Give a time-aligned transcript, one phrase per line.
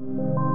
[0.00, 0.47] Bienvenue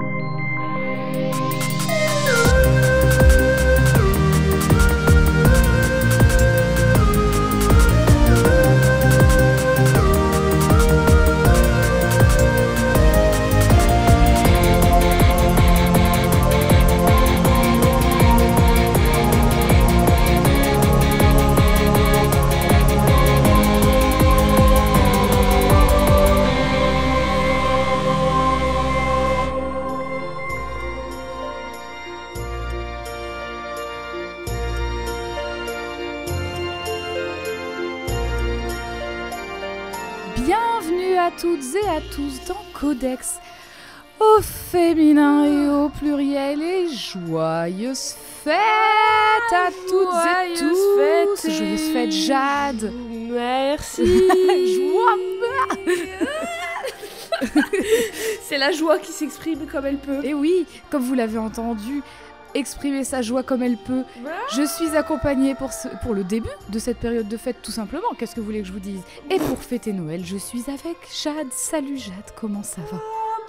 [47.16, 50.16] et joyeuses fêtes à toutes
[50.48, 50.98] et tous.
[50.98, 52.92] fêtes et- Joyeuses fêtes, Jade.
[53.30, 54.04] Merci.
[58.44, 60.24] C'est la joie qui s'exprime comme elle peut.
[60.24, 62.02] Et oui, comme vous l'avez entendu,
[62.54, 64.04] exprimer sa joie comme elle peut.
[64.56, 68.08] Je suis accompagnée pour, ce- pour le début de cette période de fête, tout simplement.
[68.18, 69.02] Qu'est-ce que vous voulez que je vous dise?
[69.30, 71.52] Et pour fêter Noël, je suis avec Jade.
[71.52, 72.98] Salut Jade, comment ça va?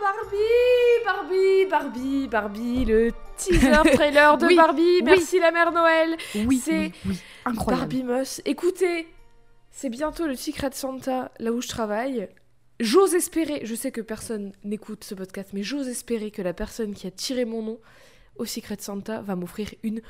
[0.05, 5.03] Barbie, Barbie, Barbie, Barbie, le teaser trailer de Oui, Barbie.
[5.03, 6.19] Merci la mère Noël.
[6.35, 7.81] Oui, C'est oui, oui, incroyable.
[7.81, 8.43] Barbie Moss.
[8.45, 9.07] Écoutez,
[9.71, 12.29] c'est bientôt le Secret Santa, là où je travaille.
[12.81, 16.93] J'ose espérer, je sais que personne n'écoute ce podcast, mais j'ose espérer que la personne
[16.93, 17.81] qui a tiré mon nom
[18.37, 20.03] au Secret Santa va m'offrir une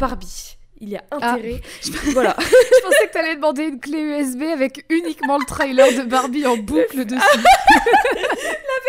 [0.00, 0.56] Barbie.
[0.84, 1.34] Il y a Ah.
[1.34, 1.60] intérêt.
[2.12, 2.34] voilà.
[2.40, 6.56] Je pensais que t'allais demander une clé USB avec uniquement le trailer de Barbie en
[6.56, 7.20] boucle dessus.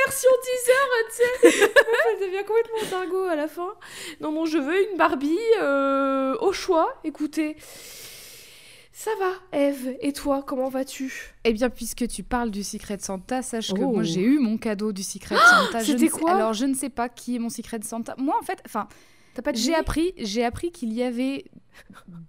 [0.06, 1.72] version teaser, tu sais.
[2.12, 3.70] Elle devient complètement dingo à la fin.
[4.22, 6.94] Non, non, je veux une Barbie euh, au choix.
[7.04, 7.58] Écoutez,
[8.92, 9.96] ça va, Eve.
[10.02, 11.34] Et toi, comment vas-tu?
[11.44, 13.92] Eh bien, puisque tu parles du Secret Santa, sache que Oh.
[13.94, 15.80] moi j'ai eu mon cadeau du Secret Santa.
[15.80, 16.32] Je c'était sais- quoi?
[16.32, 18.16] Alors, je ne sais pas qui est mon Secret Santa.
[18.18, 18.88] Moi, en fait, enfin,
[19.56, 21.46] j'ai appris, j'ai appris qu'il y avait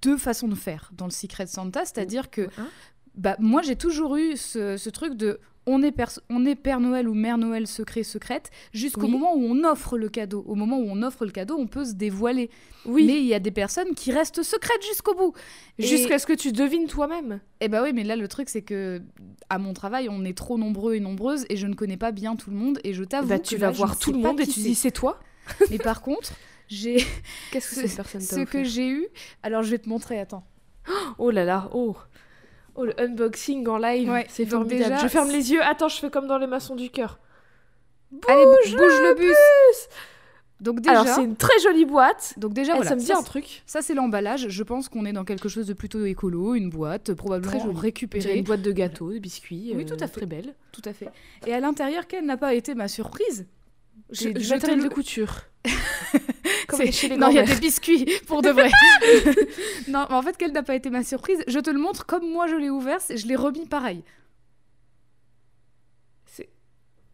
[0.03, 2.69] deux façons de faire dans le Secret Santa, c'est-à-dire que Hein
[3.17, 5.95] bah, moi j'ai toujours eu ce, ce truc de on est,
[6.29, 9.11] on est Père Noël ou Mère Noël secret secrète jusqu'au Oui.
[9.13, 10.45] moment où on offre le cadeau.
[10.47, 12.51] Au moment où on offre le cadeau, on peut se dévoiler.
[12.85, 13.07] Oui.
[13.07, 15.33] Mais il y a des personnes qui restent secrètes jusqu'au bout.
[15.79, 17.41] Et- Jusqu'à ce que tu devines toi-même.
[17.63, 19.01] Eh bah oui, mais là le truc c'est que
[19.49, 22.37] à mon travail, on est trop nombreux et nombreuses et je ne connais pas bien
[22.37, 24.47] tout le monde et je t'avoue Bah, que tu vas voir tout le monde et
[24.47, 25.19] tu dis c'est toi
[25.71, 26.33] Mais par contre,
[26.69, 26.97] j'ai
[27.53, 29.07] Qu'est-ce que ce, cette personne ce que j'ai eu.
[29.43, 30.45] Alors je vais te montrer, attends.
[31.19, 31.97] Oh là là, oh
[32.77, 34.91] Oh, le unboxing en live, Ouais, c'est formidable.
[34.91, 35.63] déjà, je ferme les yeux.
[35.63, 37.21] Attends, je fais comme dans les maçons du cœur.
[38.29, 39.37] Allez, bouge, le bus.
[40.61, 42.35] Donc déjà, Alors, c'est une très jolie boîte.
[42.37, 43.63] donc déjà voilà, ça me dit ça, un truc.
[43.67, 44.49] ça c'est l'emballage.
[44.49, 47.61] Je pense qu'on est dans quelque chose de plutôt écolo, une boîte euh, probablement Très
[47.61, 47.79] jolie.
[47.79, 48.39] Récupérée.
[48.39, 49.73] une boîte de gâteaux, de biscuits.
[49.75, 50.21] Oui, euh, tout à fait.
[50.21, 50.55] Très belle.
[50.73, 51.09] Tout à fait.
[51.47, 53.47] Et à l'intérieur, quelle n'a pas été ma surprise?
[54.11, 55.35] Je, jeté matériel de couture.
[56.91, 58.71] Chez les non, il y a des biscuits pour de vrai.
[59.89, 61.43] non, mais en fait, quelle n'a pas été ma surprise?
[61.47, 64.03] Je te le montre comme moi je l'ai ouvert, je l'ai remis pareil.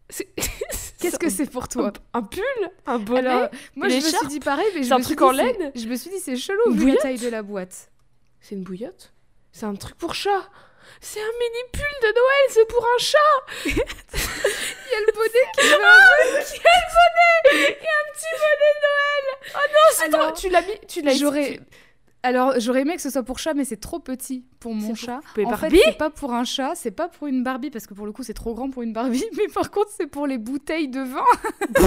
[0.09, 0.29] C'est-
[0.99, 1.93] Qu'est-ce que c'est pour toi?
[2.13, 2.43] un, un pull?
[2.87, 3.29] Un bonnet?
[3.29, 5.31] Alors, moi je me suis dit pareil, mais je C'est un me suis truc en
[5.33, 5.73] dit, laine?
[5.75, 7.03] Je me suis dit c'est chelou Une vu la bouillotte?
[7.03, 7.91] taille de la boîte.
[8.41, 9.13] C'est une bouillotte?
[9.53, 10.51] C'est un truc pour chat?
[11.01, 13.71] C'est un mini pull de Noël, c'est pour un chat
[14.91, 18.81] Il y a le bonnet qui Quel bonnet Il y a un petit bonnet de
[18.87, 19.25] Noël
[19.55, 20.41] Oh non, c'est Alors, trop...
[20.41, 20.87] Tu l'as mis...
[20.89, 21.61] Tu l'as J'aurais
[22.23, 24.97] alors j'aurais aimé que ce soit pour chat, mais c'est trop petit pour mon pour
[24.97, 25.21] chat.
[25.29, 27.87] poupée en fait, Barbie c'est pas pour un chat, c'est pas pour une Barbie parce
[27.87, 30.27] que pour le coup c'est trop grand pour une Barbie, mais par contre c'est pour
[30.27, 31.25] les bouteilles de vin.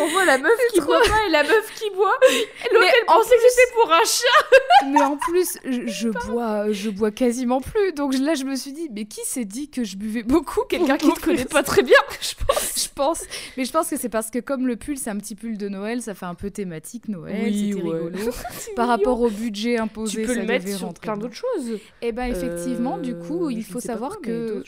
[0.00, 2.14] On voit la meuf qui trop- boit pas et la meuf qui boit.
[2.32, 6.70] Et l'autre, elle pensait que c'était pour un chat mais en plus, je, je bois,
[6.72, 7.92] je bois quasiment plus.
[7.92, 10.62] Donc là, je me suis dit, mais qui s'est dit que je buvais beaucoup?
[10.68, 12.72] Quelqu'un qui te connaît pas très bien, je pense.
[12.92, 13.22] Je pense,
[13.56, 15.68] mais je pense que c'est parce que comme le pull, c'est un petit pull de
[15.70, 18.00] Noël, ça fait un peu thématique Noël, Oui, c'était ouais.
[18.00, 18.32] rigolo.
[18.76, 21.78] Par rapport au budget imposé, Tu peux ça le mettre sur plein d'autres choses.
[22.02, 24.62] Eh ben effectivement, du coup, Euh, il faut pas savoir mais que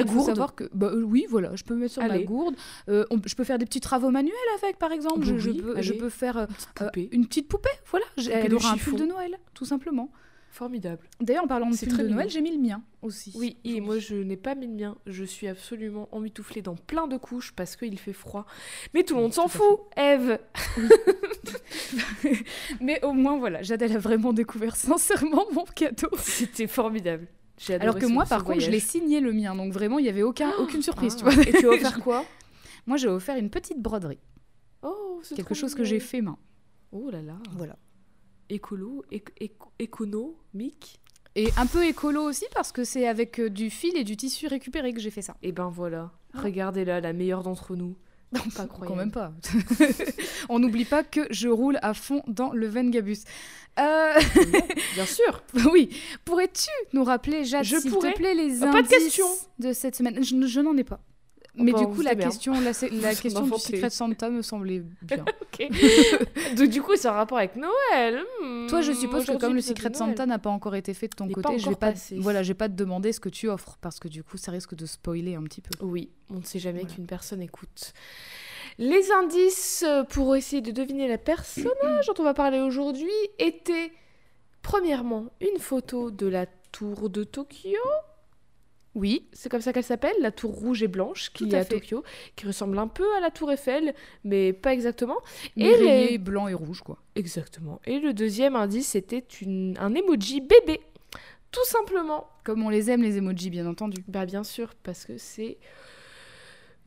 [0.00, 0.26] Ta il faut gourde.
[0.26, 2.24] savoir que bah euh, oui, voilà, je peux mettre sur ma Allez.
[2.24, 2.54] gourde.
[2.88, 5.24] Euh, on- je peux faire des petits travaux manuels avec, par exemple.
[5.24, 7.68] je, peux, je peux faire euh, Petite euh, une petite poupée.
[7.90, 10.10] Voilà, J'ai- Poupée elle aura un pull de Noël, tout simplement.
[10.50, 11.06] Formidable.
[11.20, 13.32] D'ailleurs, en parlant de pull très de Noël, j'ai mis le mien aussi.
[13.36, 14.96] Oui, et moi je n'ai pas mis le mien.
[15.06, 18.46] Je suis absolument emmitouflée dans plein de couches parce qu'il fait froid.
[18.94, 20.38] Mais tout le monde s'en fout, Eve.
[22.80, 26.08] Mais au moins, voilà, Jade, elle a vraiment découvert sincèrement mon cadeau.
[26.18, 27.26] C'était formidable.
[27.80, 30.08] Alors que ce- moi, par contre, je l'ai signé le mien, donc vraiment, il y
[30.08, 31.30] avait aucun, aucune surprise, tu Ah.
[31.30, 31.42] vois.
[31.44, 32.24] Et tu as offert quoi?
[32.86, 34.18] Moi, j'ai offert une petite broderie,
[34.82, 36.38] Oh, c'est quelque chose que j'ai fait main.
[36.92, 37.36] Oh là là.
[37.52, 37.76] Voilà.
[38.48, 41.00] Écolo, éc- éco- économique.
[41.34, 44.46] Et un peu écolo aussi parce que c'est avec euh, du fil et du tissu
[44.46, 45.36] récupéré que j'ai fait ça.
[45.42, 47.96] Et ben voilà, regardez-la, la meilleure d'entre nous.
[48.32, 49.32] Non, pas Quand même pas.
[50.50, 53.20] On n'oublie pas que je roule à fond dans le Vengabus.
[53.78, 54.20] Euh...
[54.94, 55.42] Bien sûr.
[55.72, 55.88] oui.
[56.24, 60.22] Pourrais-tu nous rappeler, Jade, s'il te plaît, les indices pas de, cette semaine?
[60.22, 61.00] Je, je n'en ai pas.
[61.54, 65.24] Mais du coup, la question, la, la question du Secret Santa me semblait bien.
[66.56, 68.24] Donc, du coup, c'est un rapport avec Noël.
[68.68, 71.28] Toi, je suppose que comme le Secret Santa n'a pas encore été fait de ton
[71.28, 73.98] côté, je vais pas, voilà, je vais pas te demander ce que tu offres parce
[73.98, 75.70] que du coup, ça risque de spoiler un petit peu.
[75.84, 77.92] Oui, on ne sait jamais qu'une personne écoute.
[78.78, 83.10] Les indices pour essayer de deviner la personnage dont on va parler aujourd'hui
[83.40, 83.90] étaient
[84.62, 87.78] premièrement une photo de la tour de Tokyo
[88.94, 92.02] oui, c'est comme ça qu'elle s'appelle, la tour rouge et blanche qui est à, Tokyo,
[92.36, 93.94] qui ressemble un peu à la tour Eiffel,
[94.24, 95.18] mais pas exactement.
[95.56, 96.18] et les...
[96.18, 96.98] blanc et rouge, quoi.
[97.14, 97.80] Exactement.
[97.84, 99.76] Et le deuxième indice, c'était une...
[99.78, 100.80] un emoji bébé.
[101.50, 102.28] Tout simplement.
[102.44, 104.02] Comme on les aime, les emojis, bien entendu.
[104.08, 105.58] Bah bien sûr, parce que c'est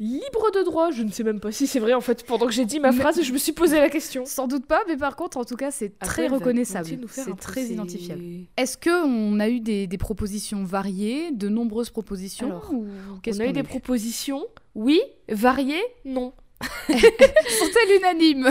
[0.02, 0.90] libre de droit.
[0.92, 2.26] Je ne sais même pas si c'est vrai en fait.
[2.26, 4.26] Pendant que j'ai dit ma phrase, je me suis posé la question.
[4.26, 6.90] Sans doute pas, mais par contre, en tout cas, c'est très reconnaissable.
[7.08, 8.24] C'est très identifiable.
[8.58, 12.88] Est-ce que on a eu des, propositions variées, de nombreuses propositions ou
[13.28, 14.46] On a eu des propositions,
[14.76, 15.00] oui,
[15.30, 16.34] variées, non.
[16.88, 18.50] Sont-elles unanimes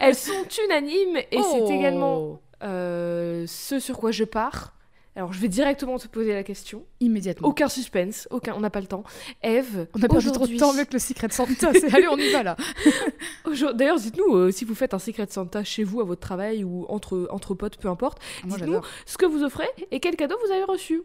[0.00, 0.32] Elles sont
[0.64, 1.70] unanimes et c'est oh.
[1.70, 4.74] également euh, ce sur quoi je pars.
[5.16, 6.84] Alors, je vais directement te poser la question.
[6.98, 7.46] Immédiatement.
[7.46, 9.04] Aucun suspense, aucun, on n'a pas le temps.
[9.42, 11.70] Eve, on a perdu trop de temps avec le Secret Santa.
[11.92, 12.56] Allez, on y va là.
[13.74, 16.84] D'ailleurs, dites-nous euh, si vous faites un Secret Santa chez vous, à votre travail ou
[16.88, 18.18] entre, entre potes, peu importe.
[18.42, 21.02] Ah, dites-nous ce que vous offrez et quel cadeau vous avez reçu.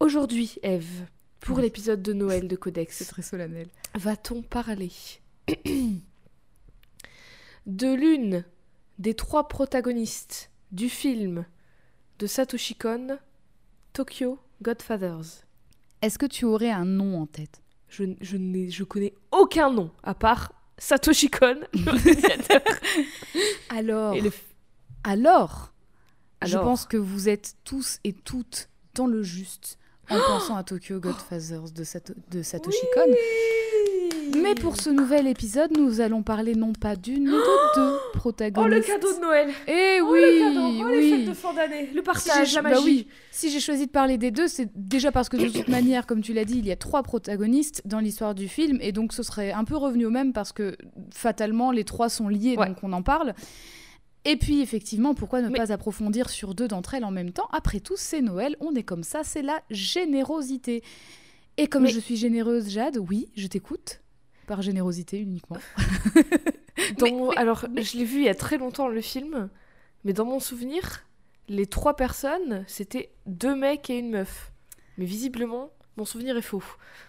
[0.00, 1.06] Aujourd'hui, Eve,
[1.40, 2.96] pour l'épisode de Noël de Codex.
[2.96, 3.68] C'est très solennel.
[3.94, 4.90] Va-t-on parler
[7.66, 8.44] de l'une
[8.98, 11.44] des trois protagonistes du film
[12.18, 13.18] de Satoshi Kon,
[13.92, 15.44] Tokyo Godfathers.
[16.02, 17.62] Est-ce que tu aurais un nom en tête?
[17.88, 18.36] Je, je,
[18.68, 21.60] je connais aucun nom, à part Satoshi Kon,
[23.70, 24.16] alors,
[25.04, 25.72] alors,
[26.44, 29.78] je pense que vous êtes tous et toutes dans le juste
[30.10, 31.84] en pensant à Tokyo Godfathers de,
[32.30, 33.12] de Satoshi Kon.
[34.34, 38.66] Mais pour ce nouvel épisode, nous allons parler non pas d'une, mais de deux protagonistes.
[38.66, 40.84] Oh, le cadeau de Noël Eh oh, oui, le cadeau.
[40.84, 42.74] Oh, les fêtes de fin d'année, le partage, la magie.
[42.74, 43.06] Bah oui.
[43.30, 46.22] Si j'ai choisi de parler des deux, c'est déjà parce que de toute manière, comme
[46.22, 49.22] tu l'as dit, il y a trois protagonistes dans l'histoire du film, et donc ce
[49.22, 50.76] serait un peu revenu au même parce que
[51.12, 53.34] fatalement, les trois sont liés, donc on en parle.
[54.24, 57.48] Et puis effectivement, pourquoi ne pas approfondir sur deux d'entre elles en même temps?
[57.52, 60.82] Après tout, c'est Noël, on est comme ça, c'est la générosité.
[61.58, 64.00] Et comme je suis généreuse, Jade, oui, je t'écoute.
[64.46, 65.58] Par générosité uniquement.
[67.36, 69.48] alors, je l'ai vu il y a très longtemps le film,
[70.04, 71.04] mais dans mon souvenir,
[71.48, 74.52] les trois personnes, c'était deux mecs et une meuf.
[74.98, 76.62] Mais visiblement, mon souvenir est faux.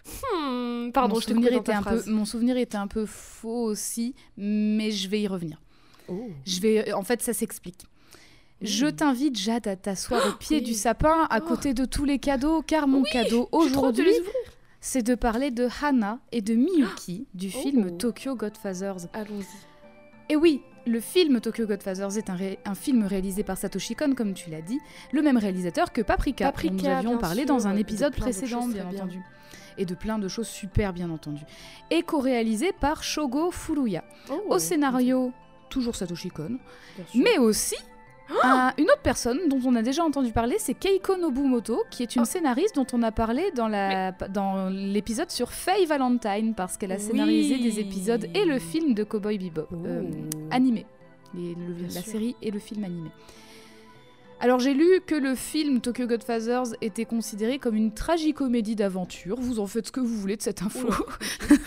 [0.06, 4.16] Hmm, pardon, mon je souvenir était un peu, Mon souvenir était un peu faux aussi,
[4.38, 5.62] mais je vais y revenir.
[6.08, 6.30] Oh.
[6.46, 7.86] Je vais, en fait, ça s'explique.
[8.62, 8.92] Je hmm.
[8.94, 11.48] t'invite, Jade, à t'asseoir au pied du sapin, à oh.
[11.48, 14.14] côté de tous les cadeaux, car mon cadeau aujourd'hui,
[14.80, 17.98] c'est de parler de Hana et de Miyuki du film oh.
[17.98, 19.08] Tokyo Godfathers.
[19.14, 19.46] Allons-y.
[20.30, 24.50] Et oui, le film Tokyo Godfathers est un, film réalisé par Satoshi Kon, comme tu
[24.50, 24.80] l'as dit,
[25.12, 28.88] le même réalisateur que Paprika, Paprika dont nous avions parlé dans un épisode précédent, bien,
[28.88, 29.22] entendu.
[29.78, 31.44] Et de plein de choses super, bien entendu.
[31.92, 34.04] Et co-réalisé par Shogo Furuya.
[34.30, 35.32] Oh, Au scénario,
[35.70, 36.58] toujours Satoshi Kon,
[37.16, 37.76] mais aussi
[38.78, 42.24] une autre personne dont on a déjà entendu parler, c'est Keiko Nobumoto, qui est une
[42.24, 42.26] oh.
[42.26, 44.14] scénariste dont on a parlé dans, la,
[44.70, 49.38] l'épisode sur Faye Valentine, parce qu'elle a scénarisé des épisodes et le film de Cowboy
[49.38, 50.04] Bebop, euh,
[50.52, 50.86] animé.
[51.34, 53.10] la série et le film animé.
[54.40, 59.40] Alors j'ai lu que le film Tokyo Godfathers était considéré comme une tragicomédie d'aventure.
[59.40, 60.90] Vous en faites ce que vous voulez de cette info.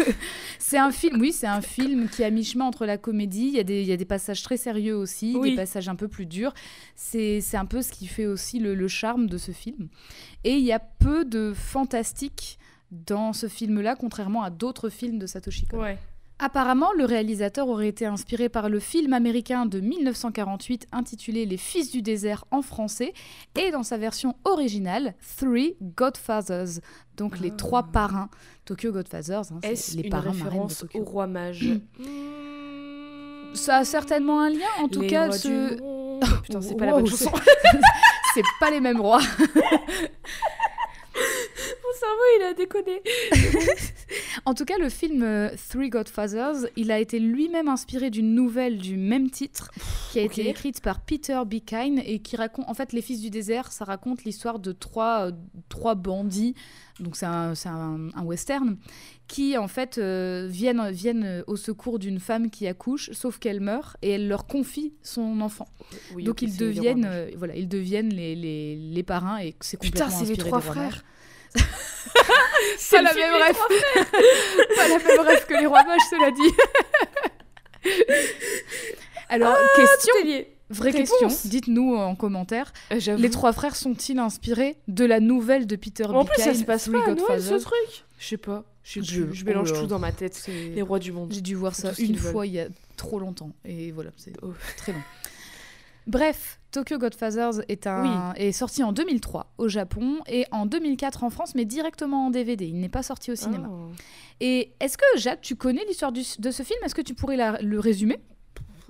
[0.60, 3.48] c'est un film, oui, c'est un film qui est à mi-chemin entre la comédie.
[3.48, 5.96] Il y, a des, il y a des passages très sérieux aussi, des passages un
[5.96, 6.54] peu plus durs.
[6.94, 9.88] C'est un peu ce qui fait aussi le, le charme de ce film.
[10.44, 12.58] Et il y a peu de fantastique
[12.92, 15.80] dans ce film-là, contrairement à d'autres films de Satoshi Kon.
[15.80, 15.98] Ouais.
[16.42, 21.90] Apparemment, le réalisateur aurait été inspiré par le film américain de 1948 intitulé Les Fils
[21.90, 23.12] du désert en français
[23.58, 26.80] et dans sa version originale, Three Godfathers,
[27.18, 27.90] donc les trois ah.
[27.92, 28.30] parrains.
[28.64, 33.52] Tokyo Godfathers, hein, c'est les une parrains référence au roi mage hmm.
[33.52, 35.30] Ça a certainement un lien, en tout cas.
[35.32, 35.76] Ce...
[36.42, 37.32] Putain, c'est pas la bonne chanson.
[38.34, 39.20] c'est pas les mêmes rois.
[42.00, 43.02] cerveau, il a déconné.
[44.44, 48.78] En tout cas, le film euh, Three Godfathers, il a été lui-même inspiré d'une nouvelle
[48.78, 49.70] du même titre
[50.10, 51.56] qui a été écrite par Peter B.
[51.64, 55.26] Kine et qui raconte, en fait, Les Fils du désert, ça raconte l'histoire de trois,
[55.28, 55.32] euh,
[55.68, 56.54] trois bandits,
[57.00, 58.76] donc c'est un, un- un western,
[59.28, 63.96] qui en fait euh, viennent, viennent au secours d'une femme qui accouche, sauf qu'elle meurt
[64.02, 65.68] et elle leur confie son enfant.
[66.14, 70.06] Oui, donc ils deviennent, euh, voilà, ils deviennent les, les, les parrains et c'est complètement
[70.08, 71.04] Putain, c'est les trois frères.
[72.90, 74.10] Pas le la même Frères.
[74.76, 76.54] Pas la même rêve que les rois mages, cela dit.
[79.28, 80.56] Alors, question, est lié.
[80.70, 81.10] vraie réponse.
[81.18, 82.72] question, dites-nous en commentaire.
[82.92, 82.98] Euh.
[83.16, 86.88] Les trois frères sont-ils inspirés de la nouvelle de Peter En plus, ça se passe
[86.88, 88.04] pas à Noël, ce truc.
[88.18, 88.64] Je sais pas.
[88.82, 90.46] Je, Je- mélange oh tout dans ma tête.
[90.48, 91.30] Les rois du monde.
[91.32, 93.50] J'ai dû voir ça une fois il y a trop longtemps.
[93.64, 94.52] Et voilà, c'est Oh.
[94.76, 95.02] très long.
[96.10, 101.30] Bref, Tokyo Godfathers est, un, est sorti en 2003 au Japon et en 2004 en
[101.30, 102.66] France, mais directement en DVD.
[102.66, 103.68] Il n'est pas sorti au cinéma.
[103.70, 103.92] Oh.
[104.40, 106.78] Et est-ce que, Jade, tu connais l'histoire de ce film?
[106.84, 108.18] Est-ce que tu pourrais la- le résumer?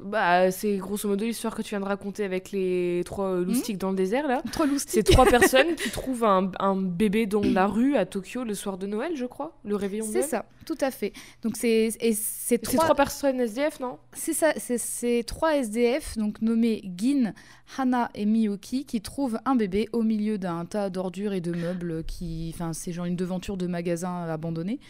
[0.03, 3.77] Bah, c'est grosso modo l'histoire que tu viens de raconter avec les trois euh, loustiques
[3.77, 4.43] dans le désert, là.
[4.51, 8.55] Trop C'est trois personnes qui trouvent un, un bébé dans la rue à Tokyo le
[8.55, 9.59] soir de Noël, je crois.
[9.63, 11.13] Le réveillon C'est ça, tout à fait.
[11.43, 13.99] Donc c'est et c'est trois, trois personnes SDF, non?
[14.15, 17.35] C'est ça, c'est trois SDF donc nommés Gin,
[17.77, 22.05] Hana et Miyuki qui trouvent un bébé au milieu d'un tas d'ordures et de meubles
[22.05, 24.81] qui, enfin c'est genre une devanture de magasin abandonné.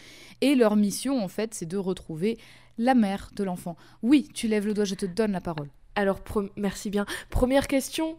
[0.40, 2.38] Et leur mission en fait c'est de retrouver
[2.80, 3.76] la mère de l'enfant.
[4.02, 5.68] Oui, tu lèves le doigt, je te donne la parole.
[5.94, 6.20] Alors,
[6.56, 7.04] merci bien.
[7.28, 8.16] Première question.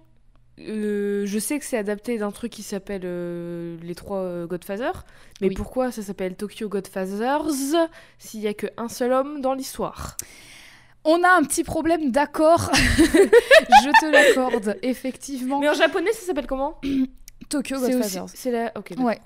[0.60, 5.06] Euh, je sais que c'est adapté d'un truc qui s'appelle euh, Les Trois euh, Godfathers,
[5.42, 5.56] mais Oui.
[5.56, 7.48] pourquoi ça s'appelle Tokyo Godfathers
[8.20, 10.16] s'il y a qu'un seul homme dans l'histoire?
[11.04, 12.70] On a un petit problème d'accord.
[12.76, 15.60] je te l'accorde, effectivement.
[15.60, 16.80] Mais en japonais, ça s'appelle comment?
[17.50, 18.26] Tokyo Godfathers.
[18.28, 18.72] C'est la.
[18.78, 18.94] Ok.
[19.00, 19.20] Ouais.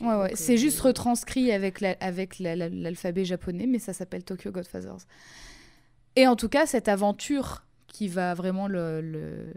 [0.00, 0.32] Ouais, ouais.
[0.34, 4.50] C'est euh, juste retranscrit avec la- avec la- la- l'alphabet japonais, mais ça s'appelle Tokyo
[4.50, 5.06] Godfathers.
[6.16, 9.52] Et en tout cas, cette aventure qui va vraiment le, le-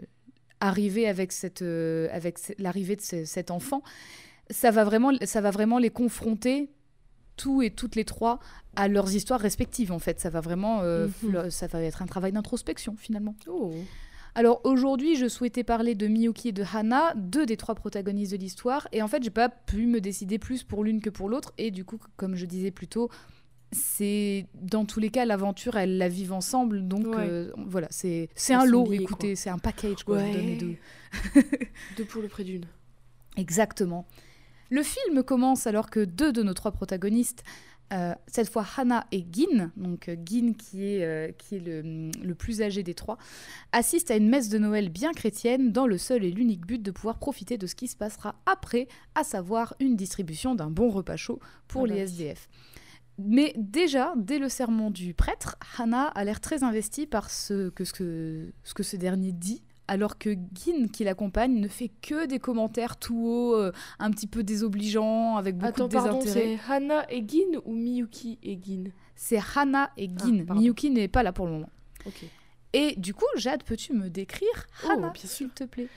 [0.60, 3.82] arriver avec, cette, euh, avec l'arrivée de ce- cet enfant,
[4.50, 6.70] ça va, vraiment, ça va vraiment les confronter,
[7.36, 8.38] tous et toutes les trois,
[8.76, 10.20] à leurs histoires respectives, en fait.
[10.20, 10.82] Ça va vraiment...
[10.82, 11.50] euh, Mhm.
[11.50, 13.34] Ça va être un travail d'introspection, finalement.
[13.48, 13.74] Oh.
[14.36, 18.36] Alors aujourd'hui, je souhaitais parler de Miyuki et de Hana, deux des trois protagonistes de
[18.36, 21.52] l'histoire, et en fait, j'ai pas pu me décider plus pour l'une que pour l'autre,
[21.56, 23.10] et du coup, comme je disais plus tôt,
[23.70, 27.14] c'est dans tous les cas l'aventure, elles la vivent ensemble, donc Ouais.
[27.28, 28.90] euh, voilà, c'est un lot.
[28.92, 30.16] écoutez, c'est un package quoi.
[30.18, 30.32] Ouais.
[30.32, 30.76] donner deux.
[31.96, 32.64] Deux pour le prix d'une.
[33.36, 34.06] Exactement.
[34.70, 37.44] Le film commence alors que deux de nos trois protagonistes,
[37.92, 42.10] euh, cette fois Hana et Gin, donc euh, Gin qui est, euh, qui est le,
[42.22, 43.18] le plus âgé des trois,
[43.72, 46.90] assistent à une messe de Noël bien chrétienne dans le seul et l'unique but de
[46.90, 51.16] pouvoir profiter de ce qui se passera après, à savoir une distribution d'un bon repas
[51.16, 52.04] chaud pour Ah les bah oui.
[52.04, 52.48] SDF.
[53.18, 57.84] Mais déjà, dès le sermon du prêtre, Hana a l'air très investie par ce que,
[57.84, 62.26] ce que, ce que ce dernier dit, alors que Gin, qui l'accompagne, ne fait que
[62.26, 66.58] des commentaires tout haut, euh, un petit peu désobligeants, avec beaucoup Attends, de pardon, désintérêt.
[66.66, 70.46] c'est Hana et Gin ou Miyuki et Gin C'est Hana et Gin.
[70.48, 70.54] Ah.
[70.54, 71.70] Miyuki n'est pas là pour le moment.
[72.72, 75.88] Et du coup, Jade, peux-tu me décrire Oh, Hana, s'il te plaît?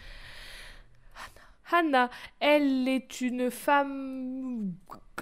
[1.71, 4.73] Hana, elle est une femme.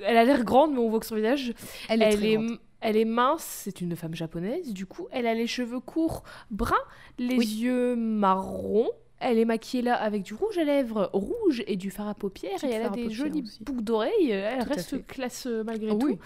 [0.04, 1.54] Elle a l'air grande, mais on voit que son visage.
[1.90, 2.60] Elle est elle, très est, grande.
[2.88, 4.74] Elle est mince, c'est une femme japonaise.
[4.74, 6.76] Du coup, elle a les cheveux courts, bruns,
[7.18, 7.46] les Oui.
[7.46, 8.90] yeux marrons.
[9.20, 12.62] Elle est maquillée là avec du rouge à lèvres rouge et du fard à paupières.
[12.66, 13.64] Et elle a des jolies aussi.
[13.64, 14.30] boucles d'oreilles.
[14.30, 16.06] Elle Tout à reste classe euh, malgré Ah tout.
[16.08, 16.18] oui.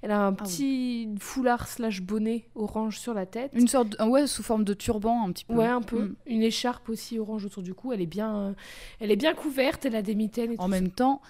[0.00, 0.36] Elle a un Ah oui.
[0.46, 3.50] petit foulard slash bonnet orange sur la tête.
[3.52, 5.54] Une sorte, de- ouais, sous forme de turban un petit peu.
[5.54, 6.02] Ouais, un peu.
[6.02, 6.14] Mm.
[6.26, 7.92] Une écharpe aussi orange autour du cou.
[7.92, 8.52] Elle est bien, euh,
[9.00, 9.84] elle est bien couverte.
[9.84, 11.20] Elle a des mitaines et En tout même temps,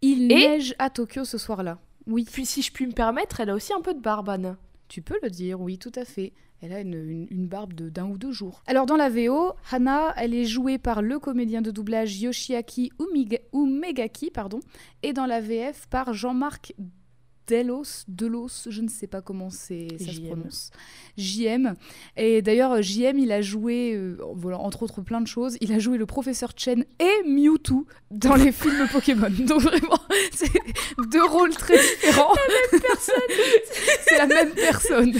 [0.00, 1.78] il Et- neige à Tokyo ce soir-là.
[2.06, 4.56] Oui, Puis si je puis me permettre, elle a aussi un peu de barbe, Anna.
[4.88, 6.32] tu peux le dire, oui, tout à fait.
[6.60, 8.62] Elle a une, une- une barbe de- d'un ou deux jours.
[8.66, 12.92] Alors dans la VO, Hana, elle est jouée par le comédien de doublage Yoshiaki
[13.52, 14.60] Umegaki, pardon,
[15.02, 16.74] et dans la VF par Jean-Marc
[17.48, 20.70] Delos, Delos, je ne sais pas comment ça se prononce.
[21.16, 21.74] JM.
[22.16, 25.78] Et d'ailleurs, JM, il a joué, euh, voilà, entre autres plein de choses, il a
[25.78, 29.30] joué le professeur Chen et Mewtwo dans les films Pokémon.
[29.46, 29.98] Donc vraiment,
[30.32, 30.50] c'est
[31.10, 32.34] deux rôles très différents.
[34.06, 35.12] c'est la même personne.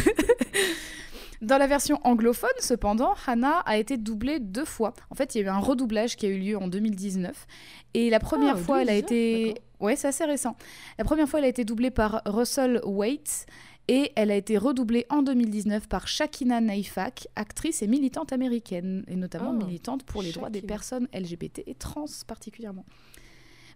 [1.43, 4.95] Dans la version anglophone, cependant, Hannah a été doublée deux fois.
[5.11, 7.47] En fait, il y a eu un redoublage qui a eu lieu en 2019.
[7.95, 9.61] Et la première Ah, fois, elle a 2019, été...
[9.83, 10.57] Ouais, c'est assez récent.
[10.97, 13.47] La première fois, elle a été doublée par Russell Waite.
[13.89, 19.17] Et elle a été redoublée en 2019 par Shakina Naifak, actrice et militante américaine, et
[19.17, 22.85] notamment Ah, militante pour les droits des personnes LGBT et trans particulièrement.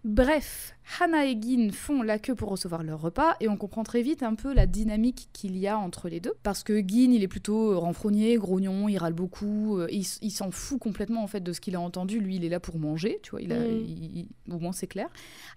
[0.05, 4.01] Bref, Hannah et Gin font la queue pour recevoir leur repas et on comprend très
[4.01, 6.33] vite un peu la dynamique qu'il y a entre les deux.
[6.43, 10.49] Parce que Gin, il est plutôt renfrogné, grognon, il râle beaucoup, euh, il, il s'en
[10.51, 12.19] fout complètement en fait de ce qu'il a entendu.
[12.19, 13.83] Lui, il est là pour manger, tu vois, il a, Mm.
[13.85, 15.09] il- il- au moins c'est clair.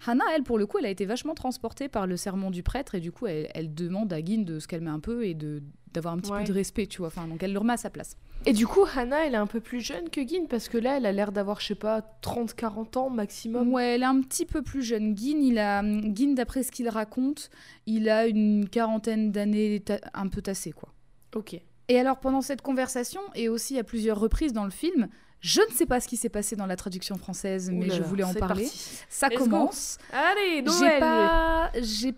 [0.05, 2.95] Hannah, elle, pour le coup, elle a été vachement transportée par le sermon du prêtre
[2.95, 5.63] et du coup, elle, elle demande à Gin de se calmer un peu et de
[5.93, 6.37] d'avoir un petit Ouais.
[6.39, 7.07] peu de respect, tu vois.
[7.07, 8.15] Enfin, donc elle le remet à sa place.
[8.45, 10.95] Et du coup, Hannah, elle est un peu plus jeune que Gin parce que là,
[10.95, 13.73] elle a l'air d'avoir, je sais pas, 30-40 ans maximum.
[13.73, 15.13] Ouais, elle est un petit peu plus jeune.
[15.21, 17.49] Gin, il a, Gin, d'après ce qu'il raconte,
[17.85, 20.89] il a une quarantaine d'années un peu tassées, quoi.
[21.35, 21.59] Ok.
[21.87, 25.09] Et alors, pendant cette conversation, et aussi à plusieurs reprises dans le film,
[25.41, 28.23] je ne sais pas ce qui s'est passé dans la traduction française, mais je voulais
[28.23, 28.63] en parler.
[28.63, 29.01] parti.
[29.09, 29.43] Ça Let's go.
[29.45, 29.97] commence.
[30.13, 32.13] Allez, J'ai Noël pas, j'ai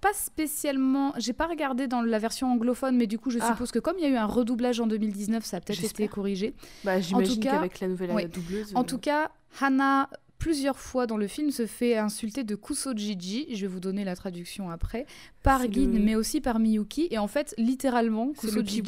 [0.00, 3.48] pas spécialement, j'ai pas regardé dans la version anglophone, mais du coup, je Ah.
[3.50, 6.06] suppose que comme il y a eu un redoublage en 2019, ça a peut-être été
[6.08, 6.54] corrigé.
[6.84, 8.28] Bah, j'imagine qu'avec la nouvelle ouais.
[8.28, 8.72] doubleuse.
[8.74, 9.30] En euh, tout cas,
[9.60, 14.04] Hannah, plusieurs fois dans le film, se fait insulter de Kusojiji, je vais vous donner
[14.04, 15.06] la traduction après,
[15.42, 17.08] par le- mais aussi par Miyuki.
[17.10, 18.82] Et en fait, littéralement, Kusojiji...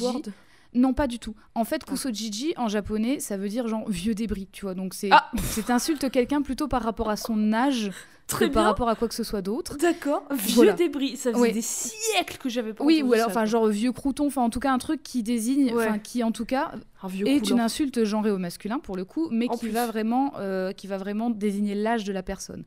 [0.75, 1.33] Non, pas du tout.
[1.55, 1.91] En fait, Ah.
[1.91, 4.75] Kusojiji, en japonais, ça veut dire genre vieux débris, tu vois.
[4.75, 5.31] Donc c'est Ah.
[5.41, 7.89] c'est insulte quelqu'un plutôt par rapport à son âge
[8.29, 9.75] Très que par rapport à quoi que ce soit d'autre.
[9.77, 10.23] D'accord.
[10.31, 10.73] Vieux Voilà.
[10.73, 11.17] débris.
[11.17, 11.51] Ça faisait Ouais.
[11.51, 14.59] des siècles que j'avais pas Oui, ou alors, enfin, genre vieux crouton, enfin, en tout
[14.59, 15.85] cas, un truc qui désigne, Ouais.
[15.87, 16.71] enfin, qui en tout cas
[17.01, 17.55] un vieux est coulant.
[17.55, 19.69] une insulte genrée au masculin pour le coup, mais En qui plus.
[19.71, 22.63] va vraiment, euh, qui va vraiment désigner l'âge de la personne.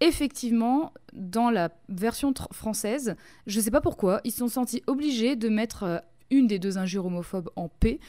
[0.00, 3.14] Effectivement, dans la version française,
[3.46, 5.98] je sais pas pourquoi, ils se sont sentis obligés de mettre euh,
[6.30, 8.00] une des deux injures homophobes en P.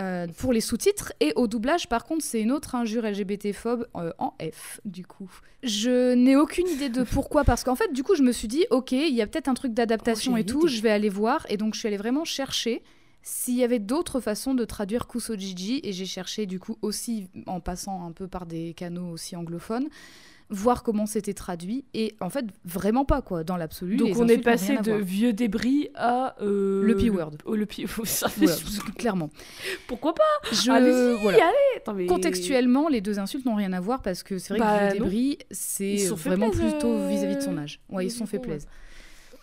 [0.00, 4.12] euh, pour les sous-titres et au doublage par contre c'est une autre injure LGBT-phobe euh,
[4.18, 5.30] en F du coup.
[5.62, 8.64] Je n'ai aucune idée de pourquoi parce qu'en fait du coup je me suis dit
[8.70, 11.46] ok il y a peut-être un truc d'adaptation Oh, et tout je vais aller voir.
[11.48, 12.82] Et donc je suis allée vraiment chercher
[13.22, 17.60] s'il y avait d'autres façons de traduire Kusojiji, et j'ai cherché du coup aussi en
[17.60, 19.88] passant un peu par des canaux aussi anglophones,
[20.50, 23.96] voir comment c'était traduit, et en fait vraiment pas quoi, dans l'absolu.
[23.96, 27.32] Donc on est passé de vieux débris à euh, Le P-word.
[27.44, 27.84] Oh, le P.
[28.36, 28.54] Voilà,
[28.98, 29.30] clairement.
[29.86, 30.22] Pourquoi pas?
[30.52, 31.38] Je, Allez-y, voilà.
[31.76, 34.78] Attends, mais- Contextuellement, les deux insultes n'ont rien à voir parce que c'est vrai Bah,
[34.88, 37.80] que vieux débris, c'est vraiment plaisir, plutôt euh, vis-à-vis de son âge.
[37.88, 38.58] Ouais, ils se sont fait ouais.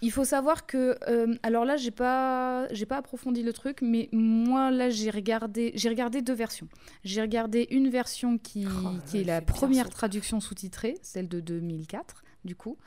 [0.02, 4.08] Il faut savoir que, euh, alors là, j'ai pas, j'ai pas approfondi le truc, mais
[4.14, 6.70] moi là, j'ai regardé, j'ai regardé deux versions.
[7.04, 12.24] J'ai regardé une version qui, Oh, qui est la première traduction sous-titrée, celle de 2004,
[12.46, 12.78] du coup,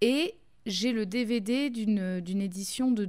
[0.00, 0.34] et
[0.66, 3.08] j'ai le DVD d'une d'une édition de,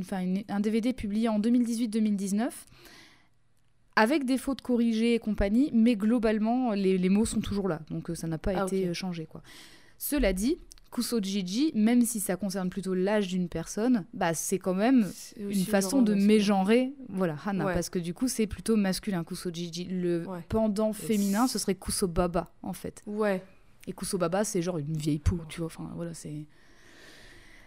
[0.00, 2.50] enfin un DVD publié en 2018-2019
[3.96, 8.10] avec des fautes corrigées et compagnie, mais globalement, les, les mots sont toujours là, donc
[8.10, 9.26] euh, ça n'a pas Ah, été euh, changé.
[9.26, 9.42] Quoi.
[9.98, 10.58] Cela dit,
[10.90, 15.54] Kusojiji, même si ça concerne plutôt l'âge d'une personne, bah, c'est quand même une le
[15.64, 17.74] façon de mégenrer voilà, Hana, Ouais.
[17.74, 19.84] parce que du coup, c'est plutôt masculin, Kusojiji.
[19.84, 20.44] Le Ouais.
[20.48, 23.02] pendant féminin, ce serait Kusobaba, en fait.
[23.06, 23.42] Ouais.
[23.86, 26.44] Et Kusobaba, c'est genre une vieille peau, tu vois, enfin, voilà, c'est...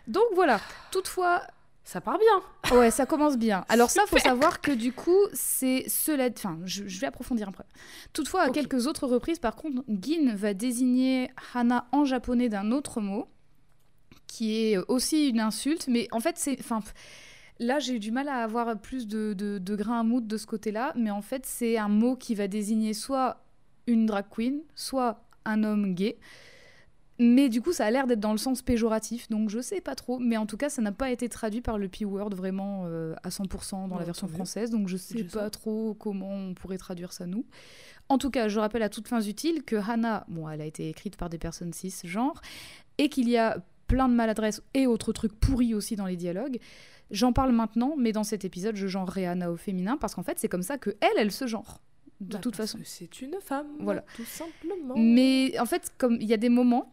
[0.08, 0.60] Donc voilà,
[0.92, 1.42] toutefois,
[1.84, 2.78] Ça part bien.
[2.78, 3.66] Ouais, ça commence bien.
[3.68, 4.32] Alors ça, faut Super.
[4.32, 6.30] savoir que du coup, c'est cela.
[6.36, 7.66] Enfin, je, je vais approfondir après.
[8.14, 13.02] Toutefois, à quelques autres reprises, par contre, Gin va désigner Hana en japonais d'un autre
[13.02, 13.28] mot,
[14.28, 16.58] qui est aussi une insulte, mais en fait, c'est.
[16.60, 16.80] Enfin,
[17.60, 20.38] là, j'ai eu du mal à avoir plus de, de, de grain à moudre de
[20.38, 23.44] ce côté-là, mais en fait, c'est un mot qui va désigner soit
[23.88, 26.18] une drag queen, soit un homme gay.
[27.26, 29.96] Mais du coup, ça a l'air d'être dans le sens péjoratif, donc je sais pas
[29.96, 30.20] trop.
[30.20, 33.30] Mais en tout cas, ça n'a pas été traduit par le P-word vraiment euh, à
[33.30, 37.26] 100% dans la version française, donc je sais pas trop comment on pourrait traduire ça
[37.26, 37.46] nous.
[38.10, 40.90] En tout cas, je rappelle à toutes fins utiles que Hannah, bon, elle a été
[40.90, 42.42] écrite par des personnes cisgenres,
[42.98, 43.58] et qu'il y a
[43.88, 46.60] plein de maladresses et autres trucs pourris aussi dans les dialogues.
[47.12, 50.40] J'en parle maintenant, mais dans cet épisode, je genrerai Hannah au féminin parce qu'en fait,
[50.40, 51.80] c'est comme ça que elle, elle se genre.
[52.22, 52.80] De Bah, toute parce façon.
[52.82, 53.68] que C'est une femme.
[53.80, 54.04] Voilà.
[54.16, 54.96] Tout simplement.
[54.98, 56.93] Mais en fait, comme il y a des moments,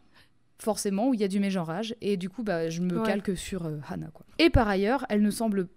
[0.61, 3.07] forcément, où il y a du mégenrage, et du coup, bah, je me Ouais.
[3.07, 4.11] calque sur euh, Hannah.
[4.12, 4.27] Quoi.
[4.38, 5.68] Et par ailleurs, elle ne semble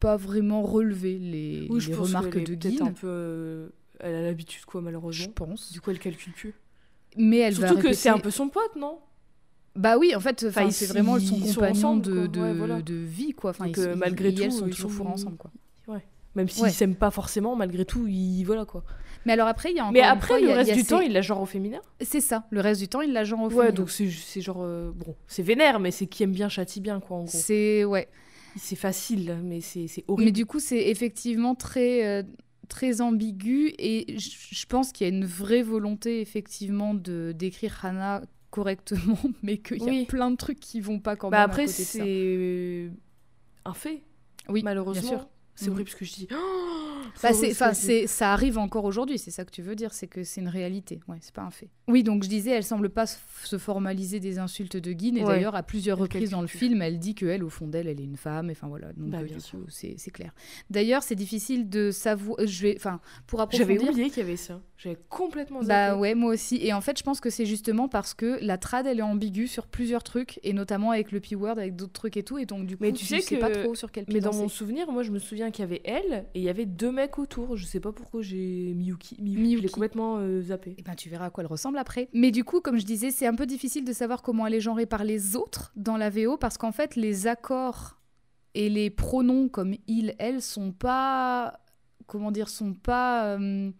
[0.00, 3.06] pas vraiment relever les, Oui, je les remarques de un peu.
[3.08, 3.68] euh,
[4.00, 5.32] Elle a l'habitude, quoi, je malheureusement.
[5.34, 5.72] pense.
[5.72, 6.54] Du coup, elle calcule plus.
[7.16, 8.98] Mais elle va Surtout que c'est un peu son pote, non?
[9.74, 12.52] Bah oui, en fait, enfin, c'est ils- vraiment son ils compagnon ensemble, de, de, Ouais,
[12.54, 12.82] voilà.
[12.82, 13.50] de vie, quoi.
[13.50, 15.50] Enfin, Donc, ils, euh, ils- malgré ils tout, ils toujours sont- fourrés ensemble, quoi.
[16.36, 16.70] Même s'ils Ouais.
[16.70, 18.44] s'aiment pas forcément, malgré tout, ils.
[18.44, 18.84] Voilà, quoi.
[19.24, 21.00] Mais alors après, il y a encore Mais après, fois, le reste du ces- temps,
[21.00, 21.80] il la genre au féminin.
[22.00, 23.72] C'est ça, le reste du temps, il la genre au Ouais, féminin.
[23.72, 24.58] donc c'est genre.
[24.62, 27.28] euh, bon, c'est vénère, mais c'est qui aime bien châtie bien, quoi, en gros.
[27.32, 28.08] C'est, ouais.
[28.58, 30.32] C'est facile, mais c'est c'est Mais horrible.
[30.32, 32.22] du coup, c'est effectivement très, euh,
[32.68, 38.22] très ambigu et je pense qu'il y a une vraie volonté effectivement de d'écrire Hannah
[38.50, 41.46] correctement, mais qu'il y a plein de trucs qui vont pas quand Bah même.
[41.50, 42.90] après, c'est
[43.64, 44.02] un fait.
[44.48, 45.00] Oui, malheureusement.
[45.02, 45.28] bien sûr.
[45.56, 46.28] C'est horrible ce que je dis.
[46.32, 46.36] Oh
[47.22, 47.32] Bah,
[47.74, 50.48] c'est, ça arrive encore aujourd'hui, c'est ça que tu veux dire, c'est que c'est une
[50.48, 51.68] réalité, ouais, c'est pas un fait.
[51.88, 55.20] Oui, donc je disais, elle semble pas se se formaliser des insultes de Guine, et
[55.20, 55.26] Ouais.
[55.34, 58.04] d'ailleurs, à plusieurs reprises dans le film, elle dit qu'elle, au fond d'elle, elle est
[58.04, 59.60] une femme, enfin voilà, donc Bah, euh, bien sûr.
[59.68, 60.32] c'est, clair.
[60.68, 64.60] D'ailleurs, c'est difficile de savoir, je vais, enfin, pour J'avais oublié qu'il y avait ça.
[64.78, 66.00] J'avais complètement Bah zappé.
[66.00, 66.56] ouais, moi aussi.
[66.60, 69.46] Et en fait, je pense que c'est justement parce que la trad, elle est ambiguë
[69.46, 72.66] sur plusieurs trucs, et notamment avec le P-word, avec d'autres trucs et tout, et donc
[72.66, 74.90] du coup, Mais tu sais sais que- pas trop sur quel Mais dans mon souvenir,
[74.90, 77.56] moi je me souviens qu'il y avait elle et il y avait deux mecs autour.
[77.56, 79.16] Je sais pas pourquoi j'ai Miyuki.
[79.20, 79.72] Miyuki, je l'ai Miyuki.
[79.72, 80.74] complètement euh, zappé.
[80.78, 82.08] Eh ben, tu verras à quoi elle ressemble après.
[82.12, 84.60] Mais du coup, comme je disais, c'est un peu difficile de savoir comment elle est
[84.60, 87.98] genrée par les autres dans la VO parce qu'en fait, les accords
[88.54, 91.60] et les pronoms comme il, elle sont pas.
[92.06, 93.70] Comment dire Sont pas euh,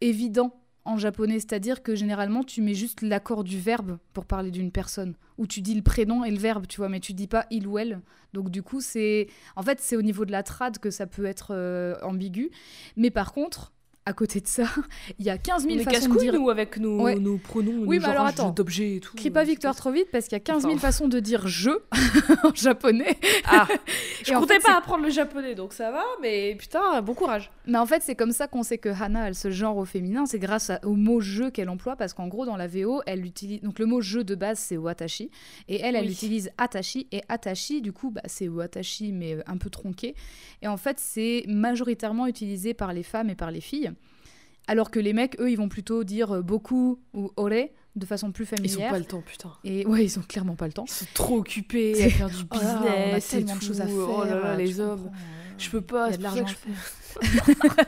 [0.00, 0.59] évidents
[0.90, 1.40] en japonais.
[1.40, 5.14] C'est-à-dire que généralement, tu mets juste l'accord du verbe pour parler d'une personne.
[5.38, 7.66] Ou tu dis le prénom et le verbe, tu vois, mais tu dis pas il
[7.66, 8.00] ou elle.
[8.32, 9.28] Donc du coup, c'est.
[9.56, 12.50] En fait, c'est au niveau de la trad que ça peut être euh, ambigu.
[12.96, 13.72] Mais par contre.
[14.06, 14.64] À côté de ça,
[15.18, 17.16] il y a 15 On 000 est façons de dire nous, avec nos, Ouais.
[17.16, 18.50] nos pronoms, Oui, nos alors attends.
[18.50, 19.14] d'objets et tout.
[19.14, 20.80] Crie pas Victor trop vite parce qu'il y a 15 000 Enfin.
[20.80, 21.70] façons de dire je
[22.44, 23.18] en japonais.
[23.44, 23.68] Ah,
[24.26, 27.50] je comptais fait, pas apprendre le japonais, donc ça va, mais putain, bon courage.
[27.66, 30.24] Mais en fait, c'est comme ça qu'on sait que Hana, elle se genre au féminin.
[30.26, 33.60] C'est grâce au mot jeu qu'elle emploie parce qu'en gros, dans la VO, elle utilise.
[33.60, 35.30] Donc le mot jeu de base, c'est watashi.
[35.68, 36.12] Et elle, elle Oui.
[36.12, 37.06] utilise atashi.
[37.12, 40.14] Et atashi, du coup, bah, c'est watashi, mais euh, un peu tronqué.
[40.62, 43.92] Et en fait, c'est majoritairement utilisé par les femmes et par les filles.
[44.70, 47.50] Alors que les mecs, eux, ils vont plutôt dire euh, beaucoup ou ore
[47.96, 48.90] de façon plus Ils ont familière.
[48.92, 49.50] pas le temps, putain.
[49.64, 50.84] Et ouais, ils ont clairement pas le temps.
[50.86, 53.80] Ils sont trop occupés à faire du Oh là, business on a tellement de choses
[53.80, 53.96] à faire.
[53.96, 55.10] Oh là là, les hommes.
[55.58, 57.86] Je peux pas, il y a de l'argent à faire.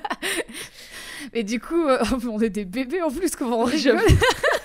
[1.33, 4.01] Mais du coup, euh, on est des bébés en plus, comment on rigole.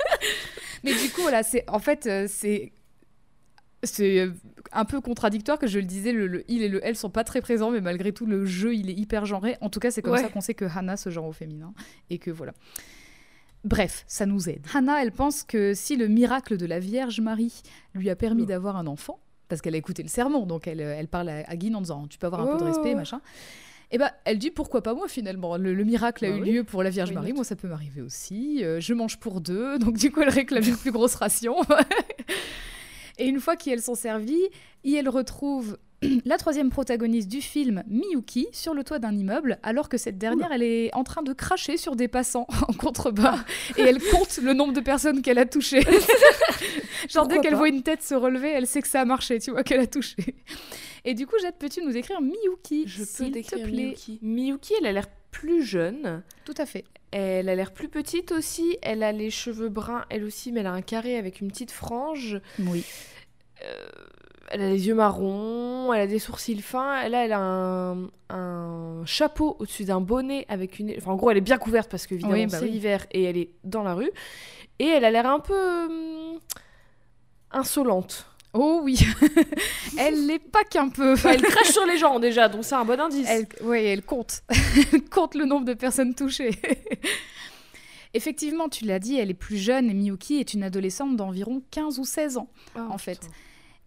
[0.84, 2.72] Mais du coup, voilà, c'est en fait, euh, c'est
[3.84, 4.32] c'est euh,
[4.72, 7.24] un peu contradictoire que je le disais, le, le il et le elle sont pas
[7.24, 9.56] très présents, mais malgré tout, le jeu, il est hyper genré.
[9.62, 10.22] En tout cas, c'est comme Ouais.
[10.22, 11.74] ça qu'on sait que Hana se genre au féminin
[12.10, 12.54] et que voilà.
[13.64, 14.66] Bref, ça nous aide.
[14.74, 17.62] Hana, elle pense que si le miracle de la Vierge Marie
[17.94, 18.46] lui a permis Oh.
[18.46, 21.44] d'avoir un enfant, parce qu'elle a écouté le sermon, donc elle, euh, elle parle à,
[21.50, 22.66] à Guine en disant tu peux avoir un peu de Oh.
[22.68, 23.20] respect, machin.
[23.92, 25.56] Et ben, elle dit pourquoi pas moi finalement?
[25.58, 26.52] Le, le miracle a Bah eu oui.
[26.52, 28.64] lieu pour la Vierge Marie, moi ça peut m'arriver aussi.
[28.64, 31.56] Euh, je mange pour deux, donc du coup elle réclame une plus grosse ration.
[33.18, 34.48] Et une fois qu'elles sont servies,
[34.86, 35.78] elle retrouve
[36.26, 40.52] la troisième protagoniste du film, Miyuki, sur le toit d'un immeuble, alors que cette dernière,
[40.52, 43.40] elle est en train de cracher sur des passants en contrebas.
[43.78, 45.82] et elle compte le nombre de personnes qu'elle a touchées.
[47.10, 49.06] Genre, dès Pourquoi qu'elle pas voit une tête se relever, elle sait que ça a
[49.06, 50.16] marché, tu vois, qu'elle a touché.
[51.06, 53.72] Et du coup, Jade, peux-tu nous écrire Miyuki, Je peux s'il te décrire plaît?
[53.72, 54.20] Miyuki.
[54.22, 56.22] Miyuki, elle a l'air plus jeune.
[56.46, 56.84] Tout à fait.
[57.12, 58.78] Elle a l'air plus petite aussi.
[58.82, 61.72] Elle a les cheveux bruns, elle aussi, mais elle a un carré avec une petite
[61.72, 62.40] frange.
[62.60, 62.84] Oui.
[64.50, 67.02] Elle a les yeux marrons, elle a des sourcils fins.
[67.02, 70.94] Elle a, elle a un, un chapeau au-dessus d'un bonnet avec une.
[70.98, 72.72] Enfin, en gros, elle est bien couverte parce qu'évidemment, Oui, bah c'est oui.
[72.72, 74.12] l'hiver et elle est dans la rue.
[74.80, 75.86] Et elle a l'air un peu.
[75.86, 76.40] hum,
[77.52, 78.28] insolente.
[78.54, 78.98] Oh oui.
[79.98, 81.14] elle l'est pas qu'un peu.
[81.14, 83.28] Enfin, elle crache sur les gens déjà, donc c'est un bon indice.
[83.30, 84.42] Elle, ouais, elle compte.
[84.94, 86.52] Elle compte le nombre de personnes touchées.
[88.14, 92.00] Effectivement, tu l'as dit, elle est plus jeune et Miyuki est une adolescente d'environ 15
[92.00, 92.50] ou 16 ans.
[92.76, 93.20] Ah, en fait.
[93.20, 93.34] putain.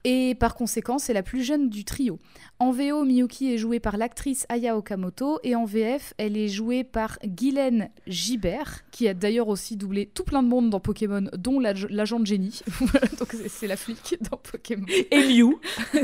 [0.04, 2.18] Et par conséquent, c'est la plus jeune du trio.
[2.58, 6.84] En VO, Miyuki est jouée par l'actrice Aya Okamoto et en VF, elle est jouée
[6.84, 11.60] par Guylaine Gibert, qui a d'ailleurs aussi doublé tout plein de monde dans Pokémon, dont
[11.60, 12.60] l'ag- l'agent de génie.
[13.18, 14.86] Donc c'est- c'est la flic dans Pokémon.
[15.10, 15.58] Et Mew.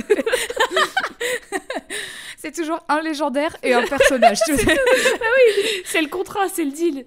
[2.38, 4.38] C'est toujours un légendaire et un personnage.
[4.46, 4.76] tu sais.
[5.84, 7.06] C'est le contrat, c'est le deal.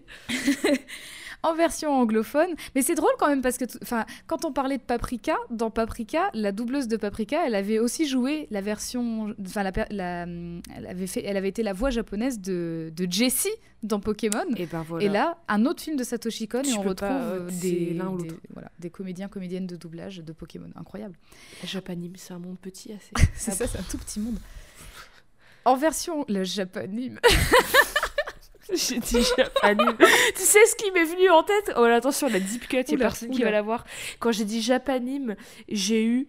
[1.43, 2.49] En version anglophone.
[2.75, 6.29] Mais c'est drôle quand même parce que, enfin, quand on parlait de Paprika, dans Paprika,
[6.33, 10.23] la doubleuse de Paprika, elle avait aussi joué la version, enfin, la, la-
[10.75, 13.49] elle avait fait, elle avait été la voix japonaise de, de Jessie
[13.83, 14.43] dans Pokémon.
[14.57, 15.05] Et ben voilà.
[15.05, 18.09] Et là, un autre film de Satoshi Kon et on retrouve pas, euh, des, l'un
[18.09, 20.69] ou des- voilà, des comédiens, comédiennes de doublage de Pokémon.
[20.75, 21.15] Incroyable.
[21.63, 23.11] Japanime, c'est un monde petit assez.
[23.33, 24.37] C'est ça, c'est un tout petit monde.
[25.65, 27.19] En version le japanime.
[28.73, 29.95] J'ai dit Japanime.
[30.35, 31.73] tu sais ce qui m'est venu en tête?
[31.77, 33.45] Oh là, attention, la deep cut, il y a Oula, personne qui oula.
[33.45, 33.85] va la voir.
[34.19, 35.35] Quand j'ai dit Japanime,
[35.67, 36.27] j'ai eu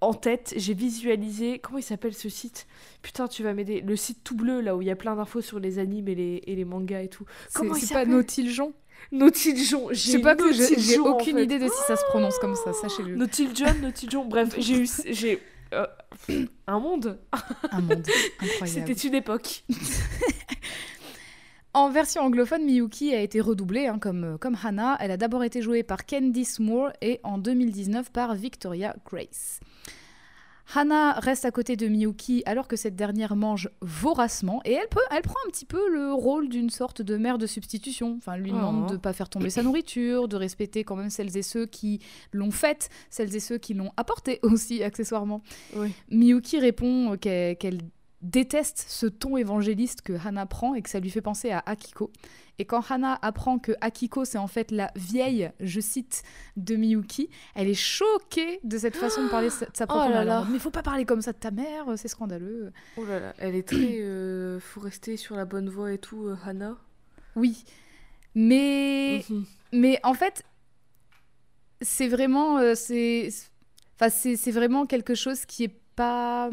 [0.00, 1.58] en tête, j'ai visualisé.
[1.58, 2.66] Comment il s'appelle ce site?
[3.02, 3.80] Putain, tu vas m'aider.
[3.80, 6.14] Le site tout bleu, là où il y a plein d'infos sur les animes et
[6.14, 7.24] les, et les mangas et tout.
[7.54, 8.72] Comment il c'est pas Nautiljon
[9.12, 9.88] Nautiljon.
[9.90, 12.56] Je sais pas que j'ai j'ai aucune idée idée de si ça se prononce comme
[12.56, 13.14] ça, sachez-le.
[13.16, 14.24] Nautiljon, Nautiljon.
[14.24, 14.88] Bref, j'ai eu.
[15.06, 15.40] J'ai.
[15.72, 15.86] euh,
[16.66, 17.18] un monde.
[17.70, 18.06] Un monde
[18.40, 18.68] incroyable.
[18.88, 19.64] C'était une époque.
[21.74, 24.96] En version anglophone, Miyuki a été redoublée hein, comme, euh, comme Hannah.
[25.00, 29.60] Elle a d'abord été jouée par Candice Moore et en 2019 par Victoria Grace.
[30.74, 35.00] Hana reste à côté de Miyuki alors que cette dernière mange voracement et elle, peut,
[35.10, 38.16] elle prend un petit peu le rôle d'une sorte de mère de substitution.
[38.18, 38.92] Enfin, elle lui demande Oh.
[38.92, 42.00] de pas faire tomber sa nourriture, de respecter quand même celles et ceux qui
[42.32, 45.40] l'ont faite, celles et ceux qui l'ont apportée aussi accessoirement.
[45.74, 45.90] Oui.
[46.10, 47.78] Miyuki répond qu'elle qu'elle
[48.20, 52.10] déteste ce ton évangéliste que Hana prend et que ça lui fait penser à Akiko.
[52.58, 56.24] Et quand Hana apprend que Akiko, c'est en fait la vieille, je cite,
[56.56, 60.10] de Miyuki, elle est choquée de cette façon de parler de sa- sa propre Oh
[60.10, 60.40] là mère.
[60.42, 60.46] là.
[60.50, 62.72] Mais faut pas parler comme ça de ta mère, c'est scandaleux.
[62.96, 64.00] Oh là là, elle est très.
[64.00, 66.76] euh, faut rester sur la bonne voie et tout, euh, Hannah.
[67.36, 67.64] Oui.
[68.34, 69.44] Mais, Mhm.
[69.72, 70.42] mais en fait,
[71.80, 73.28] c'est vraiment, euh, c'est,
[73.94, 76.50] enfin, c'est, c'est vraiment quelque chose qui est pas,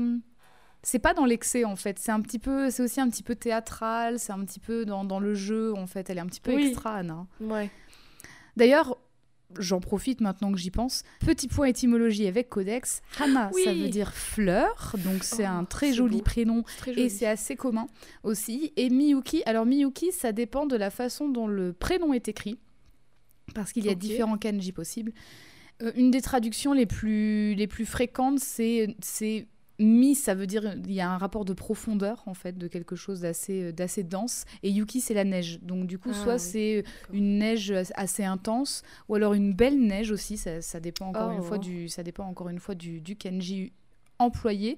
[0.87, 1.97] c'est pas dans l'excès en fait.
[1.99, 5.03] C'est un petit peu, c'est aussi un petit peu théâtral, c'est un petit peu dans,
[5.03, 6.09] dans le jeu en fait.
[6.09, 6.67] Elle est un petit peu Oui.
[6.67, 7.25] extra, Anna.
[7.41, 7.71] Ouais.
[8.55, 8.97] D'ailleurs,
[9.59, 11.03] j'en profite maintenant que j'y pense.
[11.25, 13.01] Petit point étymologie avec Codex.
[13.19, 16.23] Hana, ça veut dire fleur, donc c'est Oh, un très c'est joli beau.
[16.23, 17.87] prénom C'est et c'est assez commun
[18.23, 18.71] aussi.
[18.77, 22.59] Et Miyuki, alors Miyuki, ça dépend de la façon dont le prénom est écrit,
[23.53, 25.13] parce qu'il y a différents kanji possibles.
[25.81, 30.73] Euh, une des traductions les plus, les plus fréquentes, c'est c'est Mi, ça veut dire
[30.85, 34.03] il y a un rapport de profondeur en fait, de quelque chose d'assez euh, d'assez
[34.03, 34.45] dense.
[34.63, 35.59] Et Yuki, c'est la neige.
[35.61, 37.15] Donc du coup, Ah, soit oui, c'est d'accord.
[37.15, 40.37] une neige assez intense, ou alors une belle neige aussi.
[40.37, 41.43] Ça, ça dépend encore une Oh.
[41.43, 43.73] fois du, ça dépend encore une fois du, du kanji
[44.17, 44.77] employé.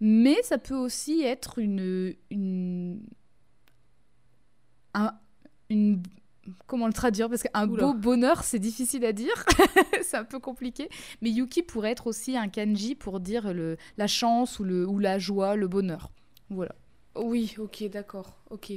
[0.00, 3.00] Mais ça peut aussi être une, une,
[4.94, 5.14] un-
[5.70, 6.02] une,
[6.66, 9.44] comment le traduire Parce qu'un beau bonheur, c'est difficile à dire,
[10.02, 10.88] c'est un peu compliqué.
[11.20, 14.98] Mais Yuki pourrait être aussi un kanji pour dire le, la chance ou, le, ou
[14.98, 16.10] la joie, le bonheur.
[16.50, 16.74] Voilà.
[17.16, 18.72] Oui, ok, d'accord, ok.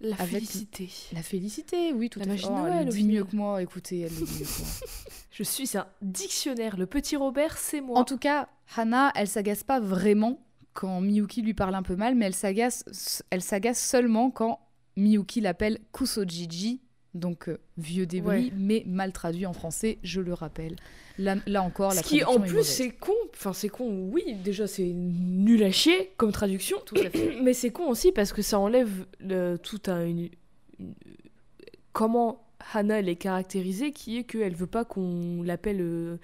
[0.00, 0.90] La Avec- félicité.
[1.12, 2.46] La félicité, oui, tout La à fait.
[2.50, 4.88] Oh, elle dit mieux que moi, écoutez, elle le dit mieux que moi.
[5.30, 6.76] Je suis un dictionnaire.
[6.76, 7.98] Le petit Robert, c'est moi.
[7.98, 10.38] En tout cas, Hana, elle s'agace pas vraiment
[10.74, 14.60] quand Miyuki lui parle un peu mal, mais elle s'agace, elle s'agace seulement quand
[14.96, 16.80] Miyuki l'appelle Kusojiji,
[17.14, 18.52] donc euh, vieux débris, Ouais.
[18.56, 20.76] mais mal traduit en français, je le rappelle.
[21.18, 23.12] Là, là encore, la Ce qui, en plus, c'est con.
[23.34, 26.76] Enfin, c'est con, oui, déjà, c'est nul à chier comme traduction.
[26.84, 27.36] Tout à fait.
[27.42, 30.04] Mais c'est con aussi parce que ça enlève le, tout un.
[30.06, 30.28] une-
[30.78, 30.94] une-
[31.92, 32.42] comment
[32.74, 35.80] Hannah elle est caractérisée, qui est qu'elle veut pas qu'on l'appelle.
[35.80, 36.16] euh,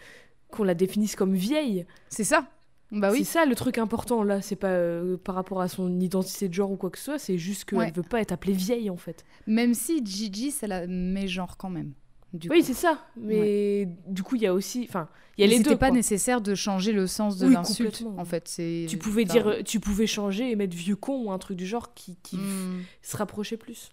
[0.51, 1.87] qu'on la définisse comme vieille.
[2.11, 2.47] C'est ça.
[2.93, 3.25] Bah C'est oui.
[3.25, 6.71] ça le truc important là, c'est pas euh, par rapport à son identité de genre
[6.71, 7.91] ou quoi que ce soit, c'est juste qu'elle Ouais.
[7.93, 9.25] veut pas être appelée vieille en fait.
[9.47, 11.93] Même si Gigi, ça la met genre quand même.
[12.35, 12.99] Du Oui, c'est ça.
[13.17, 14.87] Mais du coup, il y a aussi.
[14.89, 15.77] Enfin, il y a Mais les C'était deux.
[15.77, 15.97] pas quoi.
[15.97, 18.05] nécessaire de changer le sens de Oui, l'insulte.
[18.17, 18.87] En fait, c'est.
[18.89, 21.67] Tu pouvais enfin, dire, tu pouvais changer et mettre vieux con ou un truc du
[21.67, 22.83] genre qui, qui hmm.
[23.03, 23.91] se rapprochait plus.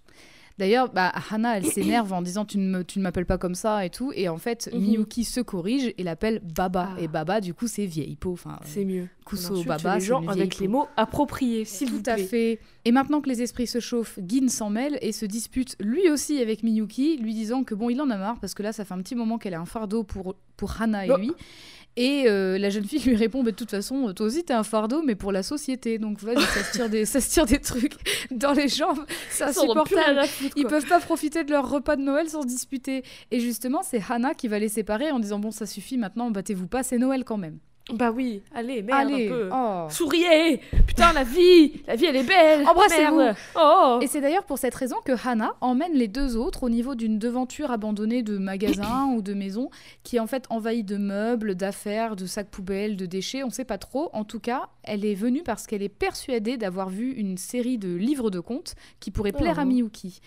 [0.59, 3.55] D'ailleurs, bah, Hana, elle s'énerve en disant tu ne me- tu ne m'appelles pas comme
[3.55, 4.11] ça et tout.
[4.13, 4.79] Et en fait, Mhm.
[4.81, 6.89] Miyuki se corrige et l'appelle Baba.
[6.97, 7.01] Ah.
[7.01, 8.33] Et Baba, du coup, c'est vieille peau.
[8.33, 9.07] Enfin, C'est mieux.
[9.25, 12.23] Kuso insulte Baba, les gens avec les mots appropriés, s'il vous Tout à plaît.
[12.25, 12.59] fait.
[12.83, 16.41] Et maintenant que les esprits se chauffent, Gin s'en mêle et se dispute lui aussi
[16.41, 18.93] avec Miyuki, lui disant que bon, il en a marre parce que là, ça fait
[18.93, 21.17] un petit moment qu'elle a un fardeau pour, pour Hana et Oh.
[21.17, 21.31] lui.
[21.95, 24.63] Et euh, la jeune fille lui répond bah, De toute façon, toi aussi, t'es un
[24.63, 25.97] fardeau, mais pour la société.
[25.97, 27.95] Donc vas-y, ça se tire des, ça se tire des trucs
[28.31, 29.05] dans les jambes.
[29.29, 30.21] C'est insupportable.
[30.55, 33.03] Ils peuvent pas profiter de leur repas de Noël sans se disputer.
[33.31, 36.67] Et justement, c'est Hana qui va les séparer en disant Bon, ça suffit maintenant, battez-vous
[36.67, 37.59] pas, c'est Noël quand même.
[37.93, 39.49] Bah oui, allez, merde Allez, un peu.
[39.53, 39.87] oh.
[39.89, 43.21] Souriez Putain, la vie La vie, elle est belle Embrassez-vous.
[43.59, 46.95] Oh Et c'est d'ailleurs pour cette raison que Hana emmène les deux autres au niveau
[46.95, 49.69] d'une devanture abandonnée de magasin ou de maison
[50.03, 53.65] qui est en fait envahie de meubles, d'affaires, de sacs poubelles, de déchets, on sait
[53.65, 54.09] pas trop.
[54.13, 57.95] En tout cas, elle est venue parce qu'elle est persuadée d'avoir vu une série de
[57.95, 59.65] livres de contes qui pourraient plaire à Oh.
[59.65, 60.19] Miyuki.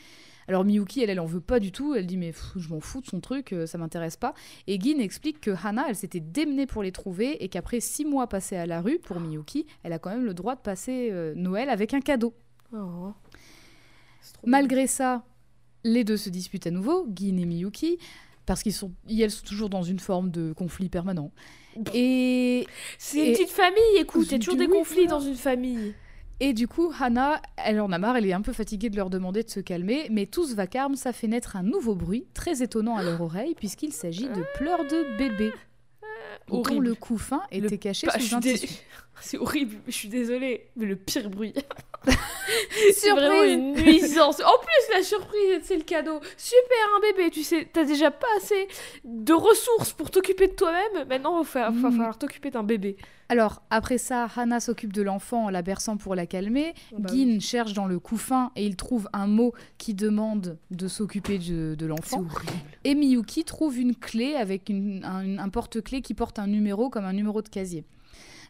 [0.49, 1.95] Alors Miyuki, elle, elle en veut pas du tout.
[1.95, 4.35] Elle dit mais pff, je m'en fous de son truc, euh, ça m'intéresse pas.
[4.67, 8.27] Et Gin explique que Hana, elle s'était démenée pour les trouver et qu'après six mois
[8.27, 11.33] passés à la rue pour Miyuki, elle a quand même le droit de passer euh,
[11.37, 12.35] Noël avec un cadeau.
[12.75, 13.13] Oh.
[14.45, 15.25] Malgré ça,
[15.85, 17.99] les deux se disputent à nouveau, Gin et Miyuki,
[18.47, 21.31] parce qu'ils sont, elles sont toujours dans une forme de conflit permanent.
[21.95, 22.67] Et,
[22.99, 25.11] C'est une Et- petite famille, écoute, il y a toujours des oui, conflits voilà.
[25.11, 25.95] dans une famille.
[26.41, 29.11] Et du coup, Hana, elle en a marre, elle est un peu fatiguée de leur
[29.11, 32.63] demander de se calmer, mais tout ce vacarme, ça fait naître un nouveau bruit, très
[32.63, 35.53] étonnant à leur oreille, puisqu'il s'agit de pleurs de bébé.
[36.49, 38.75] dont le coup fin était Le caché sous un dé- tissu.
[39.21, 41.53] C'est horrible, je suis désolée, mais le pire bruit.
[42.93, 44.41] c'est vraiment Surprise une nuisance.
[44.41, 46.19] En plus, la surprise, c'est le cadeau.
[46.37, 48.67] Super, un bébé, tu sais, t'as déjà pas assez
[49.05, 51.07] de ressources pour t'occuper de toi-même.
[51.09, 51.93] Maintenant, il va, va Mm.
[51.93, 52.97] falloir t'occuper d'un bébé.
[53.33, 56.75] Alors, après ça, Hana s'occupe de l'enfant en la berçant pour la calmer.
[56.99, 61.39] Bah Gin cherche dans le couffin et il trouve un mot qui demande de s'occuper
[61.39, 62.19] de, de l'enfant.
[62.31, 62.53] horrible.
[62.85, 67.07] Et Miyuki trouve une clé avec une- un, un porte-clés qui porte un numéro comme
[67.07, 67.85] un numéro de casier.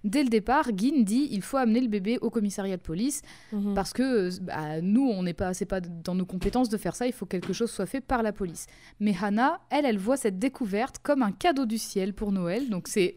[0.03, 3.75] Dès le départ, Gin dit il faut amener le bébé au commissariat de police Mhm.
[3.75, 7.07] parce que bah, nous, on n'est pas, c'est pas dans nos compétences de faire ça.
[7.07, 8.67] Il faut que quelque chose soit fait par la police.
[8.99, 12.69] Mais Hannah, elle, elle voit cette découverte comme un cadeau du ciel pour Noël.
[12.69, 13.15] Donc c'est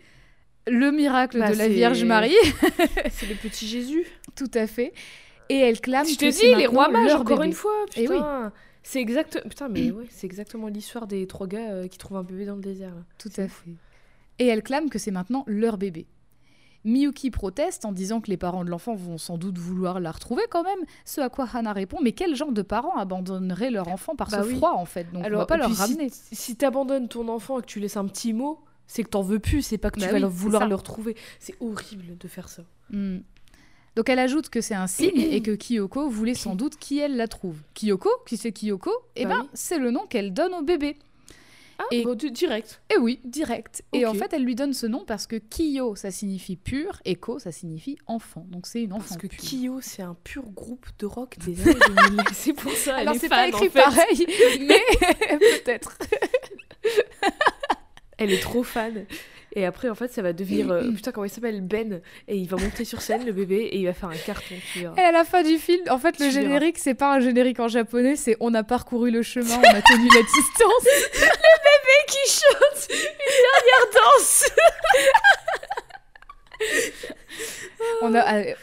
[0.67, 2.35] le miracle Bah, de la c'est- Vierge Marie,
[3.11, 4.05] C'est le petit Jésus.
[4.35, 4.93] tout à fait.
[5.49, 7.47] Et elle clame Je que te c'est dis, les rois mages, encore bébé.
[7.49, 7.85] une fois.
[7.95, 8.51] Eh Putain.
[8.83, 9.41] C'est exact...
[9.47, 12.55] Putain, mais ouais, c'est exactement l'histoire des trois gars euh, qui trouvent un bébé dans
[12.55, 12.89] le désert.
[12.93, 13.01] là.
[13.17, 13.71] Tout C'est à fait.
[14.39, 16.05] Et elle clame que c'est maintenant leur bébé.
[16.83, 20.43] Miyuki proteste en disant que les parents de l'enfant vont sans doute vouloir la retrouver
[20.51, 24.15] quand même, ce à quoi Hana répond Mais quel genre de parents abandonneraient leur enfant
[24.15, 24.55] par Bah ce oui.
[24.57, 25.05] froid en fait?
[25.05, 26.09] Donc on va Alors, pas et leur si- ramener.
[26.11, 29.39] Si, t'abandonnes ton enfant et que tu laisses un petit mot, c'est que t'en veux
[29.39, 31.15] plus, c'est pas que tu Bah vas oui, vouloir le retrouver.
[31.39, 32.63] C'est horrible de faire ça.
[32.89, 33.19] Hmm.
[33.95, 37.15] Donc elle ajoute que c'est un signe et que Kyoko voulait sans doute qui elle
[37.15, 37.57] la trouve.
[37.73, 39.49] Kyoko Qui c'est Kyoko Eh Bah ben, oui.
[39.53, 40.97] c'est le nom qu'elle donne au bébé.
[41.77, 42.81] Ah, Et- bon, di- direct.
[42.93, 43.83] Et oui, direct.
[43.91, 47.15] Et en fait, elle lui donne ce nom parce que Kiyo, ça signifie pur, et
[47.15, 48.45] Ko, ça signifie enfant.
[48.49, 49.43] Donc c'est une enfant Parce que pure.
[49.43, 51.75] Kyo, c'est un pur groupe de rock des années
[52.11, 52.21] 2000.
[52.33, 53.79] C'est pour ça, Alors elle c'est pas en écrit fait.
[53.81, 54.25] pareil,
[54.61, 55.97] mais peut-être.
[58.17, 59.05] Elle est trop fan.
[59.57, 60.69] Et après, en fait, ça va devenir.
[60.69, 61.61] euh, putain, comment il s'appelle?
[61.61, 62.01] Ben.
[62.27, 64.55] Et il va monter sur scène, le bébé, et il va faire un carton.
[64.97, 67.59] Et à la fin du film, en fait, le Tu générique, c'est pas un générique
[67.59, 71.21] en japonais, c'est on a parcouru le chemin, on a tenu la distance.
[72.07, 72.97] qui chante une
[73.45, 74.45] dernière danse
[78.01, 78.53] On a euh,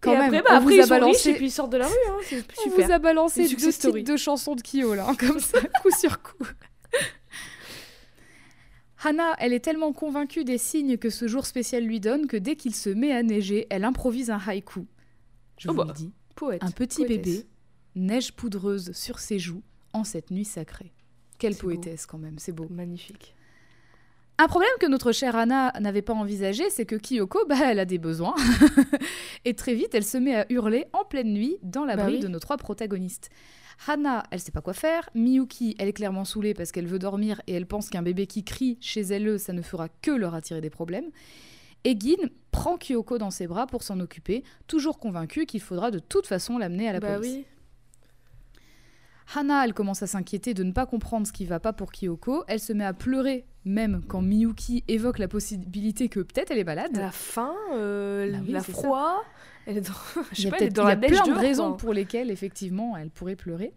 [0.00, 1.72] quand Et même, après, bah, on après vous a balancé, riches et puis ils sortent
[1.72, 1.92] de la rue.
[2.08, 2.16] Hein.
[2.20, 2.86] On super.
[2.86, 6.46] vous a balancé deux de chansons de Kyo là, hein, comme ça, coup sur coup.
[9.04, 12.56] Hana, elle est tellement convaincue des signes que ce jour spécial lui donne que dès
[12.56, 14.86] qu'il se met à neiger, elle improvise un haïku.
[15.58, 16.62] Je Oh vous bah, le dis, Poète.
[16.64, 17.24] un petit poétesse.
[17.24, 17.46] bébé,
[17.96, 19.62] neige poudreuse sur ses joues
[19.92, 20.92] en cette nuit sacrée.
[21.38, 21.60] Quelle beau.
[21.62, 22.66] poétesse quand même, c'est beau.
[22.70, 23.34] Magnifique.
[24.38, 27.84] Un problème que notre chère Anna n'avait pas envisagé, c'est que Kyoko, bah, elle a
[27.84, 28.34] des besoins.
[29.44, 32.20] et très vite, elle se met à hurler en pleine nuit dans l'abri Bah oui.
[32.20, 33.30] de nos trois protagonistes.
[33.86, 35.08] Hana, elle sait pas quoi faire.
[35.14, 38.42] Miyuki, elle est clairement saoulée parce qu'elle veut dormir et elle pense qu'un bébé qui
[38.44, 41.10] crie chez elle, ça ne fera que leur attirer des problèmes.
[41.84, 45.98] Et Gin prend Kyoko dans ses bras pour s'en occuper, toujours convaincue qu'il faudra de
[45.98, 47.34] toute façon l'amener à la bah police.
[47.34, 47.44] oui.
[49.34, 52.44] Hana, elle commence à s'inquiéter de ne pas comprendre ce qui va pas pour Kyoko.
[52.46, 56.64] Elle se met à pleurer, même quand Miyuki évoque la possibilité que peut-être elle est
[56.64, 56.96] malade.
[56.96, 58.72] La faim, euh, Bah oui, la ça.
[58.72, 59.24] froid.
[59.66, 59.94] Elle est dans.
[60.32, 61.76] Je sais pas, elle est dans il y la a plein de raisons quoi.
[61.78, 63.72] pour lesquelles, effectivement, elle pourrait pleurer.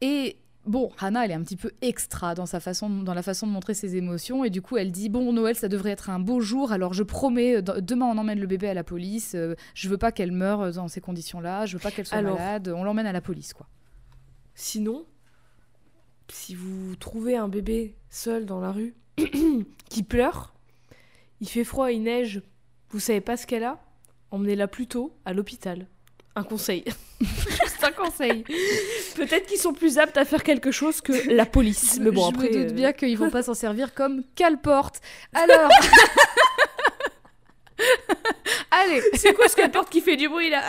[0.00, 3.46] Et bon, Hannah, elle est un petit peu extra dans, sa façon, dans la façon
[3.46, 4.44] de montrer ses émotions.
[4.44, 7.02] Et du coup, elle dit Bon, Noël, ça devrait être un beau jour, alors je
[7.02, 9.34] promets, euh, demain, on emmène le bébé à la police.
[9.34, 11.66] euh, je veux pas qu'elle meure dans ces conditions-là.
[11.66, 12.36] Je veux pas qu'elle soit Alors.
[12.38, 12.72] malade.
[12.74, 13.66] On l'emmène à la police, quoi.
[14.54, 15.06] Sinon,
[16.28, 18.94] si vous trouvez un bébé seul dans la rue
[19.88, 20.54] qui pleure,
[21.40, 22.42] il fait froid, il neige,
[22.90, 23.82] vous savez pas ce qu'elle a,
[24.30, 25.86] emmenez-la plutôt à l'hôpital.
[26.34, 26.84] Un conseil.
[27.84, 28.44] Un conseil.
[29.16, 31.98] Peut-être qu'ils sont plus aptes à faire quelque chose que la police.
[32.00, 32.48] Mais bon, je après.
[32.48, 35.00] me doute euh, bien qu'ils vont pas s'en servir comme cale-porte.
[35.32, 35.70] Alors.
[38.70, 40.62] Allez, C'est quoi ce qu'elle porte qui fait du bruit là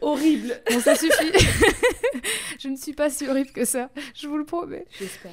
[0.00, 0.60] Horrible.
[0.70, 1.32] bon, ça suffit.
[2.58, 4.86] je ne suis pas si horrible que ça, je vous le promets.
[4.98, 5.32] J'espère.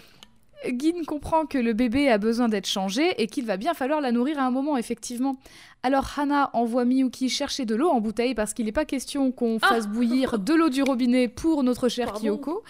[0.78, 4.12] Gin comprend que le bébé a besoin d'être changé et qu'il va bien falloir la
[4.12, 5.38] nourrir à un moment, effectivement.
[5.84, 9.60] Alors Hana envoie Miyuki chercher de l'eau en bouteille parce qu'il n'est pas question qu'on
[9.62, 12.22] Ah fasse bouillir de l'eau du robinet pour notre chère Pardon.
[12.22, 12.64] Kyoko.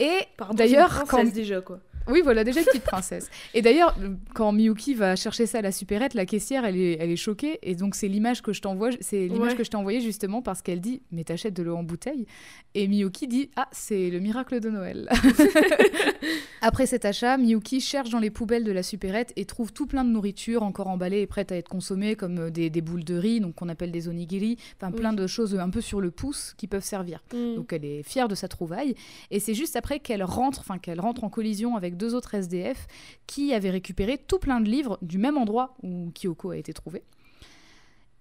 [0.00, 1.78] Et d'ailleurs, quand princesse déjà quoi.
[2.08, 3.30] Oui, voilà, déjà une petite princesse.
[3.54, 3.96] Et d'ailleurs,
[4.34, 7.58] quand Miyuki va chercher ça à la supérette, la caissière, elle est, elle est choquée.
[7.62, 9.56] Et donc, c'est l'image que je t'envoie, c'est l'image Ouais.
[9.56, 12.26] que je t'ai envoyée justement parce qu'elle dit Mais t'achètes de l'eau en bouteille
[12.74, 15.08] Et Miyuki dit Ah, c'est le miracle de Noël.
[16.60, 20.04] Après cet achat, Miyuki cherche dans les poubelles de la supérette et trouve tout plein
[20.04, 23.16] de nourriture encore emballée et prête à être consommée, comme euh, des, des boules de
[23.16, 24.98] riz, donc qu'on appelle des onigiri, enfin Oui.
[25.00, 27.22] plein de choses un peu sur le pouce qui peuvent servir.
[27.34, 27.56] Mm.
[27.56, 28.94] Donc elle est fière de sa trouvaille.
[29.30, 32.86] Et c'est juste après qu'elle rentre, enfin qu'elle rentre en collision avec deux autres SDF
[33.26, 37.02] qui avaient récupéré tout plein de livres du même endroit où Kyoko a été trouvée.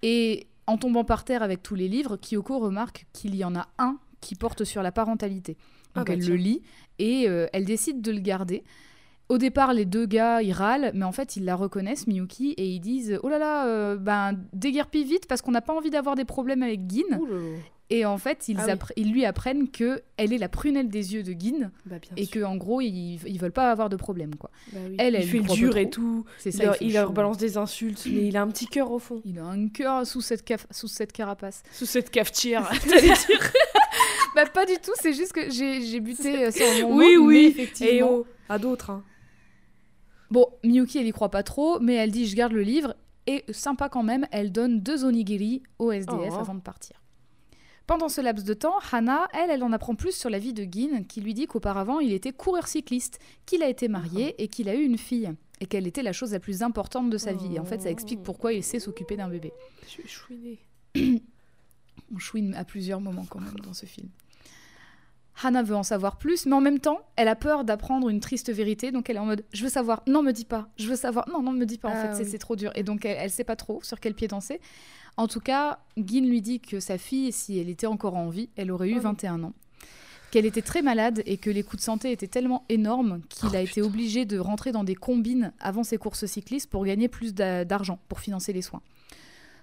[0.01, 3.67] Et en tombant par terre avec tous les livres, Kyoko remarque qu'il y en a
[3.77, 5.53] un qui porte sur la parentalité.
[5.95, 6.61] Donc Ah bah elle le lit
[6.99, 8.63] et euh, elle décide de le garder.
[9.29, 12.67] Au départ, les deux gars, ils râlent, mais en fait, ils la reconnaissent, Miyuki, et
[12.67, 16.15] ils disent Oh là là, euh, ben, déguerpis vite parce qu'on n'a pas envie d'avoir
[16.15, 17.17] des problèmes avec Gin.
[17.17, 17.57] Ouh là là.
[17.93, 18.73] Et en fait, ils, Ah oui.
[18.95, 22.31] ils lui apprennent que elle est la prunelle des yeux de Gin Bah, et sûr.
[22.33, 24.49] que en gros, ils, ils veulent pas avoir de problème, quoi.
[24.71, 24.95] Bah oui.
[24.97, 26.23] elle, elle il fait le dur et tout.
[26.37, 26.63] C'est Il, ça.
[26.63, 29.21] leur, il balance des insultes, mais il a un petit cœur au fond.
[29.25, 31.63] Il a un cœur sous cette, caf- sous cette carapace.
[31.73, 32.71] Sous cette cafetière.
[32.85, 33.17] dire.
[34.35, 37.27] bah pas du tout, c'est juste que j'ai buté sur mon Oui, oui.
[37.27, 38.07] mais Et effectivement.
[38.09, 38.89] oh, à d'autres.
[38.91, 39.03] Hein.
[40.29, 42.95] Bon, Miyuki, elle y croit pas trop, mais elle dit je garde le livre.
[43.27, 46.39] Et sympa quand même, elle donne deux onigiri au SDF Oh.
[46.39, 47.00] avant de partir.
[47.91, 50.63] Pendant ce laps de temps, Hana, elle, elle en apprend plus sur la vie de
[50.63, 54.69] Gin, qui lui dit qu'auparavant, il était coureur cycliste, qu'il a été marié et qu'il
[54.69, 55.29] a eu une fille,
[55.59, 57.53] et qu'elle était la chose la plus importante de sa vie.
[57.57, 59.51] Et en fait, ça explique pourquoi il sait s'occuper d'un bébé.
[59.83, 60.59] Je suis chouinée.
[62.15, 64.07] On chouine à plusieurs moments quand même dans ce film.
[65.43, 68.53] Hannah veut en savoir plus, mais en même temps, elle a peur d'apprendre une triste
[68.53, 70.95] vérité, donc elle est en mode je veux savoir, non me dis pas, je veux
[70.95, 72.29] savoir, non non me dis pas, en Ah fait oui.
[72.29, 74.61] c'est trop dur, et donc elle, elle sait pas trop sur quel pied danser.
[75.21, 78.49] En tout cas, Gin lui dit que sa fille, si elle était encore en vie,
[78.55, 79.11] elle aurait eu Oh non.
[79.11, 79.53] 21 ans,
[80.31, 83.55] qu'elle était très malade et que les coûts de santé étaient tellement énormes qu'il Oh,
[83.55, 83.85] a été putain.
[83.87, 87.99] obligé de rentrer dans des combines avant ses courses cyclistes pour gagner plus d'a- d'argent
[88.07, 88.81] pour financer les soins.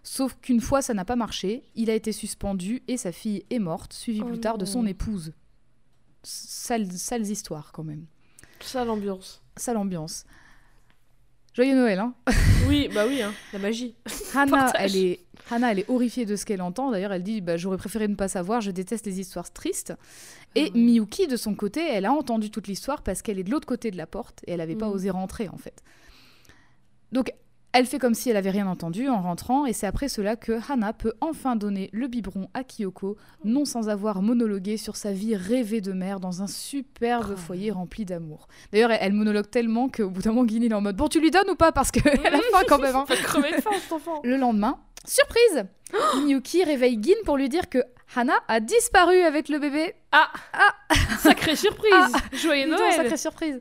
[0.05, 1.65] Sauf qu'une fois, ça n'a pas marché.
[1.75, 4.87] Il a été suspendu et sa fille est morte, suivie Oh plus tard de son
[4.87, 5.33] épouse.
[6.23, 8.07] Sales, sales histoires, quand même.
[8.61, 9.43] Ça, l'ambiance.
[9.57, 10.25] Sale ambiance.
[11.59, 12.15] Joyeux Noël, hein
[12.69, 13.97] Oui, bah oui, hein, la magie.
[14.37, 15.19] Hannah, elle est,
[15.51, 16.93] Hannah, elle est horrifiée de ce qu'elle entend.
[16.93, 19.93] D'ailleurs, elle dit bah, J'aurais préféré ne pas savoir, je déteste les histoires tristes.
[20.55, 20.71] Et ouais.
[20.75, 23.91] Miyuki, de son côté, elle a entendu toute l'histoire parce qu'elle est de l'autre côté
[23.91, 24.93] de la porte et elle n'avait pas Mhm.
[24.95, 25.83] osé rentrer, en fait.
[27.11, 27.33] Donc,
[27.79, 30.53] elle fait comme si elle avait rien entendu en rentrant, et c'est après cela que
[30.71, 35.37] Hannah peut enfin donner le biberon à Kyoko, non sans avoir monologué sur sa vie
[35.37, 37.37] rêvée de mère dans un superbe Oh.
[37.37, 38.49] foyer rempli d'amour.
[38.73, 41.21] D'ailleurs, elle, elle monologue tellement qu'au bout d'un moment, Guinée est en mode Bon, tu
[41.21, 41.73] lui donnes ou pas?
[41.73, 42.97] Parce qu'elle a faim quand même.
[42.97, 43.05] hein.
[44.25, 45.65] Le lendemain, surprise
[46.25, 47.79] Miyuki réveille Gin pour lui dire que
[48.17, 49.95] Hana a disparu avec le bébé.
[50.13, 50.31] Ah
[51.21, 51.93] Sacrée surprise
[52.33, 53.61] Joyeux Dis donc, Noël sacrée surprise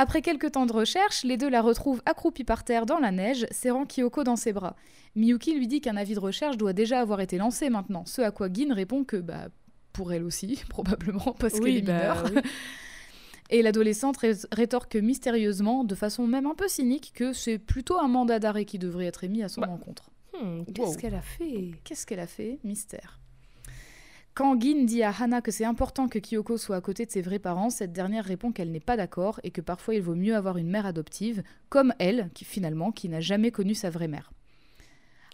[0.00, 3.46] Après quelques temps de recherche, les deux la retrouvent accroupie par terre dans la neige,
[3.50, 4.76] serrant Kyoko dans ses bras.
[5.16, 8.30] Miyuki lui dit qu'un avis de recherche doit déjà avoir été lancé maintenant, ce à
[8.30, 9.48] quoi Gin répond que, bah,
[9.92, 12.30] pour elle aussi, probablement, parce qu'elle Oui, est bah mineure.
[12.32, 12.40] oui.
[13.50, 18.06] Et l'adolescente ré- rétorque mystérieusement, de façon même un peu cynique, que c'est plutôt un
[18.06, 20.10] mandat d'arrêt qui devrait être émis à son Bah, encontre.
[20.34, 20.64] Hmm, Wow.
[20.74, 21.70] Qu'est-ce qu'elle a fait?
[21.82, 22.60] Qu'est-ce qu'elle a fait?
[22.62, 23.17] Mystère.
[24.38, 27.22] Quand Gin dit à Hana que c'est important que Kyoko soit à côté de ses
[27.22, 30.36] vrais parents, cette dernière répond qu'elle n'est pas d'accord et que parfois il vaut mieux
[30.36, 34.30] avoir une mère adoptive, comme elle, qui finalement, qui n'a jamais connu sa vraie mère.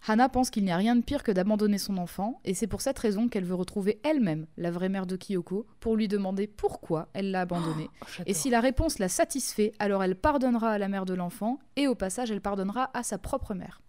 [0.08, 2.80] Hana pense qu'il n'y a rien de pire que d'abandonner son enfant, et c'est pour
[2.80, 7.10] cette raison qu'elle veut retrouver elle-même la vraie mère de Kyoko pour lui demander pourquoi
[7.12, 7.90] elle l'a abandonnée.
[8.00, 8.22] Oh.
[8.24, 11.88] Et si la réponse la satisfait, alors elle pardonnera à la mère de l'enfant, et
[11.88, 13.82] au passage elle pardonnera à sa propre mère.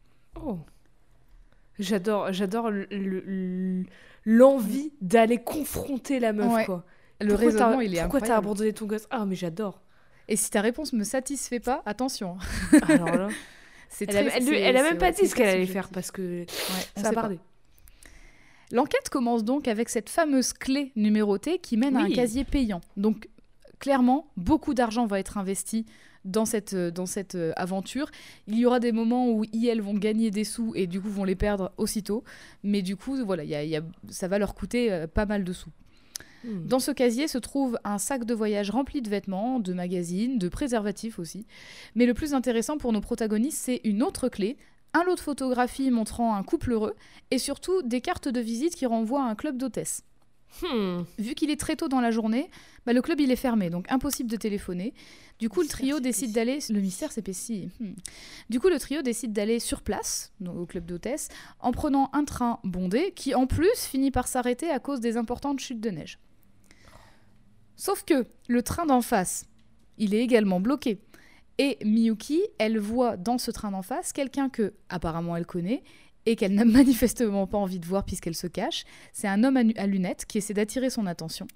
[0.43, 0.59] Oh.
[1.80, 3.84] J'adore, j'adore le- le- le-
[4.26, 6.66] l'envie d'aller confronter la meuf, Ouais.
[6.66, 6.86] quoi.
[7.22, 9.08] Le Pourquoi raisonnement, il est Pourquoi t'as abandonné ton gosse?
[9.10, 9.82] Ah, mais j'adore.
[10.28, 12.38] Et si ta réponse me satisfait pas, attention.
[12.88, 13.28] Alors là,
[13.90, 15.90] C'est elle, a, très- elle, c'est- elle a même pas dit ce qu'elle allait faire
[15.90, 16.46] parce que Ouais,
[16.98, 17.40] ça a bardé.
[18.72, 22.82] L'enquête commence donc avec cette fameuse clé numérotée qui mène à un casier payant.
[22.98, 23.30] Donc
[23.80, 25.86] clairement, beaucoup d'argent va être investi
[26.26, 28.10] dans cette, euh, dans cette euh, aventure.
[28.48, 31.10] Il y aura des moments où ils, elles vont gagner des sous et du coup
[31.10, 32.24] vont les perdre aussitôt.
[32.64, 35.08] Mais du coup, voilà, il y a- il y a- ça va leur coûter euh,
[35.08, 35.70] pas mal de sous.
[36.44, 36.68] Hmm.
[36.68, 40.48] Dans ce casier se trouve un sac de voyage rempli de vêtements, de magazines, de
[40.50, 41.46] préservatifs aussi.
[41.96, 44.58] Mais le plus intéressant pour nos protagonistes, c'est une autre clé,
[44.94, 46.96] un lot de photographies montrant un couple heureux,
[47.32, 50.04] et surtout des cartes de visite qui renvoient à un club d'hôtesse.
[50.62, 51.03] Hmm.
[51.18, 52.49] Vu qu'il est très tôt dans la journée,
[52.86, 54.93] bah, le club il est fermé, donc impossible de téléphoner.
[55.39, 56.60] Du coup, le trio décide d'aller.
[56.70, 57.70] Le mystère s'épaissit.
[57.80, 57.93] Hmm.
[58.49, 61.30] Du coup, le trio décide d'aller sur place, donc au club d'hôtesse,
[61.60, 65.60] en prenant un train bondé qui, en plus, finit par s'arrêter à cause des importantes
[65.60, 66.20] chutes de neige.
[67.76, 69.45] Sauf que le train d'en face,
[69.97, 70.99] il est également bloqué.
[71.58, 75.84] Et Miyuki, elle voit dans ce train d'en face quelqu'un que, apparemment, elle connaît
[76.26, 78.84] et qu'elle n'a manifestement pas envie de voir puisqu'elle se cache.
[79.14, 81.48] C'est un homme à, lunettes qui essaie d'attirer son attention.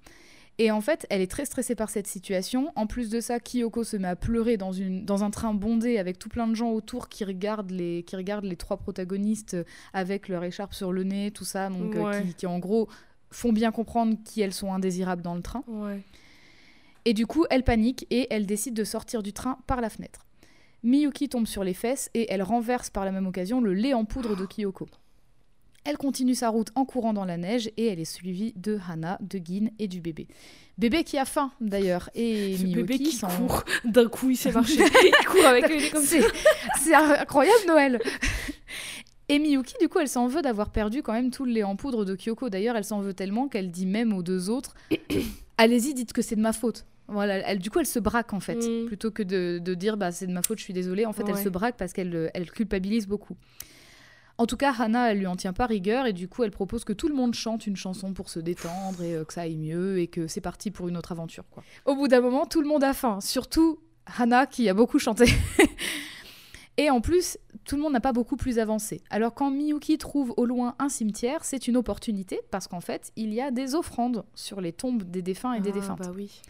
[0.62, 2.74] Et en fait, elle est très stressée par cette situation.
[2.76, 5.98] En plus de ça, Kyoko se met à pleurer dans, une, dans un train bondé
[5.98, 9.56] avec tout plein de gens autour qui regardent les, qui regardent les trois protagonistes
[9.94, 12.90] avec leur écharpe sur le nez, tout ça, donc euh, qui, qui, en gros
[13.32, 15.64] font bien comprendre qu'elles sont indésirables dans le train.
[15.68, 16.02] Ouais.
[17.06, 20.26] Et du coup, elle panique et elle décide de sortir du train par la fenêtre.
[20.84, 24.06] Miyuki tombe sur les fesses et elle renverse par la même occasion le lait en
[24.06, 24.88] poudre de Kyoko.
[25.86, 29.18] Elle continue sa route en courant dans la neige et elle est suivie de Hana,
[29.22, 30.28] de Gin et du bébé.
[30.78, 34.36] Bébé qui a faim d'ailleurs et Ce Miyuki bébé qui s'en- court, d'un coup il
[34.38, 34.80] s'est marché.
[35.04, 36.04] il court avec lui, comme.
[36.04, 36.22] C'est
[36.82, 38.00] c'est incroyable Noël.
[39.30, 41.76] Et Miyuki, du coup, elle s'en veut d'avoir perdu quand même tout le lait en
[41.76, 42.50] poudre de Kyoko.
[42.50, 44.74] D'ailleurs, elle s'en veut tellement qu'elle dit même aux deux autres
[45.58, 46.86] Allez-y, dites que c'est de ma faute.
[47.12, 48.55] Voilà, elle, du coup, elle se braque en fait.
[48.55, 48.86] Mm.
[48.86, 51.05] Plutôt que de, de dire bah, c'est de ma faute, je suis désolée.
[51.05, 53.36] En fait, elle se braque parce qu'elle euh, elle culpabilise beaucoup.
[54.38, 56.86] En tout cas, Hannah, elle lui en tient pas rigueur et du coup, elle propose
[56.86, 59.57] que tout le monde chante une chanson pour se détendre et euh, que ça aille
[59.57, 61.43] mieux et que c'est parti pour une autre aventure.
[61.51, 61.62] Quoi.
[61.86, 63.80] Au bout d'un moment, tout le monde a faim, surtout
[64.18, 65.26] Hana qui a beaucoup chanté.
[66.78, 69.01] Et en plus, tout le monde n'a pas beaucoup plus avancé.
[69.10, 73.34] Alors quand Miyuki trouve au loin un cimetière, c'est une opportunité parce qu'en fait, il
[73.34, 75.99] y a des offrandes sur les tombes des défunts et des Ah, défuntes.
[75.99, 76.41] Bah oui.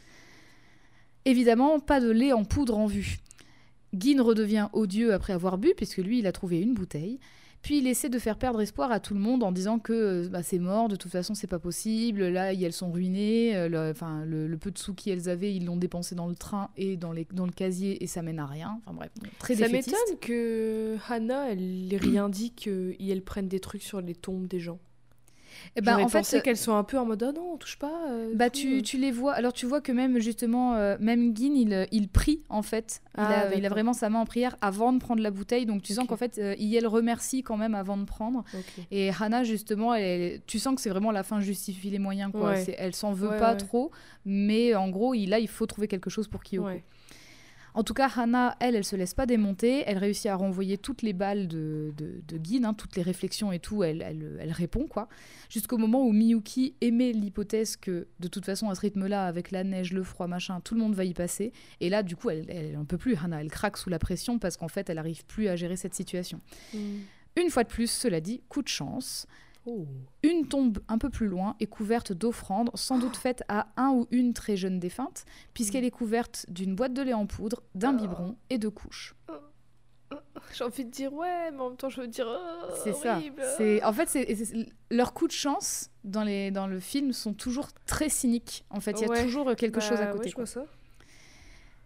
[1.25, 3.17] Évidemment, pas de lait en poudre en vue.
[3.97, 7.19] Gin redevient odieux après avoir bu, puisque lui, il a trouvé une bouteille.
[7.61, 10.29] Puis il essaie de faire perdre espoir à tout le monde en disant que euh,
[10.29, 13.89] bah, c'est mort, de toute façon c'est pas possible, là elles sont ruinées, euh, le,
[13.91, 16.95] enfin, le, le peu de sous qu'elles avaient ils l'ont dépensé dans le train et
[16.95, 18.79] dans, les, dans le casier et ça mène à rien.
[18.85, 19.93] Enfin bref, très Ça défaitiste.
[20.07, 24.79] m'étonne que Hannah, elle rien dit qu'elle prenne des trucs sur les tombes des gens.
[25.75, 27.77] Eh ben, en fait, pensé qu'elles sont un peu en mode oh non, on touche
[27.77, 27.91] pas.
[28.09, 28.81] euh, Bah tout, tu, euh.
[28.81, 32.41] tu les vois, alors tu vois que même justement, euh, même Gin, il, il prie
[32.49, 33.01] en fait.
[33.17, 35.65] Il, Ah, a, il a vraiment sa main en prière avant de prendre la bouteille,
[35.65, 38.43] donc tu sens qu'en fait, euh, Iel remercie quand même avant de prendre.
[38.91, 42.51] Et Hannah justement, elle, tu sens que c'est vraiment la fin justifie les moyens quoi.
[42.51, 42.75] Ouais.
[42.77, 43.57] Elle s'en veut Ouais, pas ouais.
[43.57, 43.91] trop,
[44.25, 46.69] mais en gros, il, là, il faut trouver quelque chose pour Kyoko.
[47.79, 49.85] En tout cas, Hannah, elle, elle se laisse pas démonter.
[49.87, 53.83] Elle réussit à renvoyer toutes les balles de, de, hein, toutes les réflexions et tout.
[53.83, 55.07] Elle, elle, elle répond, quoi.
[55.49, 59.63] Jusqu'au moment où Miyuki émet l'hypothèse que, de toute façon, à ce rythme-là, avec la
[59.63, 61.53] neige, le froid, machin, tout le monde va y passer.
[61.79, 63.39] Et là, du coup, elle, elle en peut plus, Hannah.
[63.39, 66.41] Elle craque sous la pression parce qu'en fait, elle arrive plus à gérer cette situation.
[66.73, 66.79] Mm.
[67.37, 69.25] Une fois de plus, cela dit, coup de chance.
[69.65, 69.85] Oh.
[70.23, 74.07] Une tombe un peu plus loin est couverte d'offrandes, sans doute faites à un ou
[74.11, 78.35] une très jeune défunte, puisqu'elle est couverte d'une boîte de lait en poudre, d'un biberon
[78.49, 79.15] et de couches.
[80.53, 83.19] J'ai envie de dire ouais, mais en même temps, je veux dire oh, C'est ça.
[83.57, 84.27] C'est en fait, c'est
[84.89, 88.65] leurs coups de chance dans les dans le film sont toujours très cyniques.
[88.69, 90.33] En fait, il y a toujours quelque Bah, chose à côté.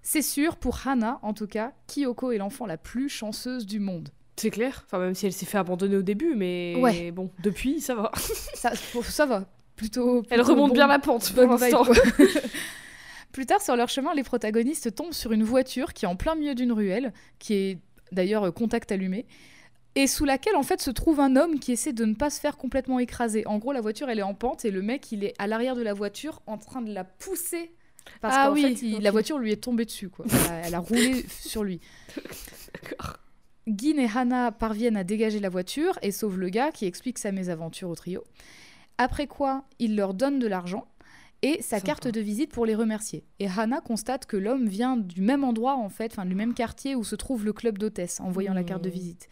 [0.02, 4.10] C'est sûr pour Hannah, en tout cas, Kyoko est l'enfant la plus chanceuse du monde.
[4.36, 4.84] C'est clair.
[4.88, 7.12] Enfin, même si elle s'est fait abandonner au début, mais Ouais.
[7.12, 8.12] bon, depuis, ça va.
[8.56, 9.46] Ça, ça va.
[9.76, 10.24] Plutôt.
[10.30, 11.84] Elle remonte bon- bien la pente pour l'instant.
[13.32, 16.36] Plus tard, sur leur chemin, les protagonistes tombent sur une voiture qui est en plein
[16.36, 17.78] milieu d'une ruelle, qui est
[18.12, 19.26] d'ailleurs euh, contact allumé,
[19.96, 22.40] et sous laquelle en fait se trouve un homme qui essaie de ne pas se
[22.40, 23.46] faire complètement écraser.
[23.48, 25.76] En gros, la voiture elle est en pente et le mec il est à l'arrière
[25.76, 27.72] de la voiture en train de la pousser
[28.22, 30.26] parce Ah qu'en oui, fait il- la voiture lui est tombée dessus quoi.
[30.30, 31.80] Elle a, elle a roulé sur lui.
[32.74, 33.18] D'accord.
[33.68, 37.32] Gin et Hannah parviennent à dégager la voiture et sauvent le gars qui explique sa
[37.32, 38.24] mésaventure au trio.
[38.98, 40.86] Après quoi, il leur donne de l'argent
[41.42, 41.86] et sa Sympa.
[41.86, 43.26] carte de visite pour les remercier.
[43.40, 46.96] Et Hannah constate que l'homme vient du même endroit, en fait, enfin du même quartier
[46.96, 48.94] où se trouve le club d'hôtesse, en voyant la carte de Mmh.
[48.94, 49.28] visite.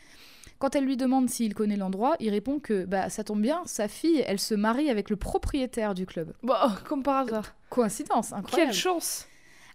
[0.59, 3.87] Quand elle lui demande s'il connaît l'endroit, il répond que bah ça tombe bien, sa
[3.87, 6.33] fille, elle se marie avec le propriétaire du club.
[6.43, 7.55] Bah, comme par hasard.
[7.69, 8.71] Coïncidence, incroyable.
[8.71, 9.25] Quelle chance.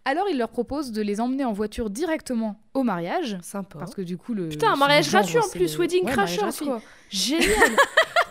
[0.08, 3.78] Alors il leur propose de les emmener en voiture directement au mariage, Sympa.
[3.78, 6.64] parce que du coup le Putain, un mariage gratuit en plus, le- Wedding Ouais, Crashers
[6.64, 6.80] quoi.
[7.10, 7.42] Génial.
[7.50, 7.50] tu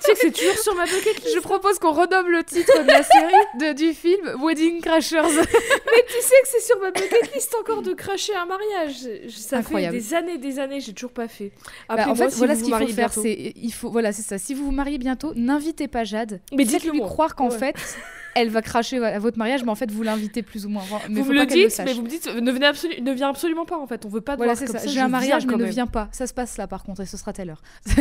[0.01, 1.35] sais que c'est toujours sur ma bucket list.
[1.35, 5.21] Je propose qu'on renomme le titre de la série de, du film Wedding Crashers.
[5.23, 9.29] Mais tu sais que c'est sur ma bucket list encore de cracher un mariage.
[9.29, 9.95] Ça Incroyable.
[9.97, 11.51] fait des années, des années, j'ai toujours pas fait.
[11.89, 13.11] Bah, en fait, si voilà vous ce qu'il faut faire.
[13.13, 14.37] C'est il faut voilà c'est ça.
[14.37, 16.39] Si vous vous mariez bientôt, n'invitez pas Jade.
[16.53, 17.07] Mais dites-le moi.
[17.07, 17.57] croire qu'en Ouais.
[17.57, 17.75] fait,
[18.35, 20.83] elle va cracher à votre mariage, mais en fait vous l'invitez plus ou moins.
[21.09, 23.11] Mais vous faut me pas le dites, mais vous me dites, ne, venez absolu- ne
[23.13, 24.05] viens absolument pas en fait.
[24.05, 24.83] On veut pas te Voilà, voir comme ça.
[24.85, 24.87] ça.
[24.89, 26.09] J'ai un mariage, mais ne viens pas.
[26.11, 27.61] Ça se passe là, par contre, et ce sera telle heure.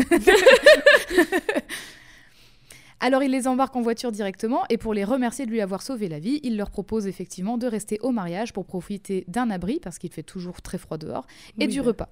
[3.00, 6.08] Alors, il les embarque en voiture directement, et pour les remercier de lui avoir sauvé
[6.08, 9.98] la vie, il leur propose effectivement de rester au mariage pour profiter d'un abri, parce
[9.98, 11.26] qu'il fait toujours très froid dehors,
[11.58, 11.86] et Oui, du bah.
[11.88, 12.08] repas.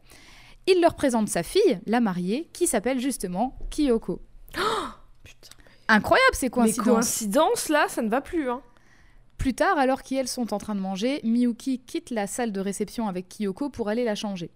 [0.66, 4.20] Il leur présente sa fille, la mariée, qui s'appelle justement Kyoko.
[4.52, 4.62] Putain.
[5.92, 6.86] Incroyable ces Les coïncidences.
[6.86, 8.48] coïncidences là, ça ne va plus.
[8.48, 8.62] Hein.
[9.38, 13.08] Plus tard, alors qu'elles sont en train de manger, Miyuki quitte la salle de réception
[13.08, 14.50] avec Kyoko pour aller la changer.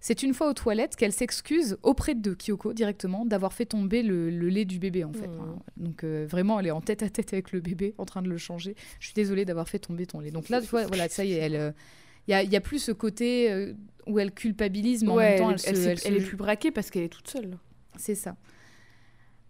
[0.00, 4.30] C'est une fois aux toilettes qu'elle s'excuse auprès de Kyoko directement d'avoir fait tomber le,
[4.30, 5.26] le lait du bébé en fait.
[5.26, 5.40] Mhm.
[5.40, 5.58] hein.
[5.76, 8.28] Donc euh, vraiment, elle est en tête à tête avec le bébé, en train de
[8.28, 8.76] le changer.
[9.00, 10.30] Je suis désolée d'avoir fait tomber ton lait.
[10.30, 11.56] Donc là, tu vois, voilà, ça y est, elle.
[11.56, 11.72] euh,
[12.28, 13.72] Il y, a, plus ce côté euh,
[14.06, 16.16] où elle culpabilise, mais en même temps, elle, elle, se- elle elle s'est- se- elle
[16.22, 17.58] est plus braquée parce qu'elle est toute seule.
[17.96, 18.36] C'est ça.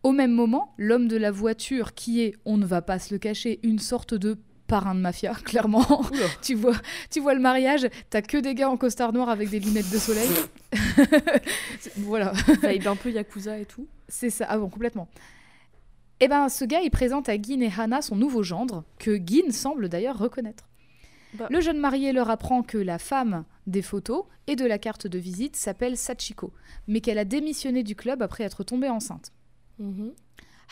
[0.03, 3.19] Au même moment, l'homme de la voiture, qui est, on ne va pas se le
[3.19, 4.39] cacher, une sorte de
[4.69, 6.03] parrain de mafia, clairement.
[6.43, 6.77] Tu, vois,
[7.11, 9.99] tu vois le mariage, t'as que des gars en costard noir avec des lunettes de
[9.99, 10.29] soleil.
[11.97, 12.33] Voilà,
[12.63, 13.87] Vibe un peu Yakuza et tout.
[14.09, 14.47] c'est ça.
[14.49, 15.09] Ah bon, complètement.
[16.21, 19.53] Eh ben, ce gars, il présente à Gin et Hannah son nouveau gendre, que Gin
[19.53, 20.69] semble d'ailleurs reconnaître.
[21.35, 21.47] Bah.
[21.51, 25.19] Le jeune marié leur apprend que la femme des photos et de la carte de
[25.19, 26.53] visite s'appelle Sachiko,
[26.89, 29.33] mais qu'elle a démissionné du club après être tombée enceinte.
[29.79, 30.13] Mhm.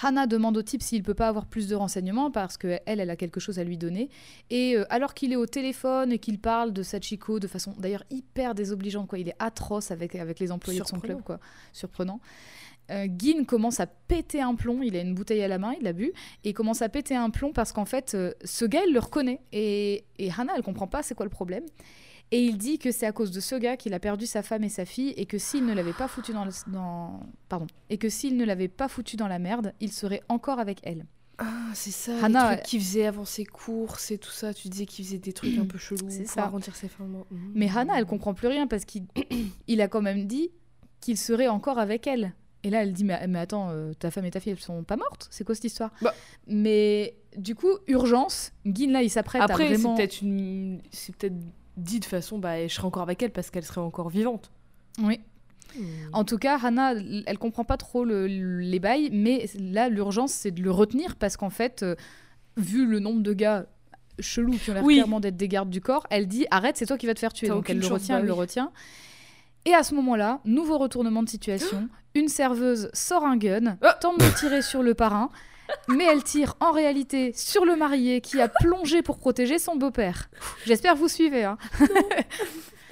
[0.03, 3.09] Hannah demande au type s'il peut pas avoir plus de renseignements parce qu'elle, elle, elle
[3.09, 4.11] a quelque chose à lui donner.
[4.51, 8.05] Et euh, alors qu'il est au téléphone et qu'il parle de Sachiko de façon d'ailleurs
[8.11, 11.15] hyper désobligeante, quoi, il est atroce avec, avec les employés de son Surprenant.
[11.15, 11.41] club, quoi,
[11.73, 12.21] surprenant.
[12.91, 15.83] Euh, Gin commence à péter un plomb, il a une bouteille à la main, il
[15.83, 16.13] l'a bu,
[16.45, 19.01] et il commence à péter un plomb parce qu'en fait, euh, ce gars, il le
[19.01, 19.41] reconnaît.
[19.53, 21.65] Et, et Hannah, elle comprend pas c'est quoi le problème.
[22.33, 24.65] Et il dit que c'est à cause de ce gars qu'il a perdu sa femme
[24.65, 27.99] et sa fille et que s'il ne l'avait pas foutu dans, le- dans- pardon et
[27.99, 31.07] que s'il ne l'avait pas foutu dans la merde, il serait encore avec elle.
[31.39, 32.13] Ah, c'est ça.
[32.25, 34.55] Hannah, les trucs qu'il faisait avant ses courses et tout ça.
[34.55, 36.45] Tu disais qu'il faisait des trucs un peu chelous C'est pour ça.
[36.45, 37.05] arrondir ses fins.
[37.05, 37.23] Mmh.
[37.55, 39.05] Mais Hannah, elle comprend plus rien parce qu'il
[39.69, 40.51] il a quand même dit
[41.01, 42.33] qu'il serait encore avec elle.
[42.65, 44.83] Et là, elle dit mais, mais attends, euh, ta femme et ta fille, elles sont
[44.83, 45.29] pas mortes?
[45.31, 45.93] C'est quoi cette histoire?
[46.03, 46.15] Bah.
[46.49, 48.53] Mais du coup, urgence.
[48.65, 49.95] Gin là, il s'apprête à Après, vraiment.
[49.95, 50.81] c'est peut-être une...
[50.91, 51.37] c'est peut-être
[51.77, 54.51] dit de façon, bah, je serai encore avec elle parce qu'elle serait encore vivante.
[55.03, 55.21] Oui.
[56.13, 56.95] En tout cas, Hannah,
[57.27, 61.37] elle comprend pas trop le- les bails, mais là, l'urgence, c'est de le retenir parce
[61.37, 61.95] qu'en fait, euh,
[62.57, 63.67] vu le nombre de gars
[64.19, 64.95] chelous qui ont l'air Oui.
[64.95, 67.33] clairement d'être des gardes du corps, elle dit arrête, c'est toi qui vas te faire
[67.35, 67.49] tuer.
[67.49, 68.39] Donc elle le retient, bah elle le oui.
[68.39, 68.73] retient.
[69.67, 71.89] Et à ce moment-là, nouveau retournement de situation.
[72.15, 75.29] Une serveuse sort un gun, Oh tente de tirer sur le parrain,
[75.89, 80.29] mais elle tire en réalité sur le marié qui a plongé pour protéger son beau-père.
[80.67, 81.45] J'espère que vous suivez.
[81.45, 81.59] Hein.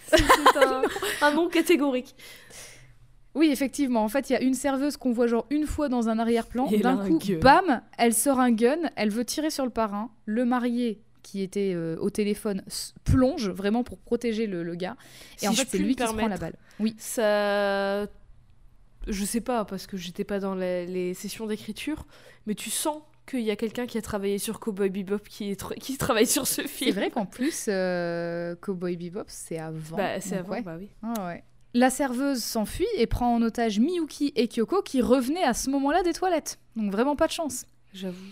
[0.09, 0.83] C'est un...
[1.23, 2.15] un nom catégorique.
[3.35, 4.05] Oui, effectivement.
[4.05, 6.69] En fait, il y a une serveuse qu'on voit genre une fois dans un arrière-plan.
[6.71, 7.39] Et D'un un coup, gun.
[7.41, 10.11] bam, elle sort un gun, elle veut tirer sur le parrain.
[10.25, 14.97] Le marié, qui était euh, au téléphone, s- plonge vraiment pour protéger le, le gars.
[15.37, 16.55] Et Si en je fait, c'est puis lui me qui se prend la permettre, balle.
[16.79, 16.95] Oui.
[16.97, 18.07] Ça.
[19.07, 22.07] Je sais pas, parce que j'étais pas dans les, les sessions d'écriture,
[22.47, 25.75] mais tu sens qu'il y a quelqu'un qui a travaillé sur Cowboy Bebop qui, est
[25.79, 26.93] qui travaille sur ce C'est film.
[26.97, 29.97] vrai qu'en plus, euh, Cowboy Bebop, c'est avant.
[29.97, 30.63] Bah, c'est avant, ouais.
[30.63, 30.89] bah oui.
[31.03, 31.45] Ah ouais.
[31.73, 36.03] La serveuse s'enfuit et prend en otage Miyuki et Kyoko qui revenaient à ce moment-là
[36.03, 36.59] des toilettes.
[36.77, 37.65] Donc vraiment pas de chance.
[37.93, 38.25] J'avoue.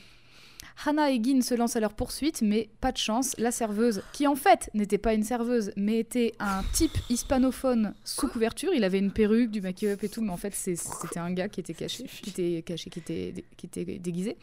[0.84, 3.34] Hana et Gin se lancent à leur poursuite, mais pas de chance.
[3.38, 8.28] La serveuse, qui en fait n'était pas une serveuse, mais était un type hispanophone sous
[8.28, 8.72] couverture.
[8.74, 11.60] Il avait une perruque, du make-up et tout, mais en fait c'était un gars qui
[11.60, 14.36] était caché, qui était caché, qui était, dé- qui était déguisé.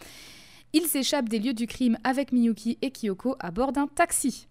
[0.73, 4.47] Il s'échappe des lieux du crime avec Miyuki et Kyoko à bord d'un taxi.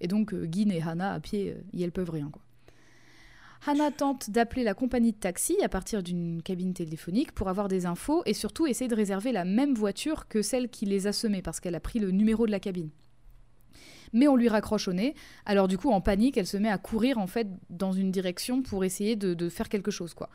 [0.00, 2.40] Et donc euh, Gin et Hana à pied, euh, y elles peuvent rien quoi.
[3.66, 7.84] Hana tente d'appeler la compagnie de taxi à partir d'une cabine téléphonique pour avoir des
[7.84, 11.42] infos et surtout essayer de réserver la même voiture que celle qui les a semés
[11.42, 12.88] parce qu'elle a pris le numéro de la cabine.
[14.12, 15.14] Mais on lui raccroche au nez,
[15.46, 18.62] alors du coup en panique elle se met à courir en fait dans une direction
[18.62, 20.30] pour essayer de, de faire quelque chose quoi.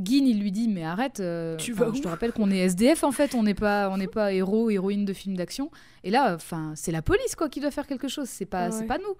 [0.00, 3.02] Gin il lui dit mais arrête, euh, Tu vas je te rappelle qu'on est SDF
[3.02, 5.70] en fait, on n'est pas on n'est pas héros héroïne de film d'action
[6.04, 8.72] et là enfin c'est la police quoi qui doit faire quelque chose, c'est pas Ouais.
[8.72, 9.16] c'est pas nous.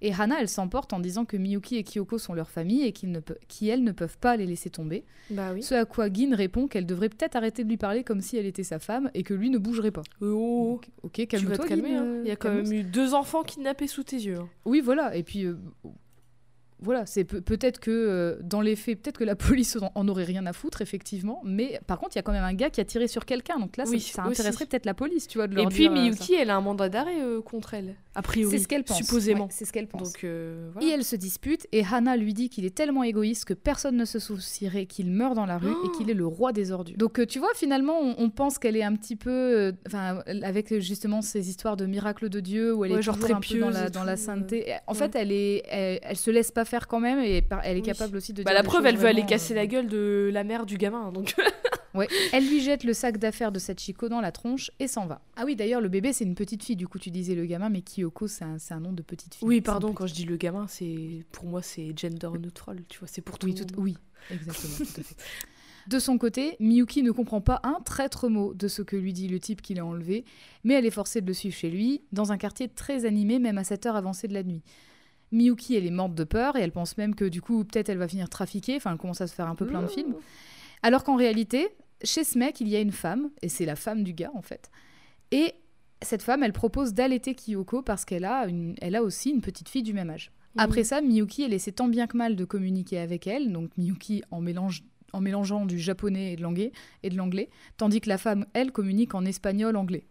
[0.00, 3.10] Et Hana, elle s'emporte en disant que Miyuki et Kyoko sont leur famille et qu'ils
[3.10, 3.18] ne
[3.48, 5.04] qui, elles, ne peuvent pas les laisser tomber.
[5.30, 5.62] Bah oui.
[5.62, 8.46] Ce à quoi Gin répond qu'elle devrait peut-être arrêter de lui parler comme si elle
[8.46, 10.02] était sa femme et que lui ne bougerait pas.
[10.20, 11.66] Oh, Ok, calme-toi.
[11.66, 12.02] Gin, hein.
[12.04, 14.36] euh, Il y a quand même eu deux enfants kidnappés sous tes yeux.
[14.38, 14.48] hein.
[14.64, 15.16] Oui, voilà.
[15.16, 15.56] Et puis, euh,
[16.80, 19.34] voilà, c'est peut- peut-être que euh, dans les faits, peut-être que la
[19.64, 21.40] police en, en aurait rien à foutre, effectivement.
[21.44, 23.58] Mais par contre, il y a quand même un gars qui a tiré sur quelqu'un.
[23.58, 24.40] Donc là, ça- Oui, ça, aussi.
[24.40, 25.48] intéresserait peut-être la police, tu vois.
[25.48, 27.96] De Et leur puis dire, euh, Miyuki, elle a un mandat d'arrêt euh, contre elle,
[28.18, 28.56] a priori.
[28.56, 28.96] c'est ce qu'elle pense.
[28.98, 29.44] Supposément.
[29.44, 30.12] Ouais, c'est ce qu'elle pense.
[30.12, 30.94] Donc euh, Et voilà.
[30.94, 34.18] elle se dispute et Hannah lui dit qu'il est tellement égoïste que personne ne se
[34.18, 36.96] soucierait qu'il meurt dans la rue et qu'il est le roi des ordures.
[36.96, 40.22] Donc euh, tu vois finalement on, on pense qu'elle est un petit peu euh, enfin
[40.42, 43.54] avec justement ces histoires de miracles de Dieu où elle Ouais, est genre toujours très
[43.54, 44.74] un peu dans la, et dans la tout, sainteté.
[44.86, 44.98] En ouais.
[44.98, 47.82] fait elle est elle, elle se laisse pas faire quand même et elle est Oui.
[47.82, 50.30] capable aussi de Bah, dire la preuve, elle veut aller casser euh, la gueule de
[50.32, 51.12] la mère du gamin.
[51.12, 51.34] Donc
[51.94, 52.06] Ouais.
[52.32, 55.22] Elle lui jette le sac d'affaires de Sachiko dans la tronche et s'en va.
[55.36, 56.76] Ah oui, d'ailleurs, le bébé, c'est une petite fille.
[56.76, 57.80] Du coup, tu disais le gamin, mais
[58.10, 58.44] Kyoko, c'est
[58.74, 59.46] un, nom de petite fille.
[59.48, 59.92] oui, pardon.
[59.92, 62.82] Quand je dis le gamin, c'est pour moi c'est gender neutral.
[62.88, 63.84] Tu vois, c'est pour tout Oui, le tout- monde.
[63.84, 63.96] oui,
[64.30, 64.76] exactement.
[64.76, 65.16] tout à fait.
[65.86, 69.26] De son côté, Miyuki ne comprend pas un traître mot de ce que lui dit
[69.28, 70.24] le type qui l'a enlevé,
[70.62, 73.56] mais elle est forcée de le suivre chez lui, dans un quartier très animé, même
[73.56, 74.62] à cette heure avancée de la nuit.
[75.32, 77.96] Miyuki, elle est morte de peur et elle pense même que du coup, peut-être elle
[77.98, 80.14] va finir trafiquée, enfin, elle commence à se faire un peu plein de films.
[80.82, 81.68] Alors qu'en réalité,
[82.04, 84.42] chez ce mec, il y a une femme, et c'est la femme du gars en
[84.42, 84.70] fait.
[85.30, 85.54] Et
[86.02, 89.68] cette femme, elle propose d'allaiter Kyoko parce qu'elle a, une, elle a aussi une petite
[89.68, 90.30] fille du même âge.
[90.56, 94.22] Après ça, Miyuki, elle essaie tant bien que mal de communiquer avec elle, donc Miyuki
[94.32, 94.82] en, mélange,
[95.12, 96.72] en mélangeant du japonais et de l'anglais,
[97.04, 100.04] et de l'anglais, tandis que la femme, elle, communique en espagnol-anglais.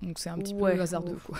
[0.00, 1.24] Donc c'est un petit Ouais, peu hasardeux, ouf.
[1.24, 1.38] quoi.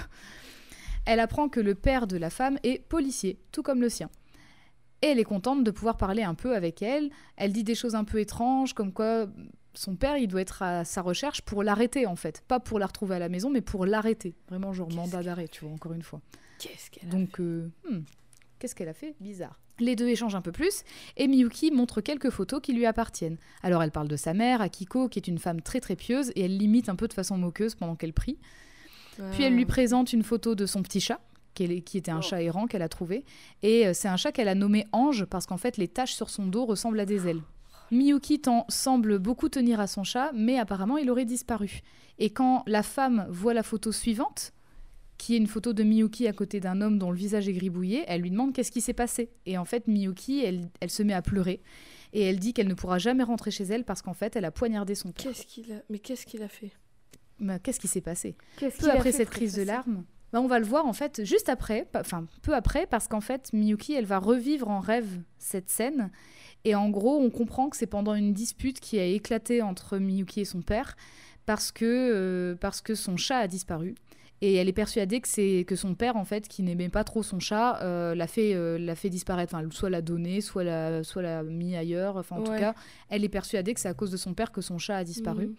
[1.06, 4.10] Elle apprend que le père de la femme est policier, tout comme le sien.
[5.00, 7.08] Et elle est contente de pouvoir parler un peu avec elle.
[7.36, 9.26] Elle dit des choses un peu étranges, comme quoi
[9.74, 12.42] son père, il doit être à sa recherche pour l'arrêter, en fait.
[12.48, 14.34] Pas pour la retrouver à la maison, mais pour l'arrêter.
[14.48, 16.20] Vraiment, genre mandat d'arrêt, tu vois, encore une fois.
[16.58, 18.00] Qu'est-ce qu'elle a Donc, euh, hmm,
[18.58, 19.14] qu'est-ce qu'elle a fait?
[19.20, 19.58] Bizarre.
[19.78, 20.82] Les deux échangent un peu plus
[21.16, 23.38] et Miyuki montre quelques photos qui lui appartiennent.
[23.62, 26.42] Alors elle parle de sa mère, Akiko, qui est une femme très très pieuse et
[26.44, 28.36] elle l'imite un peu de façon moqueuse pendant qu'elle prie.
[29.32, 31.18] Puis elle lui présente une photo de son petit chat,
[31.54, 32.22] qui était un Oh.
[32.22, 33.24] chat errant qu'elle a trouvé.
[33.62, 36.28] Et euh, c'est un chat qu'elle a nommé Ange parce qu'en fait les taches sur
[36.28, 37.40] son dos ressemblent à des ailes.
[37.90, 41.80] Miyuki semble beaucoup tenir à son chat, mais apparemment il aurait disparu.
[42.18, 44.52] Et quand la femme voit la photo suivante,
[45.20, 48.04] qui est une photo de Miyuki à côté d'un homme dont le visage est gribouillé.
[48.08, 49.28] Elle lui demande qu'est-ce qui s'est passé.
[49.44, 51.60] Et en fait, Miyuki, elle, elle se met à pleurer.
[52.14, 54.50] Et elle dit qu'elle ne pourra jamais rentrer chez elle parce qu'en fait, elle a
[54.50, 55.26] poignardé son père.
[55.26, 56.72] Qu'est-ce qu'il a Mais qu'est-ce qu'il a fait?
[57.38, 58.34] Mais Qu'est-ce qui s'est passé?
[58.56, 61.48] Qu'est-ce Peu après cette crise de larmes, bah, on va le voir en fait juste
[61.48, 66.10] après, enfin peu après, parce qu'en fait Miyuki elle va revivre en rêve cette scène.
[66.64, 70.40] Et en gros, on comprend que c'est pendant une dispute qui a éclaté entre Miyuki
[70.40, 70.96] et son père
[71.46, 73.94] parce que, euh, parce que son chat a disparu.
[74.42, 77.22] Et elle est persuadée que c'est que son père, en fait, qui n'aimait pas trop
[77.22, 79.54] son chat, euh, l'a fait, euh, l'a fait disparaître.
[79.54, 82.16] Enfin, soit l'a donné, soit l'a, soit l'a mis ailleurs.
[82.16, 82.74] Enfin, en tout cas,
[83.10, 85.48] elle est persuadée que c'est à cause de son père que son chat a disparu.
[85.48, 85.54] Mhm.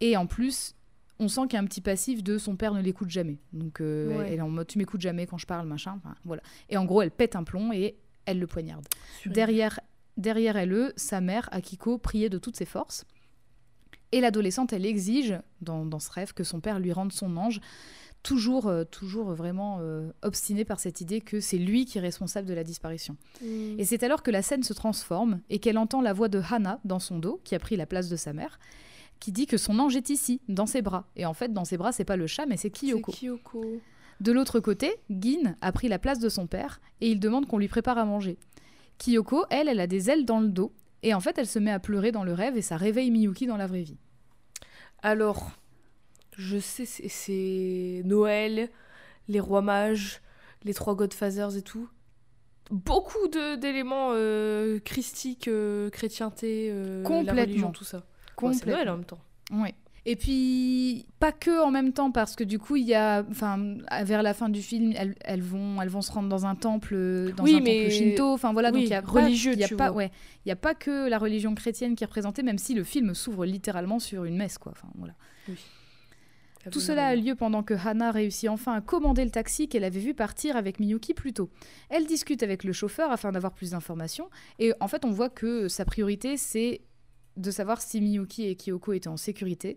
[0.00, 0.74] Et en plus,
[1.18, 3.38] on sent qu'il y a un petit passif de son père ne l'écoute jamais.
[3.52, 4.28] Donc euh, Ouais.
[4.28, 5.94] elle est en mode tu m'écoutes jamais quand je parle, machin.
[5.98, 6.42] Enfin, voilà.
[6.70, 8.86] Et en gros, elle pète un plomb et elle le poignarde.
[9.26, 9.80] Derrière,
[10.16, 13.04] derrière elle, sa mère, Akiko, priait de toutes ses forces.
[14.12, 17.60] Et l'adolescente, elle exige, dans, dans ce rêve, que son père lui rende son ange,
[18.22, 22.48] toujours, euh, toujours vraiment euh, obstinée par cette idée que c'est lui qui est responsable
[22.48, 23.16] de la disparition.
[23.40, 23.76] Mhm.
[23.78, 26.80] Et c'est alors que la scène se transforme et qu'elle entend la voix de Hana
[26.84, 28.58] dans son dos, qui a pris la place de sa mère,
[29.20, 31.06] qui dit que son ange est ici, dans ses bras.
[31.16, 33.12] Et en fait, dans ses bras, c'est pas le chat, mais c'est Kyoko.
[33.12, 33.80] C'est Kyoko.
[34.20, 37.58] De l'autre côté, Gin a pris la place de son père et il demande qu'on
[37.58, 38.38] lui prépare à manger.
[38.98, 40.72] Kyoko, elle, elle a des ailes dans le dos.
[41.02, 43.46] Et en fait, elle se met à pleurer dans le rêve et ça réveille Miyuki
[43.46, 43.98] dans la vraie vie.
[45.02, 45.50] Alors,
[46.36, 48.70] je sais, c'est- Noël,
[49.28, 50.20] les rois mages,
[50.64, 51.88] les trois Godfathers et tout.
[52.70, 57.40] Beaucoup d'éléments euh, christiques, euh, chrétienté, euh, la Complètement.
[57.42, 58.04] religion, tout ça.
[58.40, 59.20] Bon, c'est Noël en même temps.
[59.52, 59.72] Oui.
[60.08, 63.76] Et puis, pas que en même temps, parce que du coup, il y a, enfin,
[64.04, 66.94] vers la fin du film, elles, elles vont, elles vont se rendre dans un temple,
[66.94, 68.32] euh, dans Oui, un mais- temple shinto.
[68.32, 69.96] Enfin voilà, donc oui, il y a religieux, pas, y a tu pas, vois.
[69.96, 70.10] ouais,
[70.44, 73.14] il y a pas que la religion chrétienne qui est représentée, même si le film
[73.14, 74.70] s'ouvre littéralement sur une messe, quoi.
[74.76, 75.14] Enfin voilà.
[76.72, 80.00] Tout cela a lieu pendant que Hana réussit enfin à commander le taxi qu'elle avait
[80.00, 81.48] vu partir avec Miyuki plus tôt.
[81.90, 84.28] Elle discute avec le chauffeur afin d'avoir plus d'informations,
[84.58, 86.80] et en fait on voit que sa priorité c'est
[87.36, 89.76] de savoir si Miyuki et Kyoko étaient en sécurité.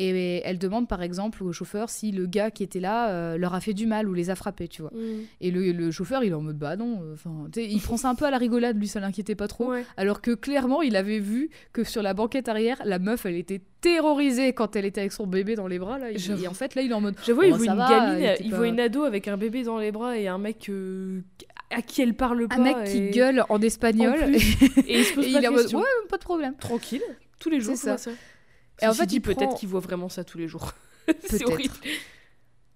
[0.00, 3.54] Et elle demande par exemple au chauffeur si le gars qui était là euh, leur
[3.54, 4.92] a fait du mal ou les a frappés, tu vois.
[4.94, 5.22] Mm.
[5.40, 8.08] Et le, le chauffeur il est en mode bah non, euh, enfin il prend ça
[8.08, 9.70] un peu à la rigolade, lui ça l'inquiétait pas trop.
[9.72, 9.84] Ouais.
[9.96, 13.60] Alors que clairement, il avait vu que sur la banquette arrière, la meuf, elle était
[13.80, 15.98] terrorisée quand elle était avec son bébé dans les bras.
[15.98, 16.12] Là.
[16.12, 16.44] Il-.
[16.44, 17.16] Et en fait, là, il est en mode.
[17.26, 19.36] J'avoue, il Oh, voit ça une va, gamine, il pas- voit une ado avec un
[19.36, 21.22] bébé dans les bras et un mec euh,
[21.70, 22.56] à qui elle parle pas.
[22.56, 24.14] Un mec qui gueule en espagnol.
[24.22, 24.36] En plus,
[24.86, 25.78] Et il se pose et pas il de est en mode questions.
[25.80, 26.54] Ouais, pas de problème.
[26.56, 27.02] Tranquille,
[27.40, 27.76] tous les jours.
[27.76, 27.98] C'est ça.
[27.98, 28.10] ça.
[28.80, 30.72] Et en fait, dit, il peut-être prend- qu'il voit vraiment ça tous les jours.
[31.28, 31.74] c'est horrible.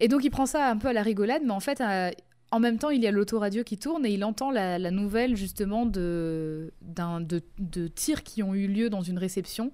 [0.00, 2.10] Et donc, il prend ça un peu à la rigolade, mais en fait, euh,
[2.50, 5.36] en même temps, il y a l'autoradio qui tourne et il entend la, la nouvelle,
[5.36, 9.70] justement, de, de, de tirs qui ont eu lieu dans une réception.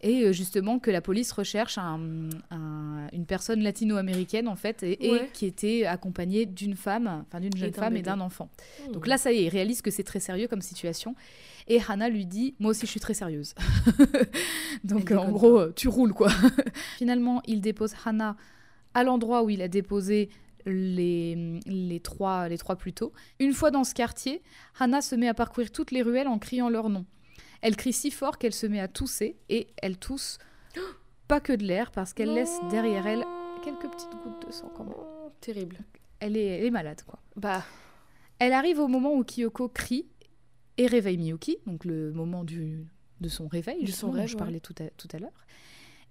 [0.00, 4.98] Et euh, justement, que la police recherche un- un- une personne latino-américaine, en fait, et,
[5.32, 8.48] qui était accompagnée d'une femme, enfin d'une jeune femme et d'un enfant.
[8.92, 9.10] Donc Hmm.
[9.10, 11.16] là, ça y est, il réalise que c'est très sérieux comme situation.
[11.66, 13.54] Et Hannah lui dit Moi aussi, je suis très sérieuse.
[14.84, 16.28] Donc, en gros, euh, tu roules, quoi.
[16.98, 18.36] Finalement, il dépose Hannah
[18.94, 20.28] à l'endroit où il a déposé
[20.66, 23.12] les, les, trois, les trois plus tôt.
[23.38, 24.42] Une fois dans ce quartier,
[24.78, 27.04] Hannah se met à parcourir toutes les ruelles en criant leur nom.
[27.60, 30.38] Elle crie si fort qu'elle se met à tousser et elle tousse
[31.26, 33.24] pas que de l'air parce qu'elle laisse derrière elle
[33.64, 34.94] quelques petites gouttes de sang quand même.
[35.40, 35.78] Terrible.
[36.20, 37.18] Elle est, elle est malade, quoi.
[37.36, 37.64] Bah,
[38.38, 40.06] Elle arrive au moment où Kyoko crie
[40.76, 42.86] et réveille Miyuki, donc le moment du,
[43.20, 44.38] de son réveil, De son dont rêve, je ouais.
[44.38, 45.32] parlais tout à, tout à l'heure.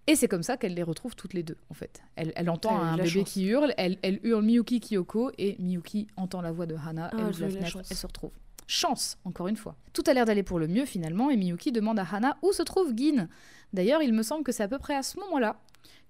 [0.10, 2.02] Et c'est comme ça qu'elle les retrouve toutes les deux, en fait.
[2.16, 3.30] Elle, elle entend elle un bébé chance.
[3.34, 7.18] qui hurle, elle, elle hurle Miyuki Kyoko, et Miyuki entend la voix de Hana, Ah,
[7.20, 8.32] elle ouvre la fenêtre, elle se retrouve.
[8.68, 9.76] Chance, encore une fois.
[9.94, 12.62] Tout a l'air d'aller pour le mieux finalement, et Miyuki demande à Hana où se
[12.64, 13.30] trouve Gin.
[13.74, 15.60] D'ailleurs, il me semble que c'est à peu près à ce moment-là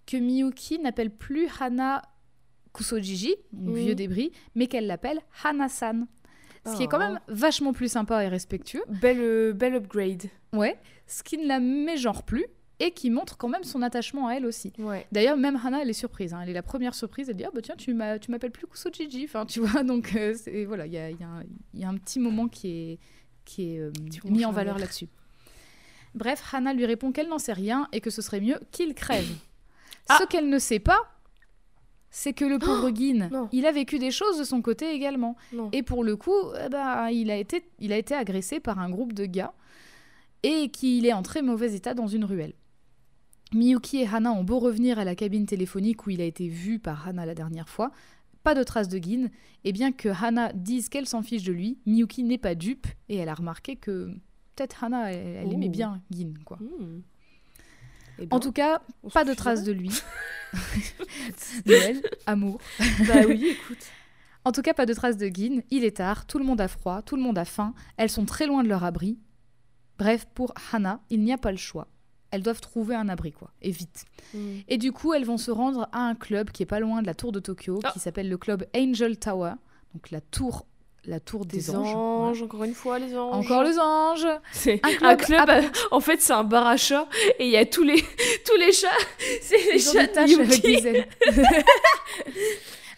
[0.05, 2.01] que Miyuki n'appelle plus Hana
[2.74, 6.08] Kusojiji, donc vieux débris, mais qu'elle l'appelle Hana-san.
[6.66, 7.14] Ce qui est quand Oh.
[7.14, 8.84] même vachement plus sympa et respectueux.
[8.89, 10.24] belle, euh, belle upgrade.
[10.51, 10.78] Ouais.
[11.05, 12.45] Ce qui ne la mégenre plus
[12.80, 14.71] et qui montre quand même son attachement à elle aussi.
[14.78, 15.07] Ouais.
[15.11, 16.34] D'ailleurs, même Hana, elle est surprise.
[16.34, 16.41] hein.
[16.43, 17.30] Elle est la première surprise.
[17.30, 19.23] Elle dit Ah, bah tiens, tu m'appelles plus Kusojiji.
[19.25, 20.36] Enfin, tu vois, donc euh,
[20.67, 22.67] voilà, il y a, il y a un- il y a un petit moment qui
[22.67, 22.99] est,
[23.45, 23.91] qui est euh,
[24.25, 25.07] mis en valeur là-dessus.
[26.15, 29.28] Bref, Hana lui répond qu'elle n'en sait rien et que ce serait mieux qu'il crève.
[30.09, 30.99] Ah Ce qu'elle ne sait pas,
[32.09, 32.89] c'est que le pauvre
[33.30, 33.49] non.
[33.51, 35.36] il a vécu des choses de son côté également.
[35.51, 35.69] Non.
[35.73, 36.32] Et pour le coup,
[36.63, 39.53] eh ben, il, a été, il a été agressé par un groupe de gars
[40.43, 42.53] et qu'il est en très mauvais état dans une ruelle.
[43.53, 46.79] Miyuki et Hana ont beau revenir à la cabine téléphonique où il a été vu
[46.79, 47.91] par Hana la dernière fois,
[48.43, 49.29] pas de traces de Gin,
[49.63, 53.17] et bien que Hana dise qu'elle s'en fiche de lui, Miyuki n'est pas dupe et
[53.17, 54.11] elle a remarqué que
[54.55, 56.33] peut-être Hana, elle, elle aimait bien Gin.
[56.45, 56.57] Quoi.
[56.57, 57.01] Hmm.
[58.19, 58.81] Eh ben, En tout cas,
[59.13, 59.91] pas de traces de lui.
[61.65, 62.59] Noël, amour.
[63.07, 63.85] Bah oui, écoute.
[64.43, 65.61] En tout cas, pas de traces de Gin.
[65.69, 67.73] Il est tard, tout le monde a froid, tout le monde a faim.
[67.97, 69.19] Elles sont très loin de leur abri.
[69.97, 71.87] Bref, pour Hannah, il n'y a pas le choix.
[72.32, 74.05] Elles doivent trouver un abri, quoi, et vite.
[74.34, 74.55] Mm.
[74.67, 77.07] Et du coup, elles vont se rendre à un club qui est pas loin de
[77.07, 77.91] la tour de Tokyo, Ah.
[77.93, 79.53] qui s'appelle le club Angel Tower,
[79.93, 80.65] donc la tour,
[81.05, 82.41] la tour des, Des anges.
[82.43, 83.45] encore une fois, les anges.
[83.45, 84.28] Encore les anges.
[84.51, 85.61] C'est Un un club à-
[85.91, 87.07] En fait, c'est un bar à chats
[87.39, 87.95] et il y a tous les
[88.45, 88.89] tous les chats.
[89.41, 90.82] C'est les chats de taches avec Miyuki.
[90.82, 91.07] des ailes.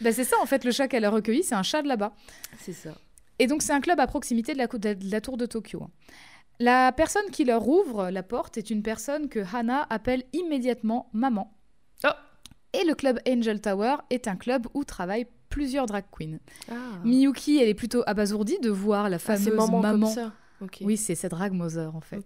[0.01, 2.13] bah, c'est ça, en fait, le chat qu'elle a recueilli, c'est un chat de là-bas.
[2.59, 2.91] C'est ça.
[3.37, 5.87] Et donc, c'est un club à proximité de la, de la tour de Tokyo.
[6.59, 11.53] La personne qui leur ouvre la porte est une personne que Hana appelle immédiatement maman.
[12.03, 12.09] Oh.
[12.73, 16.37] Et le club Angel Tower est un club où travaillent plusieurs drag queens.
[16.69, 16.73] Ah.
[17.03, 20.05] Miyuki, elle est plutôt abasourdie de voir la Ah, fameuse c'est maman, maman.
[20.07, 20.33] comme ça.
[20.81, 22.17] Oui, c'est sa drag mother en fait.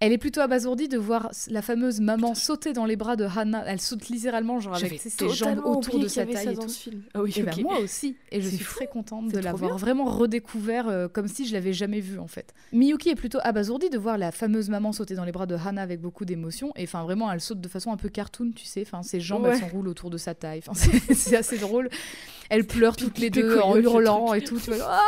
[0.00, 3.64] Elle est plutôt abasourdie de voir la fameuse maman sauter dans les bras de Hana.
[3.66, 6.68] Elle saute littéralement, genre avec ses jambes autour de sa taille et tout.
[6.68, 7.02] film.
[7.14, 7.56] Ah oui, Et ok.
[7.56, 8.16] ben, moi aussi.
[8.30, 8.76] Et je suis fou.
[8.76, 12.54] très contente de l'avoir vraiment redécouvert euh, comme si je l'avais jamais vu en fait.
[12.72, 15.82] Miyuki est plutôt abasourdie de voir la fameuse maman sauter dans les bras de Hana
[15.82, 16.72] avec beaucoup d'émotion.
[16.76, 18.82] Et enfin, vraiment, elle saute de façon un peu cartoon, tu sais.
[18.86, 19.50] Enfin, ses jambes, Ouais.
[19.54, 20.60] elles s'enroulent autour de sa taille.
[20.64, 20.74] Enfin,
[21.12, 21.88] c'est assez drôle.
[22.50, 24.58] Elles pleurent toutes les deux en hurlant et tout.
[24.60, 25.02] Tu vois, Ah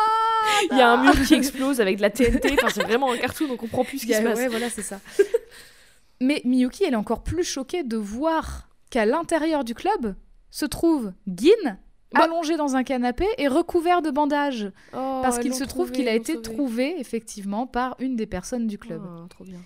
[0.72, 2.52] Il y a un mur qui explose avec de la TNT.
[2.54, 4.38] Enfin, c'est vraiment un cartoon, on comprend plus ce qui se passe.
[4.38, 5.00] Ouais, voilà, c'est ça.
[6.20, 10.14] Mais Miyuki, elle est encore plus choquée de voir qu'à l'intérieur du club
[10.50, 11.78] se trouve Gin,
[12.12, 12.24] Bah.
[12.24, 14.70] allongé dans un canapé et recouvert de bandages.
[14.92, 16.42] Oh, Parce qu'il se trouve qu'il a été sauvé.
[16.42, 19.02] trouvé, effectivement, par une des personnes du club.
[19.04, 19.60] Oh, trop bien.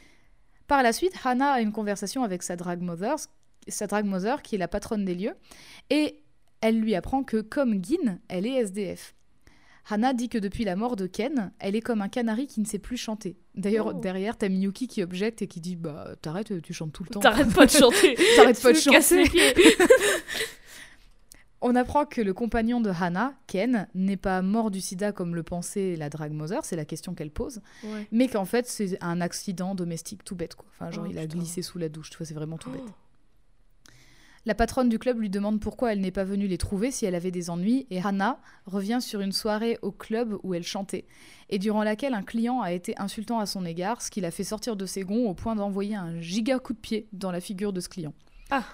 [0.69, 3.17] Par la suite, Hannah a une conversation avec sa drag mother,
[3.69, 5.35] sa drag mother qui est la patronne des lieux,
[5.91, 6.23] et
[6.61, 9.14] elle lui apprend que, comme Gin, elle est SDF.
[9.91, 12.65] Hannah dit que depuis la mort de Ken, elle est comme un canari qui ne
[12.67, 13.37] sait plus chanter.
[13.55, 13.93] D'ailleurs, Oh.
[14.01, 17.21] derrière, t'as Miyuki qui objecte et qui dit Bah, t'arrêtes, tu chantes tout le temps.
[17.21, 18.17] T'arrêtes pas de chanter.
[18.37, 19.25] T'arrêtes pas de chanter.
[21.67, 25.43] On apprend que le compagnon de Hannah, Ken, n'est pas mort du sida comme le
[25.43, 28.07] pensait la drag mother, c'est la question qu'elle pose, Ouais.
[28.13, 30.67] mais qu'en fait, c'est un accident domestique tout bête, quoi.
[30.75, 31.39] Enfin, genre, Oh, il a putain.
[31.39, 32.83] glissé sous la douche, tu vois, c'est vraiment tout bête.
[32.87, 32.91] Oh.
[34.47, 37.15] La patronne du club lui demande pourquoi elle n'est pas venue les trouver si elle
[37.15, 41.07] avait des ennuis et Hannah revient sur une soirée au club où elle chantait
[41.49, 44.45] et durant laquelle un client a été insultant à son égard, ce qui l'a fait
[44.45, 47.73] sortir de ses gonds au point d'envoyer un giga coup de pied dans la figure
[47.73, 48.13] de ce client.
[48.51, 48.65] Ah.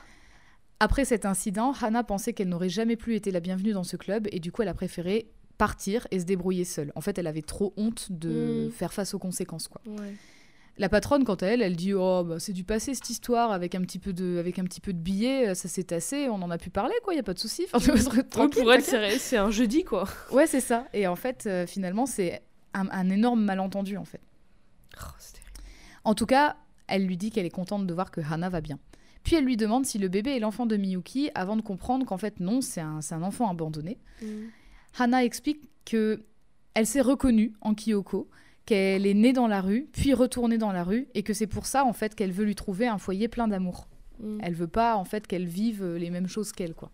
[0.80, 4.26] Après cet incident, Hannah pensait qu'elle n'aurait jamais plus été la bienvenue dans ce club
[4.32, 6.90] et du coup elle a préféré partir et se débrouiller seule.
[6.96, 8.70] En fait, elle avait trop honte de Mm.
[8.72, 9.82] faire face aux conséquences quoi.
[9.86, 10.14] Ouais.
[10.81, 13.74] La patronne, quant à elle, elle dit Oh, bah, c'est du passé cette histoire, avec
[13.74, 16.37] un petit peu de, avec un petit peu de billets, euh, ça s'est tassé, on
[16.37, 17.66] en a pu parler, quoi, y a pas de souci.
[17.70, 17.93] Enfin,
[18.45, 20.09] Ouais, pour elle, c'est un jeudi, quoi.
[20.33, 20.87] Ouais, c'est ça.
[20.95, 22.41] Et en fait, euh, finalement, c'est
[22.72, 24.22] un, un énorme malentendu, en fait.
[24.97, 25.07] Oh.
[26.05, 26.57] En tout cas,
[26.87, 28.78] elle lui dit qu'elle est contente de voir que Hannah va bien.
[29.22, 32.16] Puis elle lui demande si le bébé est l'enfant de Miyuki, avant de comprendre qu'en
[32.16, 33.99] fait, non, c'est un, un enfant abandonné.
[34.99, 36.24] Hannah explique que
[36.72, 38.31] elle s'est reconnue en Kyoko,
[38.70, 41.66] qu'elle est née dans la rue, puis retournée dans la rue, et que c'est pour
[41.66, 43.88] ça en fait qu'elle veut lui trouver un foyer plein d'amour.
[44.20, 44.38] Mm.
[44.42, 46.92] Elle veut pas en fait qu'elle vive les mêmes choses qu'elle quoi.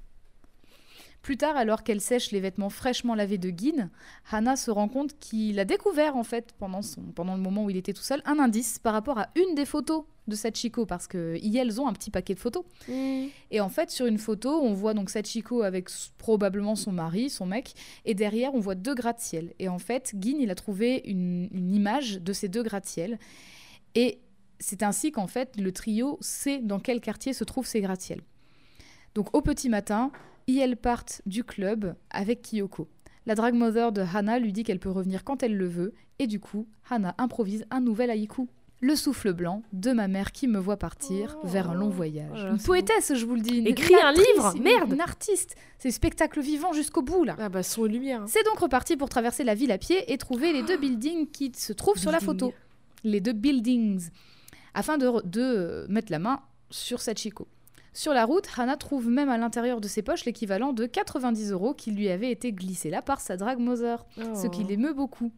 [1.27, 3.91] Plus tard, alors qu'elle sèche les vêtements fraîchement lavés de Gin,
[4.31, 7.71] Hannah se rend compte qu'il a découvert en fait pendant son pendant le moment où
[7.71, 11.09] il était tout seul un indice par rapport à une des photos de Sachiko parce
[11.09, 12.63] que elles ont un petit paquet de photos.
[12.87, 13.25] Mm.
[13.51, 17.45] Et en fait, sur une photo, on voit donc Sachiko avec probablement son mari, son
[17.45, 17.75] mec,
[18.05, 19.53] et derrière, on voit deux gratte-ciel.
[19.59, 23.19] Et en fait, Gin, il a trouvé une, une image de ces deux gratte-ciel.
[23.97, 24.21] Et
[24.61, 28.21] c'est ainsi qu'en fait, le trio sait dans quel quartier se trouvent ces gratte-ciel.
[29.17, 30.13] Donc, au petit matin,
[30.47, 32.89] ils partent du club avec Kyoko.
[33.27, 36.27] La drag mother de Hannah lui dit qu'elle peut revenir quand elle le veut, et
[36.27, 38.49] du coup, Hannah improvise un nouvel haïku.
[38.81, 41.47] Le souffle blanc de ma mère qui me voit partir Oh.
[41.47, 42.45] vers un long voyage.
[42.47, 43.59] Oh une poétesse, je vous le dis.
[43.59, 43.75] une- une
[44.05, 44.93] un livre, merde.
[44.93, 45.57] Une artiste.
[45.79, 47.37] C'est spectacle vivant jusqu'au bout, là.
[47.39, 48.21] Ah bah, son et lumière.
[48.23, 48.27] hein.
[48.29, 51.51] C'est donc reparti pour traverser la ville à pied et trouver les deux buildings qui
[51.57, 52.53] se trouvent sur la photo.
[53.03, 54.11] Les deux buildings.
[54.75, 56.41] Afin de, de mettre la main
[56.71, 57.49] sur Sachiko.
[57.97, 61.73] Sur la route, Hannah trouve même à l'intérieur de ses poches l'équivalent de 90 euros
[61.73, 64.69] qui lui avait été glissé là par sa drag mother ce qui Oh.
[64.69, 65.33] l'émeut beaucoup.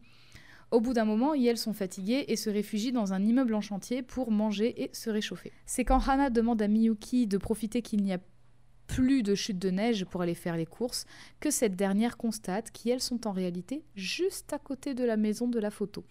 [0.71, 4.03] Au bout d'un moment, elles sont fatiguées et se réfugient dans un immeuble en chantier
[4.03, 5.53] pour manger et se réchauffer.
[5.65, 8.19] C'est quand Hannah demande à Miyuki de profiter qu'il n'y a
[8.87, 11.05] plus de chute de neige pour aller faire les courses
[11.39, 15.59] que cette dernière constate qu'elles sont en réalité juste à côté de la maison de
[15.59, 16.03] la photo.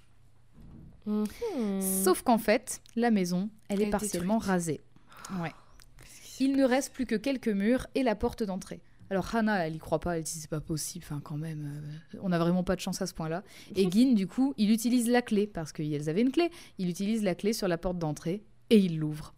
[1.05, 1.27] Mhm.
[1.81, 4.51] Sauf qu'en fait, la maison, elle est Elle est partiellement détruite.
[4.51, 4.81] rasée.
[5.43, 5.53] Ouais.
[6.41, 8.81] Il ne reste plus que quelques murs et la porte d'entrée.
[9.11, 11.83] Alors Hannah, elle y croit pas, elle dit c'est pas possible, enfin quand même,
[12.15, 13.43] euh, on n'a vraiment pas de chance à ce point-là.
[13.75, 17.23] Et Gin, du coup, il utilise la clé, parce qu'elles avaient une clé, il utilise
[17.23, 19.35] la clé sur la porte d'entrée et il l'ouvre.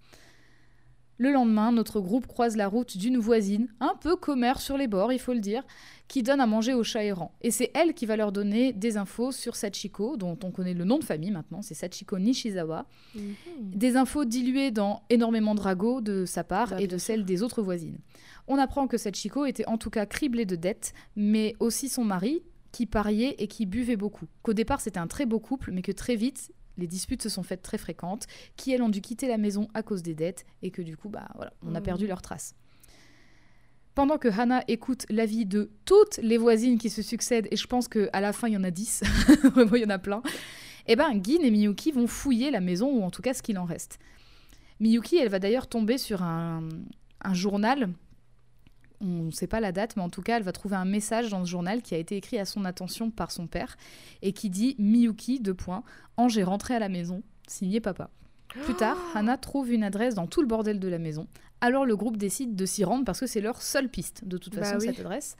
[1.20, 5.12] Le lendemain, notre groupe croise la route d'une voisine, un peu commère sur les bords,
[5.12, 5.62] il faut le dire,
[6.08, 7.34] qui donne à manger aux chats errants.
[7.42, 10.84] Et c'est elle qui va leur donner des infos sur Sachiko, dont on connaît le
[10.84, 12.86] nom de famille maintenant, c'est Sachiko Nishizawa.
[13.14, 13.34] Mhm.
[13.60, 17.08] Des infos diluées dans énormément de ragots de sa part Bah, et de sûr.
[17.08, 17.98] celles des autres voisines.
[18.48, 22.42] On apprend que Sachiko était en tout cas criblée de dettes, mais aussi son mari,
[22.72, 24.24] qui pariait et qui buvait beaucoup.
[24.42, 26.50] Qu'au départ c'était un très beau couple, mais que très vite
[26.80, 28.26] les disputes se sont faites très fréquentes,
[28.56, 31.08] qui elles ont dû quitter la maison à cause des dettes et que du coup
[31.08, 32.54] bah voilà, on a perdu leurs traces.
[33.94, 37.88] Pendant que Hannah écoute l'avis de toutes les voisines qui se succèdent, et je pense
[37.88, 39.02] qu'à la fin il y en a 10,
[39.54, 40.22] vraiment il y en a plein,
[40.86, 43.58] eh ben Gin et Miyuki vont fouiller la maison, ou en tout cas ce qu'il
[43.58, 43.98] en reste.
[44.80, 46.66] Miyuki, elle va d'ailleurs tomber sur un,
[47.22, 47.90] un journal,
[49.00, 51.30] on ne sait pas la date, mais en tout cas elle va trouver un message
[51.30, 53.76] dans ce journal qui a été écrit à son attention par son père,
[54.22, 55.82] et qui dit Miyuki, deux points,
[56.16, 58.10] Ange est rentré à la maison, signé papa.
[58.64, 61.28] Plus tard, Hannah trouve une adresse dans tout le bordel de la maison.
[61.60, 64.54] Alors le groupe décide de s'y rendre parce que c'est leur seule piste, de toute
[64.56, 64.86] Bah façon, oui.
[64.86, 65.36] cette adresse.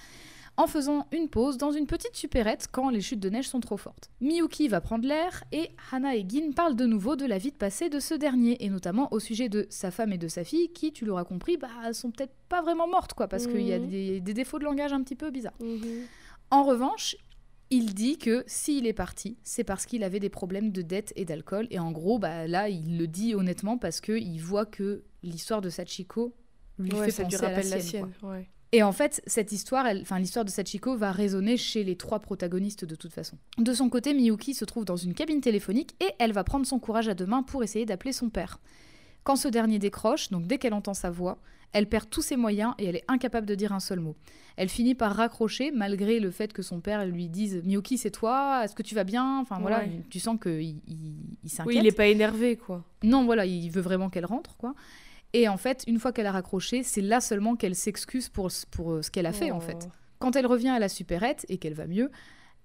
[0.63, 3.79] En faisant une pause dans une petite supérette quand les chutes de neige sont trop
[3.79, 4.11] fortes.
[4.21, 7.57] Miyuki va prendre l'air et Hannah et Gin parlent de nouveau de la vie de
[7.57, 10.69] passé de ce dernier et notamment au sujet de sa femme et de sa fille
[10.73, 13.79] qui, tu l'auras compris, bah, sont peut-être pas vraiment mortes quoi parce qu'il y a
[13.79, 13.89] Mhm.
[13.89, 15.55] des, des défauts de langage un petit peu bizarres.
[15.61, 16.03] Mhm.
[16.51, 17.17] En revanche,
[17.71, 21.25] il dit que s'il est parti, c'est parce qu'il avait des problèmes de dette et
[21.25, 21.69] d'alcool.
[21.71, 25.71] Et en gros, bah, là, il le dit honnêtement parce qu'il voit que l'histoire de
[25.71, 26.35] Sachiko
[26.79, 28.03] lui Ouais, fait ça penser à rappelle la la sienne.
[28.03, 28.13] quoi.
[28.21, 28.31] sienne.
[28.31, 28.51] ouais.
[28.73, 32.85] Et en fait, cette histoire, enfin l'histoire de Sachiko va résonner chez les trois protagonistes
[32.85, 33.37] de toute façon.
[33.59, 36.79] De son côté, Miyuki se trouve dans une cabine téléphonique et elle va prendre son
[36.79, 38.61] courage à deux mains pour essayer d'appeler son père.
[39.25, 41.39] Quand ce dernier décroche, donc dès qu'elle entend sa voix,
[41.73, 44.17] elle perd tous ses moyens et elle est incapable de dire un seul mot.
[44.57, 48.63] Elle finit par raccrocher malgré le fait que son père lui dise Miyuki, c'est toi
[48.65, 49.39] Est-ce que tu vas bien?
[49.41, 50.03] Enfin voilà, Ouais.
[50.11, 51.15] tu sens qu'il il,
[51.45, 51.67] il s'inquiète.
[51.75, 52.85] Oui, il est pas énervé, quoi.
[53.03, 54.75] Non, voilà, il veut vraiment qu'elle rentre, quoi.
[55.33, 58.93] Et en fait, une fois qu'elle a raccroché, c'est là seulement qu'elle s'excuse pour, pour
[58.93, 59.61] euh, ce qu'elle a fait, en Oh.
[59.61, 59.89] fait.
[60.19, 62.11] Quand elle revient à la supérette et qu'elle va mieux,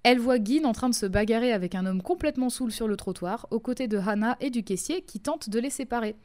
[0.03, 2.95] elle voit Gin en train de se bagarrer avec un homme complètement saoul sur le
[2.97, 6.15] trottoir, aux côtés de Hannah et du caissier qui tentent de les séparer.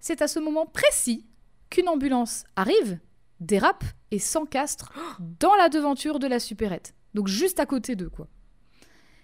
[0.00, 1.24] C'est à ce moment précis
[1.70, 2.98] qu'une ambulance arrive,
[3.40, 4.92] dérape et s'encastre
[5.40, 6.94] dans la devanture de la supérette.
[7.14, 8.28] Donc juste à côté d'eux, quoi.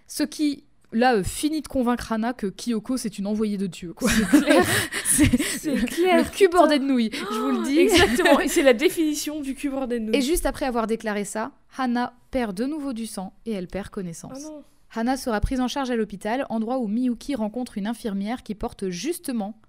[0.07, 3.95] Ce qui, là, euh, finit de convaincre Hannah que Kyoko, c'est une envoyée de Dieu.
[5.05, 6.31] C'est C'est le clair.
[6.31, 7.79] cul bordé de nouilles, je vous le dis.
[7.79, 8.41] Exactement.
[8.41, 10.15] Et c'est la définition du cul bordel de nous.
[10.15, 13.87] Et juste après avoir déclaré ça, Hannah perd de nouveau du sang et elle perd
[13.89, 14.43] Ah connaissance.
[14.45, 14.63] non.
[14.95, 18.89] Hannah sera prise en charge à l'hôpital, endroit où Miyuki rencontre une infirmière qui porte
[18.89, 19.61] justement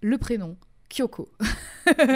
[0.00, 0.56] le prénom
[0.88, 1.28] Kyoko.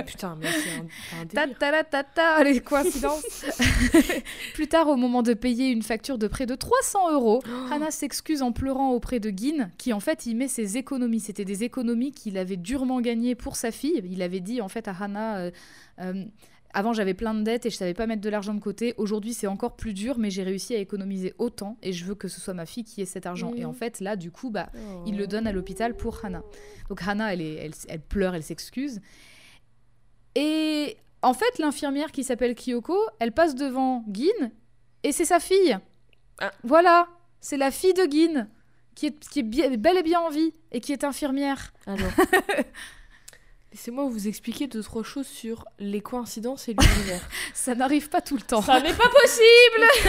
[0.06, 1.58] Putain, mais c'est un, délire.
[1.58, 3.44] ta ta ta, les coïncidences.
[4.54, 8.42] Plus tard, au moment de payer une facture de près de 300 euros, Hannah s'excuse
[8.42, 11.20] en pleurant auprès de Gin, qui en fait y met ses économies.
[11.20, 14.02] C'était des économies qu'il avait durement gagnées pour sa fille.
[14.10, 15.38] Il avait dit en fait à Hannah.
[15.38, 15.50] euh,
[16.00, 16.24] euh,
[16.74, 18.94] avant, j'avais plein de dettes et je savais pas mettre de l'argent de côté.
[18.98, 22.28] Aujourd'hui, c'est encore plus dur, mais j'ai réussi à économiser autant et je veux que
[22.28, 23.52] ce soit ma fille qui ait cet argent.
[23.54, 25.04] Et en fait, là, du coup, bah, Oh.
[25.06, 26.42] il le donne à l'hôpital pour Hannah.
[26.88, 29.00] Donc Hannah, elle, est, elle, elle pleure, elle s'excuse.
[30.34, 34.50] Et en fait, l'infirmière qui s'appelle Kyoko, elle passe devant Gin
[35.02, 35.78] et c'est sa fille.
[36.40, 36.52] Ah.
[36.64, 37.08] Voilà,
[37.40, 38.48] c'est la fille de Gin
[38.94, 41.72] qui est, qui est bel et bien en vie et qui est infirmière.
[41.86, 42.10] Alors.
[43.72, 47.20] Laissez-moi vous expliquer deux, trois choses sur les coïncidences et l'univers.
[47.54, 48.62] Ça n'arrive pas tout le temps.
[48.62, 50.08] Ça n'est pas possible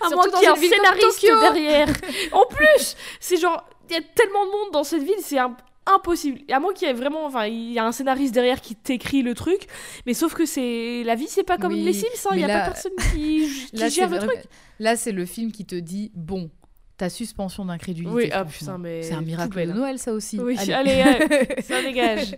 [0.00, 1.88] À moins qu'il y ait un scénariste derrière.
[2.32, 5.56] En plus, c'est genre, il y a tellement de monde dans cette ville, c'est un-
[5.86, 6.40] impossible.
[6.52, 9.22] À moins qu'il y ait vraiment, enfin, il y a un scénariste derrière qui t'écrit
[9.22, 9.66] le truc,
[10.06, 12.44] mais sauf que c'est la vie, c'est pas comme Oui, les Sims, hein, il y
[12.44, 14.40] a mais là- pas personne qui, qui Là, gère le vrai- truc.
[14.78, 16.50] Là, c'est le film qui te dit bon,
[16.96, 18.14] ta suspension d'incrédulité.
[18.14, 18.74] Oui, ah, franchement.
[18.74, 19.76] putain, mais c'est un miracle poubelle, de hein.
[19.76, 20.38] Noël, ça aussi.
[20.40, 20.72] Oui, Allez.
[20.72, 22.36] allez, allez, ça dégage.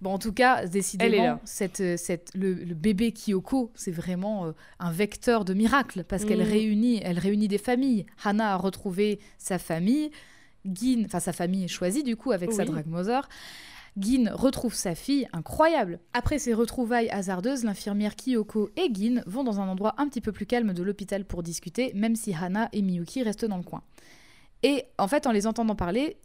[0.00, 4.52] Bon, en tout cas, décidément, cette, euh, cette, le, le bébé Kyoko, c'est vraiment euh,
[4.78, 6.50] un vecteur de miracle parce qu'elle Mm.
[6.50, 8.06] réunit, elle réunit des familles.
[8.24, 10.10] Hannah a retrouvé sa famille,
[10.64, 12.70] Gin, enfin sa famille est choisie du coup avec sa Oui.
[12.70, 13.28] drag mother.
[13.98, 16.00] Gin retrouve sa fille, incroyable.
[16.12, 20.32] Après ces retrouvailles hasardeuses, l'infirmière Kyoko et Gin vont dans un endroit un petit peu
[20.32, 23.82] plus calme de l'hôpital pour discuter, même si Hannah et Miyuki restent dans le coin.
[24.62, 26.16] Et en fait, en les entendant parler,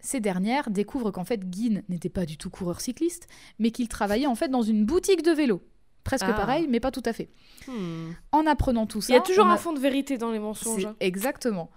[0.00, 4.26] ces dernières découvrent qu'en fait Gin n'était pas du tout coureur cycliste, mais qu'il travaillait
[4.26, 5.62] en fait dans une boutique de vélo.
[6.04, 6.32] Presque Ah.
[6.32, 7.28] pareil, mais pas tout à fait.
[7.68, 8.10] Hmm.
[8.32, 10.86] En apprenant tout ça, Il y a toujours un fond de vérité dans les mensonges.
[10.86, 10.96] hein.
[10.98, 11.70] exactement.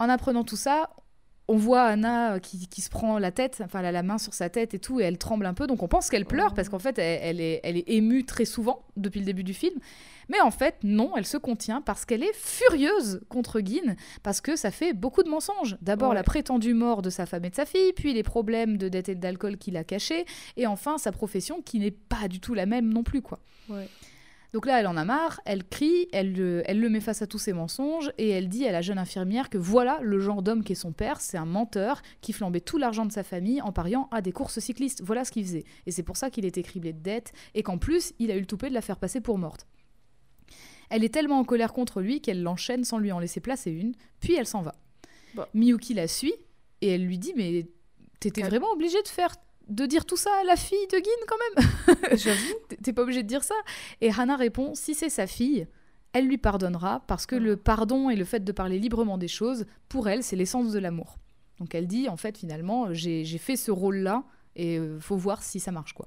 [0.00, 0.90] En apprenant tout ça,
[1.48, 4.34] on voit Anna qui, qui, se prend la tête, enfin elle a la main sur
[4.34, 6.68] sa tête et tout, et elle tremble un peu, donc on pense qu'elle pleure parce
[6.68, 9.80] qu'en fait elle, est, elle est émue très souvent depuis le début du film.
[10.28, 14.56] Mais en fait, non, elle se contient parce qu'elle est furieuse contre Guin, parce que
[14.56, 15.78] ça fait beaucoup de mensonges.
[15.80, 18.90] D'abord la prétendue mort de sa femme et de sa fille, puis les problèmes de
[18.90, 20.26] dette et d'alcool qu'il a cachés,
[20.58, 23.38] et enfin sa profession qui n'est pas du tout la même non plus, quoi.
[23.70, 23.88] Ouais.
[24.52, 27.26] Donc là, elle en a marre, elle crie, elle le, elle le met face à
[27.26, 30.64] tous ses mensonges et elle dit à la jeune infirmière que voilà le genre d'homme
[30.64, 34.08] qu'est son père, c'est un menteur qui flambait tout l'argent de sa famille en pariant
[34.10, 35.02] à des courses cyclistes.
[35.04, 35.64] Voilà ce qu'il faisait.
[35.86, 38.40] Et c'est pour ça qu'il était criblé de dettes et qu'en plus, il a eu
[38.40, 39.66] le toupet de la faire passer pour morte.
[40.90, 43.92] Elle est tellement en colère contre lui qu'elle l'enchaîne sans lui en laisser placer une,
[44.20, 44.74] puis elle s'en va.
[45.54, 46.34] Miyuki la suit
[46.80, 47.66] et elle lui dit Mais
[48.18, 49.34] t'étais vraiment obligé de faire
[49.68, 51.98] de dire tout ça à la fille de Gin quand même.
[52.16, 52.54] J'avoue.
[52.82, 53.54] T'es pas obligé de dire ça.
[54.00, 55.66] Et Hannah répond si c'est sa fille,
[56.12, 59.66] elle lui pardonnera parce que le pardon et le fait de parler librement des choses,
[59.88, 61.18] pour elle, c'est l'essence de l'amour.
[61.58, 64.24] Donc elle dit en fait finalement j'ai fait ce rôle-là
[64.56, 66.06] et euh, faut voir si ça marche quoi.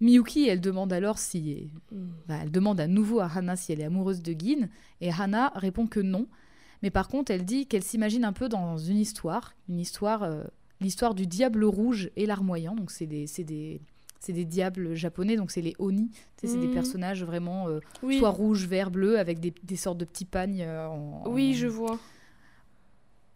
[0.00, 1.70] Miyuki, elle demande alors si.
[1.92, 2.08] Hmm.
[2.26, 4.68] Bah, elle demande à nouveau à Hana si elle est amoureuse de Gin,
[5.00, 6.26] et Hana répond que non.
[6.82, 10.44] Mais par contre, elle dit qu'elle s'imagine un peu dans une histoire, une histoire euh,
[10.80, 12.74] l'histoire du diable rouge et larmoyant.
[12.74, 13.80] Donc, c'est des, des,
[14.28, 16.10] des, diables japonais, donc c'est les oni.
[16.36, 16.74] C'est des mhm.
[16.74, 17.80] personnages vraiment euh,
[18.18, 21.66] soit rouge, vert, bleu, avec des, des sortes de petits pagnes euh, en, Oui, je
[21.66, 21.98] vois.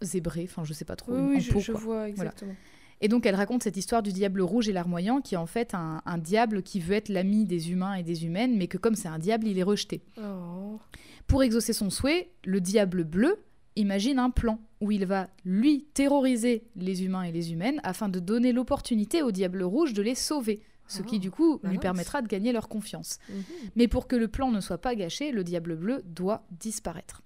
[0.02, 1.12] Zébrés, enfin, je sais pas trop.
[1.12, 2.54] Oui, je, vois exactement.
[3.00, 5.74] Et donc, elle raconte cette histoire du diable rouge et larmoyant, qui est en fait
[5.74, 8.94] un, un diable qui veut être l'ami des humains et des humaines, mais que comme
[8.94, 10.02] c'est un diable, il est rejeté.
[10.18, 10.78] Oh.
[11.26, 13.36] Pour exaucer son souhait, le diable bleu
[13.76, 18.18] imagine un plan où il va, lui, terroriser les humains et les humaines afin de
[18.18, 22.22] donner l'opportunité au Diable Rouge de les sauver, ce qui ah, du coup lui permettra
[22.22, 23.18] de gagner leur confiance.
[23.28, 23.44] Mhm.
[23.76, 27.22] Mais pour que le plan ne soit pas gâché, le Diable Bleu doit disparaître.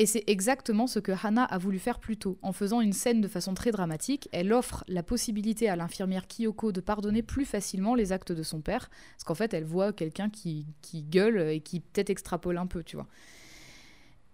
[0.00, 2.38] Et c'est exactement ce que Hannah a voulu faire plus tôt.
[2.42, 6.70] En faisant une scène de façon très dramatique, elle offre la possibilité à l'infirmière Kyoko
[6.70, 10.30] de pardonner plus facilement les actes de son père, parce qu'en fait, elle voit quelqu'un
[10.30, 13.08] qui, qui gueule et qui peut-être extrapole un peu, tu vois.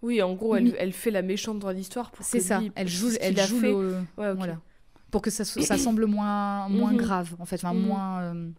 [0.04, 3.08] Oui, en gros, elle, elle fait la méchante dans l'histoire pour C'est ça, elle joue,
[3.20, 3.96] elle joue le...
[4.16, 4.60] voilà.
[5.10, 6.98] Pour que ça, ça semble moins, moins mhm.
[6.98, 7.86] grave, en fait, enfin, mhm.
[7.86, 8.22] moins...
[8.22, 8.50] Euh,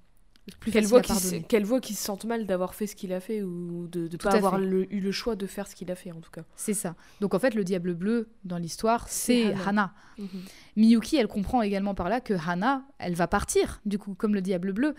[0.60, 3.42] plus qu'elle voit qu'il voit qu'il se sente mal d'avoir fait ce qu'il a fait
[3.42, 6.20] ou de ne pas avoir eu le choix de faire ce qu'il a fait en
[6.20, 6.44] tout cas.
[6.56, 6.94] C'est ça.
[7.20, 9.96] Donc en fait le diable bleu dans l'histoire c'est Hana.
[10.20, 10.28] Mhm.
[10.76, 14.42] Miyuki elle comprend également par là que Hana elle va partir du coup comme le
[14.42, 14.94] diable bleu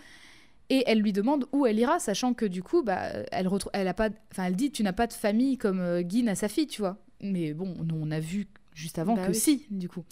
[0.69, 2.99] et elle lui demande où elle ira, sachant que du coup, bah,
[3.31, 6.35] elle, elle, a pas, elle dit Tu n'as pas de famille comme euh, Guin a
[6.35, 6.97] sa fille, tu vois.
[7.21, 10.03] Mais bon, nous, on a vu juste avant bah que si, du coup.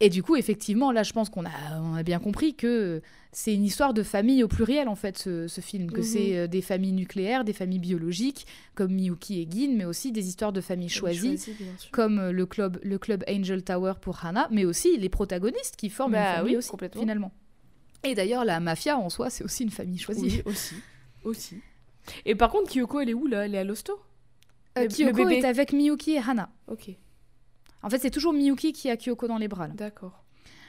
[0.00, 3.00] Et du coup, effectivement, là, je pense qu'on a, on a bien compris que
[3.30, 5.90] c'est une histoire de famille au pluriel, en fait, ce, film.
[5.90, 6.36] Que c'est mhm.
[6.36, 10.52] euh, des familles nucléaires, des familles biologiques, comme Miyuki et Gin, mais aussi des histoires
[10.52, 11.40] de familles choisies,
[11.92, 15.88] comme euh, le club, le club Angel Tower pour Hannah, mais aussi les protagonistes qui
[15.88, 17.32] forment bah, famille aussi, finalement.
[18.04, 20.22] Et d'ailleurs, la mafia en soi, c'est aussi une famille choisie.
[20.22, 20.74] Oui, aussi.
[21.24, 21.60] aussi.
[22.24, 23.46] Et par contre, Kyoko, elle est où là?
[23.46, 24.00] Elle est à l'hosto?
[24.78, 26.50] Euh, Kyoko est avec Miyuki et Hana.
[26.68, 26.90] Ok.
[27.82, 29.68] En fait, c'est toujours Miyuki qui a Kyoko dans les bras.
[29.68, 30.24] D'accord.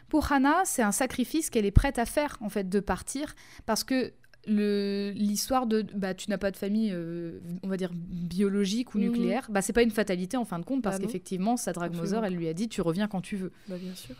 [0.09, 3.83] Pour Hana, c'est un sacrifice qu'elle est prête à faire, en fait, de partir, parce
[3.83, 4.13] que
[4.47, 9.05] l'histoire de bah tu n'as pas de famille euh, on va dire biologique ou mhm.
[9.05, 12.23] nucléaire bah c'est pas une fatalité en fin de compte parce bah qu'effectivement sa Mother
[12.23, 14.15] elle lui a dit tu reviens quand tu veux bah bien sûr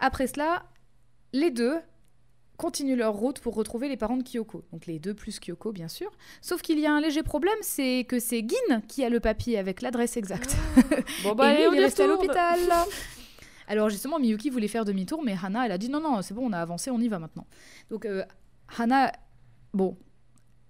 [0.00, 0.64] après cela
[1.32, 1.76] les deux
[2.62, 4.62] continuent leur route pour retrouver les parents de Kyoko.
[4.72, 6.12] Donc les deux plus Kyoko, bien sûr.
[6.40, 9.58] Sauf qu'il y a un léger problème, c'est que c'est Gin qui a le papier
[9.58, 10.56] avec l'adresse exacte.
[10.76, 10.80] Ah.
[11.24, 12.60] bon bah, Et lui, il est resté à l'hôpital.
[13.66, 16.48] Alors justement, Miyuki voulait faire demi-tour, mais Hana, elle a dit non, non, c'est bon,
[16.48, 17.46] on a avancé, on y va maintenant.
[17.90, 18.22] Donc euh,
[18.78, 19.10] Hana,
[19.74, 19.96] bon,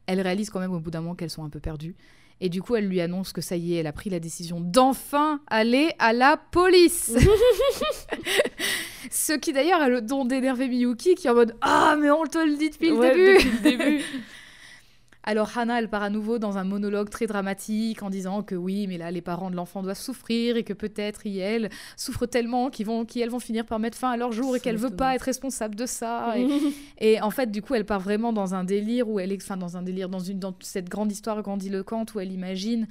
[0.06, 1.94] elle réalise quand même au bout d'un moment qu'elles sont un peu perdues.
[2.40, 4.62] Et du coup, elle lui annonce que ça y est, elle a pris la décision
[4.62, 7.12] d'enfin aller à la police.
[9.12, 12.24] Ce qui d'ailleurs a le don d'énerver Miyuki qui est en mode Ah, mais on
[12.24, 13.34] te le dit depuis le début.
[13.34, 14.04] Depuis le début.
[15.24, 18.86] Alors Hannah, elle part à nouveau dans un monologue très dramatique en disant que oui,
[18.88, 22.86] mais là, les parents de l'enfant doivent souffrir et que peut-être elle souffre tellement qu'ils
[22.86, 25.22] vont, qu'elles vont finir par mettre fin à leur jour et qu'elle veut pas être
[25.22, 26.34] responsable de ça.
[26.98, 29.56] Et, en fait, du coup, elle part vraiment dans un délire où elle est, enfin,
[29.56, 32.88] dans un délire, dans une, dans cette grande histoire grandiloquente où elle imagine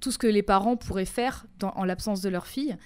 [0.00, 2.76] tout ce que les parents pourraient faire en l'absence de leur fille.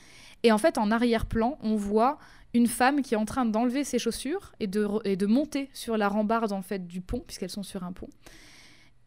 [0.45, 2.19] Et en fait, en arrière-plan, on voit
[2.55, 5.97] une femme qui est en train d'enlever ses chaussures et de, et de monter sur
[5.97, 8.09] la rambarde en fait du pont, puisqu'elles sont sur un pont.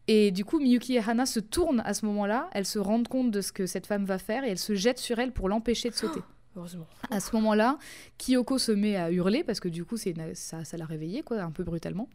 [0.06, 3.30] Et du coup, Miyuki et Hana se tournent à ce moment-là, elles se rendent compte
[3.30, 5.88] de ce que cette femme va faire et elles se jettent sur elle pour l'empêcher
[5.90, 6.20] de sauter.
[6.56, 6.86] heureusement.
[7.10, 7.78] À ce moment-là,
[8.18, 11.40] Kyoko se met à hurler parce que du coup, c'est ça, ça l'a réveillée, quoi,
[11.40, 12.08] un peu brutalement.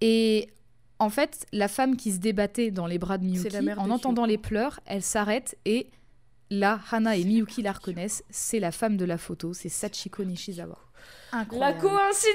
[0.00, 0.48] Et
[0.98, 4.38] en fait, la femme qui se débattait dans les bras de Miyuki, en entendant les
[4.38, 5.90] pleurs, elle s'arrête et
[6.52, 8.24] Là, Hana et Miyuki la reconnaissent.
[8.28, 10.76] C'est la femme de la photo, c'est Sachiko Nishizawa.
[11.32, 12.26] La coïncidence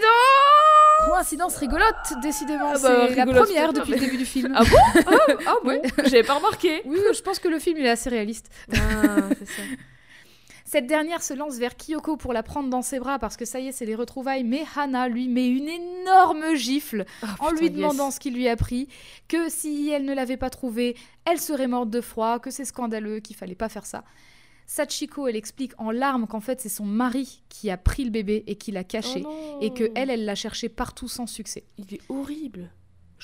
[1.05, 2.71] Coïncidence rigolote, décidément.
[2.73, 4.55] Ah bah, c'est la première depuis le début du film.
[4.55, 5.81] Ah bon Ah, ah bon Ouais.
[6.05, 6.81] J'avais pas remarqué.
[6.85, 8.49] Oui, je pense que le film il est assez réaliste.
[8.73, 9.61] Ah, c'est ça.
[10.69, 13.61] Cette dernière se lance vers Kyoko pour la prendre dans ses bras parce que ça
[13.61, 14.43] y est, c'est les retrouvailles.
[14.43, 17.05] Mais Hana lui met une énorme gifle
[17.39, 18.89] en lui demandant ce qu'il lui a pris,
[19.29, 23.21] que si elle ne l'avait pas trouvé, elle serait morte de froid, que c'est scandaleux,
[23.21, 24.03] qu'il fallait pas faire ça.
[24.65, 28.43] Sachiko, elle explique en larmes qu'en fait c'est son mari qui a pris le bébé
[28.47, 31.63] et qui l'a caché, Oh et que elle, elle l'a cherché partout sans succès.
[31.77, 32.71] Il est horrible.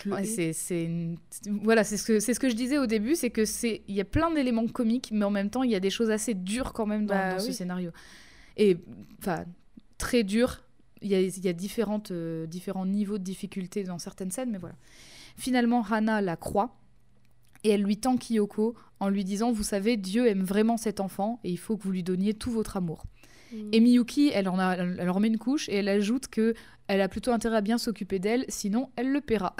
[0.05, 1.17] Ouais, c'est, une-
[1.61, 3.95] voilà, c'est ce que c'est ce que je disais au début, c'est que c'est il
[3.95, 6.33] y a plein d'éléments comiques, mais en même temps il y a des choses assez
[6.33, 7.91] dures quand même dans, Bah dans ce scénario.
[8.57, 8.77] Et
[9.19, 9.45] enfin
[9.97, 10.61] très dur.
[11.01, 14.57] Il y a, y a différentes, euh, différents niveaux de difficulté dans certaines scènes, mais
[14.57, 14.75] voilà.
[15.35, 16.77] Finalement, Hana la croit
[17.65, 21.39] et elle lui tend Kyoko en lui disant Vous savez, Dieu aime vraiment cet enfant
[21.43, 23.03] et il faut que vous lui donniez tout votre amour.
[23.71, 26.55] Et Miyuki, elle en, a, elle en remet une couche et elle ajoute que
[26.87, 29.55] elle a plutôt intérêt à bien s'occuper d'elle, sinon elle le paiera.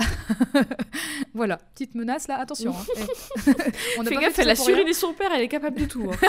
[1.34, 2.74] voilà, petite menace là, attention.
[2.74, 3.06] hein.
[4.00, 6.10] On Fais pas gaffe, fait elle a suriné son père, elle est capable de tout.
[6.12, 6.28] hein.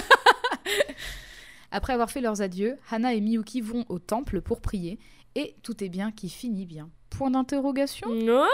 [1.70, 4.98] Après avoir fait leurs adieux, Hana et Miyuki vont au temple pour prier
[5.34, 6.88] et tout est bien qui finit bien.
[7.10, 8.08] Point d'interrogation?
[8.14, 8.46] Non,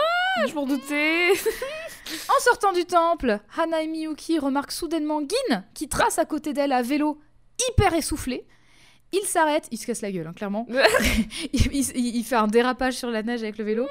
[0.47, 1.29] je m'en doutais.
[1.31, 6.71] En sortant du temple, Hana et Miyuki remarquent soudainement Gin qui trace à côté d'elle
[6.71, 7.19] à vélo,
[7.69, 8.47] hyper essoufflé.
[9.13, 10.65] Il s'arrête, il se casse la gueule, hein, clairement.
[11.53, 13.87] il, il- il fait un dérapage sur la neige avec le vélo.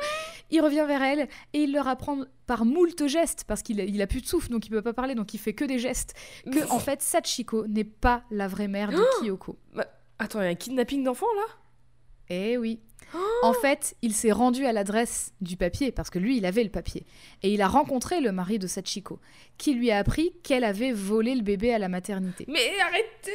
[0.51, 4.01] Il revient vers elle et il leur apprend par moult gestes, parce qu'il a, il
[4.03, 6.15] a plus de souffle, donc il peut pas parler, donc il fait que des gestes,
[6.51, 9.59] que en fait Sachiko n'est pas la vraie mère de Kyoko.
[10.19, 11.55] Attends, il y a un kidnapping d'enfant là?
[12.31, 12.81] Eh oui.
[13.43, 16.71] En fait, il s'est rendu à l'adresse du papier, parce que lui, il avait le
[16.71, 17.05] papier.
[17.43, 19.19] Et il a rencontré le mari de Sachiko,
[19.59, 22.45] qui lui a appris qu'elle avait volé le bébé à la maternité.
[22.49, 23.33] Mais arrêtez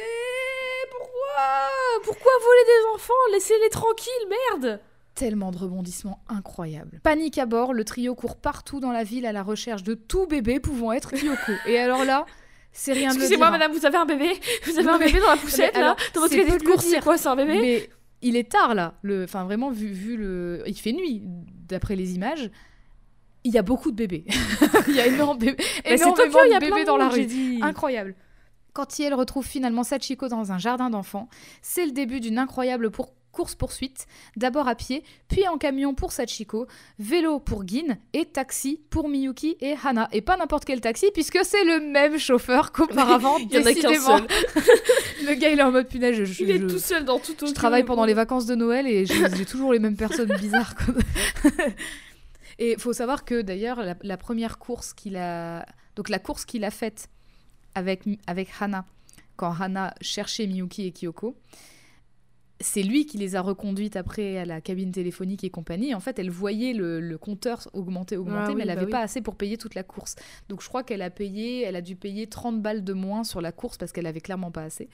[0.90, 4.12] Pourquoi Pourquoi voler des enfants Laissez-les tranquilles,
[4.52, 4.80] merde
[5.14, 7.00] Tellement de rebondissements incroyables.
[7.02, 10.26] Panique à bord, le trio court partout dans la ville à la recherche de tout
[10.26, 11.52] bébé pouvant être Kyoko.
[11.66, 12.26] Et alors là,
[12.72, 14.32] c'est rien de Excusez-moi, madame, vous avez un bébé
[14.64, 16.58] Vous avez Non, un bébé dans la poussette mais là alors, Dans votre cahier de
[16.58, 17.90] de course, c'est quoi C'est un bébé Mais
[18.20, 18.94] il est tard là.
[19.00, 22.50] Le, enfin vraiment vu, vu le, il fait nuit d'après les images.
[23.44, 24.24] Il y a beaucoup de bébés.
[24.88, 26.96] il y a énormément, Mais c'est énormément Tokyo, il y a de bébés de dans
[26.98, 27.26] la rue.
[27.62, 28.14] Incroyable.
[28.76, 31.30] Quand elle retrouve finalement Sachiko dans un jardin d'enfants,
[31.62, 36.66] c'est le début d'une incroyable pour- course-poursuite, d'abord à pied, puis en camion pour Sachiko,
[36.98, 40.08] vélo pour Gin et taxi pour Miyuki et Hana.
[40.12, 43.38] Et pas n'importe quel taxi, puisque c'est le même chauffeur qu'auparavant.
[43.50, 44.26] Il y en a qu'un seul.
[45.26, 46.14] le gars, il est en mode punaise.
[46.16, 48.54] Je, je- Il est je- tout seul dans tout je travaille pendant les vacances de
[48.54, 50.74] Noël et j'ai toujours les mêmes personnes bizarres.
[52.58, 55.64] et il faut savoir que d'ailleurs, la, la première course qu'il a.
[55.94, 57.08] Donc la course qu'il a faite
[57.76, 58.84] avec, avec Hana,
[59.36, 61.36] quand Hana cherchait Miyuki et Kyoko,
[62.60, 65.94] c'est lui qui les a reconduites après à la cabine téléphonique et compagnie.
[65.94, 68.86] En fait, elle voyait le, le compteur augmenter, augmenter, Ah oui, mais elle bah n'avait
[68.86, 68.92] oui.
[68.92, 70.14] pas assez pour payer toute la course.
[70.48, 73.40] Donc je crois qu'elle a payé, elle a dû payer 30 balles de moins sur
[73.42, 74.88] la course parce qu'elle avait clairement pas assez.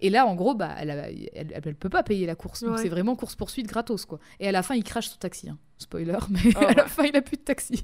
[0.00, 2.62] Et là, en gros, bah, elle, a- elle, elle- peut pas payer la course.
[2.64, 4.18] Donc c'est vraiment course poursuite gratos, quoi.
[4.40, 5.48] Et à la fin, il crache son taxi.
[5.50, 5.58] hein.
[5.78, 7.82] Spoiler, mais Oh, à la fin, il a plus de taxi.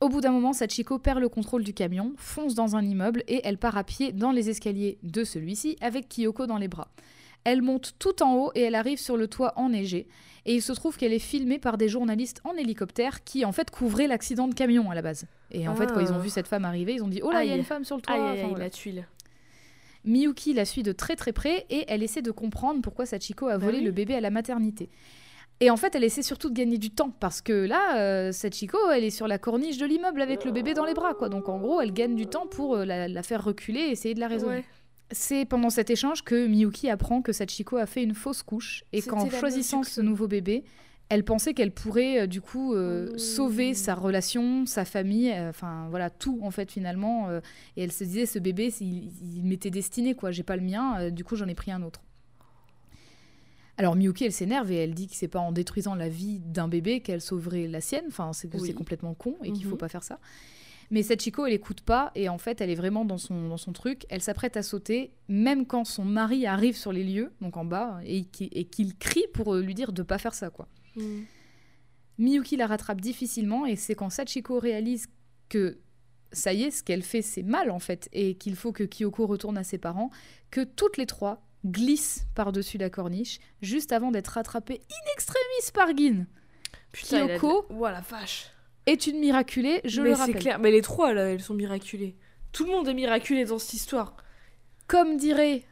[0.00, 3.40] Au bout d'un moment, Sachiko perd le contrôle du camion, fonce dans un immeuble et
[3.44, 6.88] elle part à pied dans les escaliers de celui-ci avec Kyoko dans les bras.
[7.44, 10.06] Elle monte tout en haut et elle arrive sur le toit enneigé.
[10.44, 13.70] Et il se trouve qu'elle est filmée par des journalistes en hélicoptère qui en fait
[13.70, 15.26] couvraient l'accident de camion à la base.
[15.50, 16.22] Et en fait, quand ils ont Ah.
[16.22, 17.96] vu cette femme arriver, ils ont dit Oh là, il y a une femme sur
[17.96, 18.14] le toit.
[18.14, 18.64] Aïe, aïe, Enfin, aïe, voilà.
[18.64, 19.06] la tuile.
[20.04, 23.58] Miyuki la suit de très très près et elle essaie de comprendre pourquoi Sachiko a
[23.58, 23.84] Bah volé oui.
[23.84, 24.88] le bébé à la maternité.
[25.60, 28.76] Et en fait, elle essaie surtout de gagner du temps parce que là, euh, Sachiko,
[28.90, 31.28] elle est sur la corniche de l'immeuble avec le bébé dans les bras, quoi.
[31.28, 34.14] Donc en gros, elle gagne du temps pour euh, la, la faire reculer et essayer
[34.14, 34.56] de la raisonner.
[34.56, 34.64] Ouais.
[35.12, 39.02] C'est pendant cet échange que Miyuki apprend que Sachiko a fait une fausse couche et
[39.02, 40.64] qu'en choisissant ce nouveau bébé,
[41.08, 43.18] elle pensait qu'elle pourrait euh, du coup euh, Oh.
[43.18, 47.28] sauver sa relation, sa famille, euh, enfin voilà tout en fait finalement.
[47.76, 50.30] et elle se disait ce bébé, il, il m'était destiné quoi.
[50.30, 52.00] J'ai pas le mien, du coup j'en ai pris un autre.
[53.78, 56.68] Alors Miyuki elle s'énerve et elle dit que c'est pas en détruisant la vie d'un
[56.68, 58.04] bébé qu'elle sauverait la sienne.
[58.08, 58.68] Enfin c'est que Oui.
[58.68, 59.78] c'est complètement con et qu'il faut Mhm.
[59.78, 60.18] pas faire ça.
[60.92, 63.72] Mais Sachiko, elle écoute pas et en fait, elle est vraiment dans son, dans son
[63.72, 64.04] truc.
[64.10, 67.98] Elle s'apprête à sauter, même quand son mari arrive sur les lieux, donc en bas,
[68.04, 70.68] et et qu'il crie pour euh, lui dire de pas faire ça, quoi.
[70.96, 71.22] Mm.
[72.18, 75.06] Miyuki la rattrape difficilement et c'est quand Sachiko réalise
[75.48, 75.78] que
[76.30, 79.26] ça y est, ce qu'elle fait, c'est mal en fait, et qu'il faut que Kyoko
[79.26, 80.10] retourne à ses parents,
[80.50, 85.96] que toutes les trois glissent par-dessus la corniche, juste avant d'être rattrapées in extremis par
[85.96, 86.26] Gin.
[86.92, 88.50] Putain, il a Kyoko Ouah, la vache.
[88.86, 90.38] Est une miraculée, je mais le c'est rappelle.
[90.42, 90.58] clair.
[90.58, 92.16] Mais les trois, là, elles sont miraculées.
[92.52, 94.16] Tout le monde est miraculé dans cette histoire.
[94.86, 95.62] Comme dirait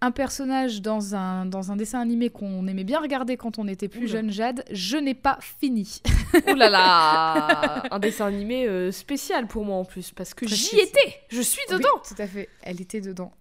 [0.00, 3.86] un personnage dans un, dans un dessin animé qu'on aimait bien regarder quand on était
[3.88, 4.08] plus Oula.
[4.12, 6.00] jeune, Jade, je n'ai pas fini.
[6.48, 10.76] Ouh là là Un dessin animé euh, spécial pour moi en plus, parce que j'y
[10.80, 13.32] étais Je suis dedans Oui, tout à fait, elle était dedans.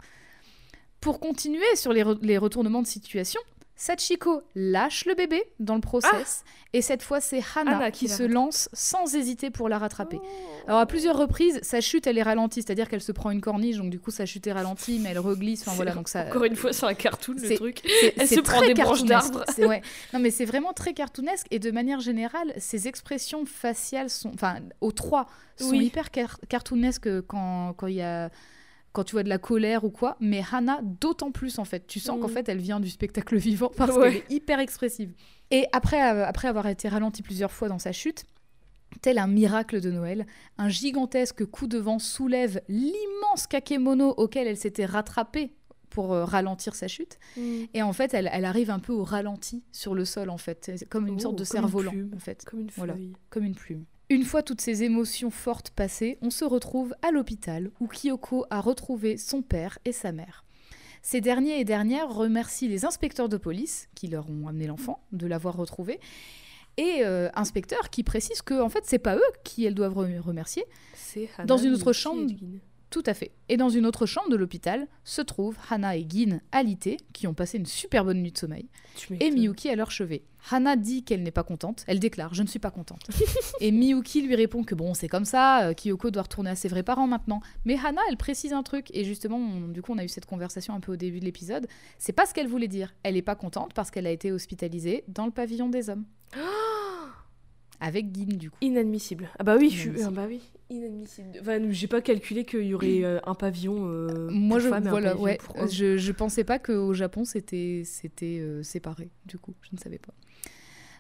[1.00, 3.42] Pour continuer sur les, re- les retournements de situation,
[3.86, 8.70] Sachiko lâche le bébé dans le process, et cette fois c'est Hana, qui se lance
[8.74, 10.20] sans hésiter pour la rattraper.
[10.68, 13.78] Alors à plusieurs reprises, sa chute elle est ralentie, c'est-à-dire qu'elle se prend une corniche,
[13.78, 15.62] donc du coup sa chute est ralentie, mais elle reglisse.
[15.62, 16.28] Enfin C'est voilà, donc ça.
[16.28, 17.82] Encore une fois, c'est un cartoon, le truc.
[18.18, 19.44] elle se prend des branches d'arbres.
[19.58, 19.82] Ouais.
[20.14, 24.58] Non mais c'est vraiment très cartoonesque et de manière générale, ses expressions faciales sont, enfin
[24.82, 25.26] aux trois,
[25.58, 25.86] sont Oui.
[25.88, 28.30] hyper car- cartoonesques quand quand il y a
[28.94, 31.88] quand tu vois de la colère ou quoi, mais Hannah d'autant plus en fait.
[31.88, 32.34] Tu sens qu'en Mhm.
[32.34, 34.04] fait elle vient du spectacle vivant parce Ouais.
[34.12, 35.14] qu'elle est hyper expressive.
[35.50, 38.26] Et après, euh, après avoir été ralentie plusieurs fois dans sa chute,
[39.02, 40.26] tel un miracle de Noël,
[40.58, 45.54] un gigantesque coup de vent soulève l'immense kakémono auquel elle s'était rattrapée
[45.90, 47.18] pour euh, ralentir sa chute.
[47.36, 47.64] Mm.
[47.74, 50.86] Et en fait, elle, elle arrive un peu au ralenti sur le sol, en fait.
[50.90, 52.46] Comme une Oh, sorte de une cerf-volant, en fait.
[52.46, 52.96] Comme une Voilà.
[53.30, 53.84] Comme une plume.
[54.12, 58.60] Une fois toutes ces émotions fortes passées, on se retrouve à l'hôpital où Kyoko a
[58.60, 60.44] retrouvé son père et sa mère.
[61.02, 65.28] Ces derniers et dernières remercient les inspecteurs de police qui leur ont amené l'enfant de
[65.28, 66.02] l'avoir retrouvé
[66.76, 70.20] et euh, inspecteurs qui précisent que en fait c'est pas eux qui elles doivent re-
[70.20, 70.66] remercier,
[71.46, 72.28] Dans une autre chambre.
[72.92, 73.32] Tout à fait.
[73.50, 77.34] Et dans une autre chambre de l'hôpital se trouvent Hana et Gin alité qui ont
[77.34, 79.32] passé une super bonne nuit de sommeil Tu et.
[79.32, 80.24] Miyuki à leur chevet.
[80.52, 81.84] Hana dit qu'elle n'est pas contente.
[81.88, 83.02] Elle déclare Je ne suis pas contente.
[83.62, 86.68] et Miyuki lui répond que bon, c'est comme ça, euh, Kyoko doit retourner à ses
[86.68, 87.40] vrais parents maintenant.
[87.66, 88.88] Mais Hana, elle précise un truc.
[88.94, 91.26] Et justement, on- du coup, on a eu cette conversation un peu au début de
[91.26, 91.68] l'épisode.
[91.98, 92.94] C'est pas ce qu'elle voulait dire.
[93.04, 96.04] Elle n'est pas contente parce qu'elle a été hospitalisée dans le pavillon des hommes.
[97.80, 98.58] Avec Gin, du coup.
[98.62, 99.30] Inadmissible.
[99.40, 100.04] Ah bah oui, je suis...
[100.04, 100.42] Ah bah oui,
[100.72, 101.30] inadmissible.
[101.42, 104.86] Enfin, j'ai pas calculé qu'il y aurait euh, un pavillon euh, Moi, pour je, femmes
[104.86, 105.70] et un pavillon ouais, pour hommes.
[105.70, 109.10] je, je pensais pas qu'au Japon c'était c'était euh, séparé.
[109.26, 110.14] Du coup, je ne savais pas.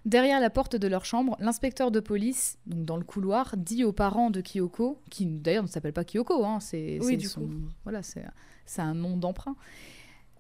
[0.03, 3.91] Derrière la porte de leur chambre, l'inspecteur de police, donc dans le couloir, dit aux
[3.91, 7.48] parents de Kyoko, qui d'ailleurs ne s'appelle pas Kyoko, hein, c'est Oui, son-
[7.84, 9.56] voilà, c'est un nom d'emprunt.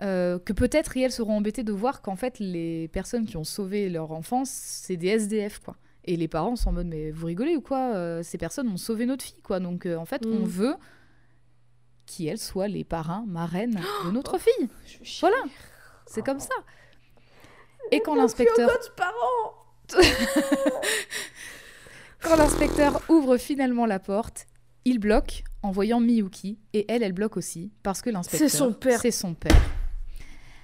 [0.01, 3.87] euh, que peut-être Riel seront embêtés de voir qu'en fait les personnes qui ont sauvé
[3.87, 5.77] leur enfance, c'est des SDF quoi.
[6.05, 8.77] Et les parents sont en mode mais vous rigolez ou quoi Euh, Ces personnes ont
[8.77, 9.59] sauvé notre fille quoi.
[9.59, 10.45] Donc euh, en fait on Mm.
[10.45, 10.75] veut
[12.07, 14.67] qu'elles soient les parrains, marraines de notre fille.
[14.85, 15.37] Je suis Voilà,
[16.07, 16.55] c'est comme ça.
[17.91, 19.57] Et quand l'inspecteur Kyoko de parents
[22.21, 24.45] quand l'inspecteur ouvre finalement la porte,
[24.85, 28.73] il bloque en voyant Miyuki et elle elle bloque aussi parce que l'inspecteur C'est son
[28.73, 28.99] père.
[29.01, 29.55] C'est son père.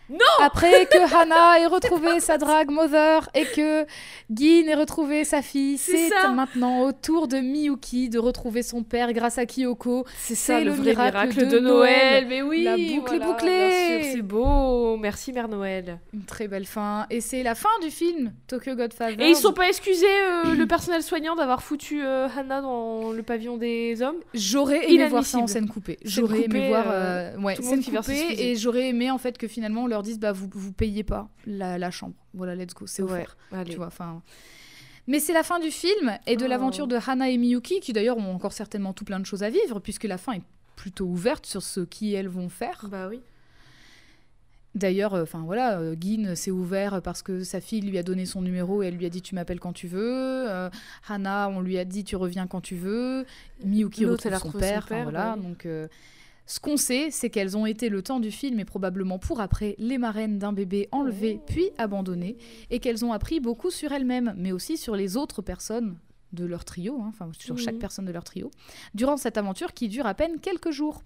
[0.09, 3.85] Non Après que Hana ait retrouvé sa drag mother et que
[4.31, 9.11] Gin ait retrouvé sa fille, C'est maintenant au tour de Miyuki de retrouver son père
[9.13, 10.05] grâce à Kyoko.
[10.17, 12.23] C'est ça, le, le vrai miracle miracle, de de, Noël.
[12.23, 12.25] Noël.
[12.27, 14.11] Mais oui, La boucle est bouclée.
[14.13, 14.97] C'est beau.
[14.97, 15.99] Merci Mère Noël.
[16.13, 17.05] Une très belle fin.
[17.09, 19.21] Et c'est la fin du film Tokyo Godfather.
[19.23, 23.23] Et ils sont pas excusés, euh, le personnel soignant, d'avoir foutu euh, Hannah dans le
[23.23, 24.17] pavillon des hommes.
[24.33, 25.97] J'aurais aimé voir ça en scène coupée.
[26.03, 29.47] J'aurais aimé voir euh, euh, ouais, le scène coupée et j'aurais aimé en fait que
[29.47, 32.15] finalement on leur dise bah vous vous payez pas la, la chambre.
[32.33, 33.35] Voilà, let's go, c'est offert.
[33.51, 33.71] Allez.
[33.71, 34.21] Tu vois, enfin.
[35.07, 36.47] Mais c'est la fin du film et de Oh.
[36.47, 39.49] l'aventure de Hana et Miyuki qui d'ailleurs ont encore certainement tout plein de choses à
[39.49, 40.41] vivre puisque la fin est
[40.75, 42.85] plutôt ouverte sur ce qui elles vont faire.
[42.91, 43.21] Bah oui.
[44.75, 48.25] D'ailleurs, euh, enfin voilà, euh, Gin s'est ouvert parce que sa fille lui a donné
[48.27, 50.45] son numéro et elle lui a dit tu m'appelles quand tu veux.
[50.49, 50.69] Euh,
[51.07, 53.25] Hana, on lui a dit tu reviens quand tu veux.
[53.63, 54.85] Miyuki retrouve son père.
[54.89, 55.87] voilà, bah donc euh,
[56.47, 59.75] ce qu'on sait, c'est qu'elles ont été le temps du film et probablement pour après
[59.77, 61.43] les marraines d'un bébé enlevé Oh.
[61.45, 62.37] puis abandonné
[62.69, 65.97] et qu'elles ont appris beaucoup sur elles-mêmes, mais aussi sur les autres personnes
[66.31, 68.49] de leur trio, hein, enfin sur chaque personne de leur trio,
[68.93, 71.03] durant cette aventure qui dure à peine quelques jours.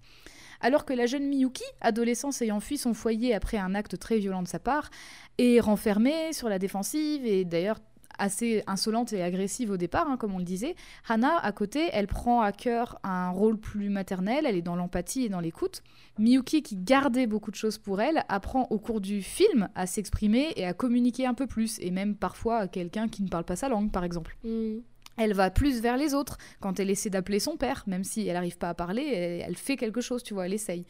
[0.60, 4.42] Alors que la jeune Miyuki, adolescente ayant fui son foyer après un acte très violent
[4.42, 4.90] de sa part,
[5.38, 7.80] est renfermée sur la défensive et d'ailleurs
[8.18, 10.74] assez insolente et agressive au départ, hein, comme on le disait,
[11.08, 15.24] Hana, à côté, elle prend à cœur un rôle plus maternel, elle est dans l'empathie
[15.24, 15.82] et dans l'écoute.
[16.18, 20.52] Miyuki, qui gardait beaucoup de choses pour elle, apprend au cours du film à s'exprimer
[20.56, 23.56] et à communiquer un peu plus, et même parfois à quelqu'un qui ne parle pas
[23.56, 24.36] sa langue, par exemple.
[24.44, 24.78] Mm.
[25.18, 28.34] Elle va plus vers les autres quand elle essaie d'appeler son père, même si elle
[28.34, 30.86] n'arrive pas à parler, elle, elle fait quelque chose, tu vois, elle essaye.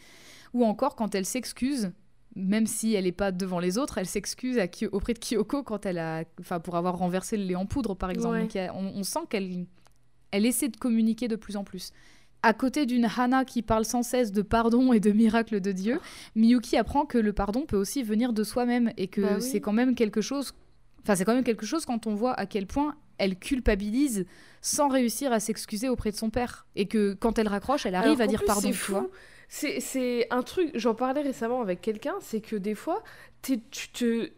[0.55, 1.93] Ou encore quand elle s'excuse,
[2.35, 4.59] même si elle n'est pas devant les autres, elle s'excuse
[4.93, 8.11] auprès de Kyoko quand elle a, enfin, pour avoir renversé le lait en poudre, par
[8.11, 8.35] exemple.
[8.35, 8.41] Ouais.
[8.43, 9.67] Donc, il y a- on, on sent qu'elle
[10.31, 11.91] elle essaie de communiquer de plus en plus.
[12.43, 16.01] À côté d'une Hana qui parle sans cesse de pardon et de miracles de Dieu,
[16.35, 19.43] Miyuki apprend que le pardon peut aussi venir de soi-même et que Bah oui.
[19.43, 20.55] c'est quand même quelque chose.
[21.03, 24.25] Enfin, c'est quand même quelque chose quand on voit à quel point elle culpabilise
[24.61, 28.13] sans réussir à s'excuser auprès de son père et que quand elle raccroche, elle arrive
[28.13, 28.93] Alors à dire plus, pardon, c'est fou.
[28.93, 29.09] vois.
[29.55, 33.03] C'est un truc, j'en parlais récemment avec quelqu'un, c'est que des fois,
[33.43, 34.31] tu te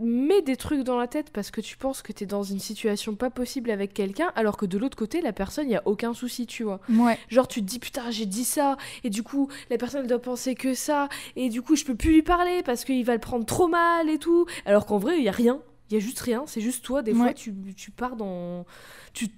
[0.00, 3.14] mets des trucs dans la tête parce que tu penses que t'es dans une situation
[3.16, 6.46] pas possible avec quelqu'un, alors que de l'autre côté, la personne, il a aucun souci,
[6.46, 6.80] tu vois.
[6.88, 7.18] Ouais.
[7.28, 10.22] Genre, tu te dis, putain, j'ai dit ça, et du coup, la personne, elle doit
[10.22, 13.20] penser que ça, et du coup, je peux plus lui parler parce qu'il va le
[13.20, 14.46] prendre trop mal et tout.
[14.64, 15.60] Alors qu'en vrai, il y a rien.
[15.90, 18.64] Il y a juste rien, c'est juste toi, des fois, tu, tu pars dans.
[19.12, 19.28] Tu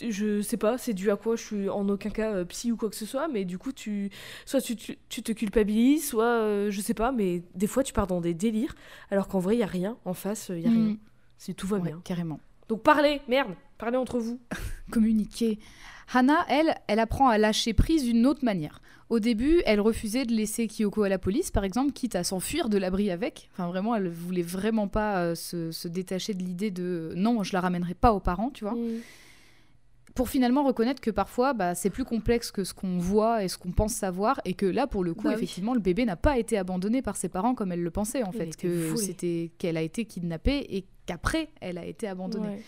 [0.00, 2.76] je sais pas, c'est dû à quoi, je suis en aucun cas euh, psy ou
[2.76, 4.10] quoi que ce soit, mais du coup, tu,
[4.46, 8.06] soit tu, tu, te culpabilises, soit euh, je sais pas, mais des fois tu pars
[8.06, 8.74] dans des délires,
[9.10, 10.78] alors qu'en vrai, il y a rien en face, il y a rien.
[10.78, 10.98] Mm.
[11.38, 12.00] C'est tout va bien.
[12.04, 12.40] Carrément.
[12.68, 14.40] Donc parlez, merde, parlez entre vous.
[14.90, 15.58] Communiquez.
[16.12, 18.80] Hannah, elle, elle apprend à lâcher prise d'une autre manière.
[19.10, 22.68] Au début, elle refusait de laisser Kyoko à la police, par exemple, quitte à s'enfuir
[22.68, 23.50] de l'abri avec.
[23.52, 27.52] Enfin, vraiment, elle voulait vraiment pas euh, se, se, détacher de l'idée de non, je
[27.52, 28.74] la ramènerai pas aux parents, tu vois.
[28.74, 29.00] Mm
[30.14, 33.58] pour finalement reconnaître que parfois bah, c'est plus complexe que ce qu'on voit et ce
[33.58, 36.38] qu'on pense savoir et que là pour le coup bah effectivement le bébé n'a pas
[36.38, 39.82] été abandonné par ses parents comme elle le pensait en fait que c'était qu'elle a
[39.82, 42.62] été kidnappée et qu'après elle a été abandonnée.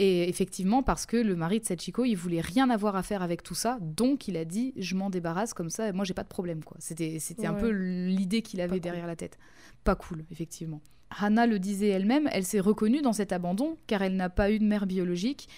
[0.00, 3.42] Et effectivement, parce que le mari de Sachiko, il voulait rien avoir à faire avec
[3.42, 6.28] tout ça, donc il a dit je m'en débarrasse comme ça, moi j'ai pas de
[6.28, 6.76] problème quoi.
[6.78, 9.38] C'était c'était un peu l'idée qu'il avait derrière la tête.
[9.82, 10.80] Pas cool, effectivement.
[11.10, 14.58] Hannah le disait elle-même, elle s'est reconnue dans cet abandon car elle n'a pas eu
[14.58, 15.48] de mère biologique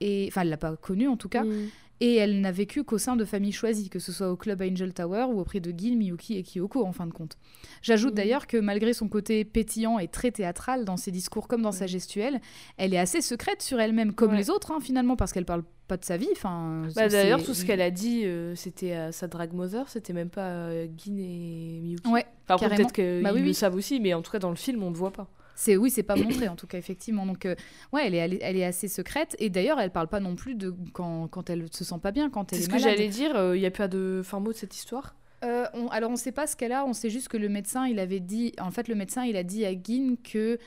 [0.00, 1.68] et enfin elle l'a pas connue en tout cas, mm.
[2.00, 4.92] et elle n'a vécu qu'au sein de familles choisies, que ce soit au club Angel
[4.92, 7.36] Tower ou auprès de Gil, Miyuki et Kyoko en fin de compte.
[7.82, 8.16] J'ajoute mm.
[8.16, 11.86] d'ailleurs que malgré son côté pétillant et très théâtral dans ses discours comme dans sa
[11.86, 12.40] gestuelle,
[12.76, 15.96] elle est assez secrète sur elle-même comme les autres hein, finalement parce qu'elle parle pas
[15.96, 16.28] de sa vie.
[16.32, 20.12] Enfin, bah, d'ailleurs tout ce qu'elle a dit, euh, c'était à sa drag mother, c'était
[20.12, 22.08] même pas euh, Gin et Miyuki.
[22.08, 24.56] Ouais, enfin, peut-être qu'ils bah, oui, le savent aussi, mais en tout cas dans le
[24.56, 25.28] film on ne voit pas.
[25.60, 27.26] C'est oui, c'est pas montré en tout cas effectivement.
[27.26, 27.54] Donc euh,
[27.92, 30.74] ouais, elle est, elle est assez secrète et d'ailleurs elle parle pas non plus de
[30.94, 33.32] quand, quand elle se sent pas bien, quand elle est, est ce que j'allais dire.
[33.32, 35.16] Il euh, y a pas de fin mot de cette histoire?
[35.44, 37.98] Euh, alors on sait pas ce qu'elle a, on sait juste que le médecin il
[37.98, 40.58] avait dit, en fait le médecin il a dit à Gin que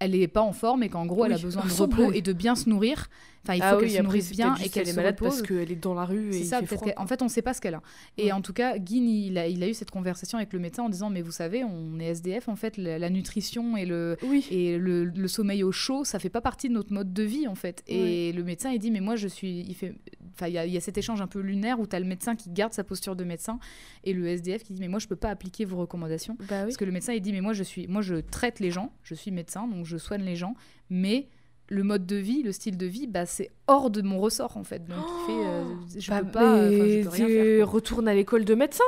[0.00, 2.32] elle n'est pas en forme et qu'en gros elle a besoin de repos et de
[2.32, 3.08] bien se nourrir.
[3.44, 5.82] Enfin, il faut ah qu'elle se nourrisse bien et qu'elle est malade parce qu'elle est
[5.82, 6.32] dans la rue.
[6.32, 7.82] C'est ça, peut-être En fait, on ne sait pas ce qu'elle a.
[8.18, 10.82] Et en tout cas, Guin, il a, il a eu cette conversation avec le médecin
[10.82, 14.18] en disant Mais vous savez, on est SDF, en fait, la, nutrition et, le,
[14.50, 17.54] et le, sommeil au chaud, ça fait pas partie de notre mode de vie, en
[17.54, 17.82] fait.
[17.86, 19.60] Et le médecin, il dit Mais moi, je suis.
[19.60, 19.94] Il fait.
[20.34, 22.50] Enfin, il y, a cet échange un peu lunaire où tu as le médecin qui
[22.50, 23.58] garde sa posture de médecin
[24.04, 26.36] et le SDF qui dit Mais moi, je peux pas appliquer vos recommandations.
[26.48, 28.70] Bah parce que le médecin, il dit Mais moi, je, suis, moi, je traite les
[28.70, 30.54] gens, je suis médecin, donc je soigne les gens,
[30.88, 31.28] mais
[31.68, 34.64] le mode de vie, le style de vie, bah, c'est hors de mon ressort en
[34.64, 34.84] fait.
[34.86, 35.64] Donc, fait, euh,
[35.96, 37.70] je, bah, peux pas, je peux rien faire.
[37.70, 38.84] Retourne à l'école de médecin.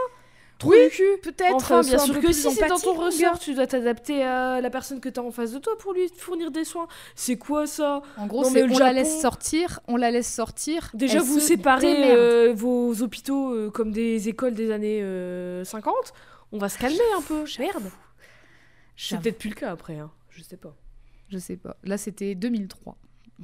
[0.65, 0.77] Oui,
[1.23, 1.55] peut-être.
[1.55, 5.01] Enfin, bien sûr que si c'est dans ton ressort, tu dois t'adapter à la personne
[5.01, 6.89] que tu as en face de toi pour lui fournir des soins.
[7.15, 8.03] C'est quoi ça?
[8.17, 10.91] En gros, c'est on la laisse sortir, on la laisse sortir.
[10.95, 15.03] Déjà, vous séparez euh, vos hôpitaux euh, comme des écoles des années
[15.65, 15.95] 50.
[16.53, 17.45] On va se calmer un peu.
[17.59, 17.91] Merde.
[18.97, 20.11] C'est peut-être plus le cas après, hein.
[20.31, 20.77] je sais pas.
[21.31, 21.77] Je sais pas.
[21.83, 22.97] Là, c'était 2003.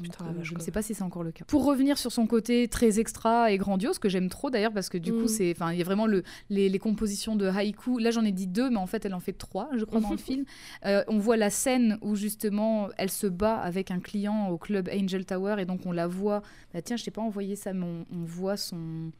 [0.03, 1.45] Putain, euh, je ne sais pas si c'est encore le cas.
[1.47, 4.99] Pour revenir sur son côté très extra et grandiose, que j'aime trop d'ailleurs, parce que
[4.99, 5.29] du coup, mm.
[5.29, 7.99] c'est, enfin, il y a vraiment le, les, compositions de haïku.
[7.99, 10.11] Là, j'en ai dit deux, mais en fait, elle en fait trois, je crois, dans
[10.11, 10.45] le film.
[10.87, 14.89] Euh, on voit la scène où justement, elle se bat avec un client au club
[14.93, 16.43] Angel Tower, et donc on la voit.
[16.73, 19.11] Bah, tiens, je t'ai pas envoyé ça, mais on, voit son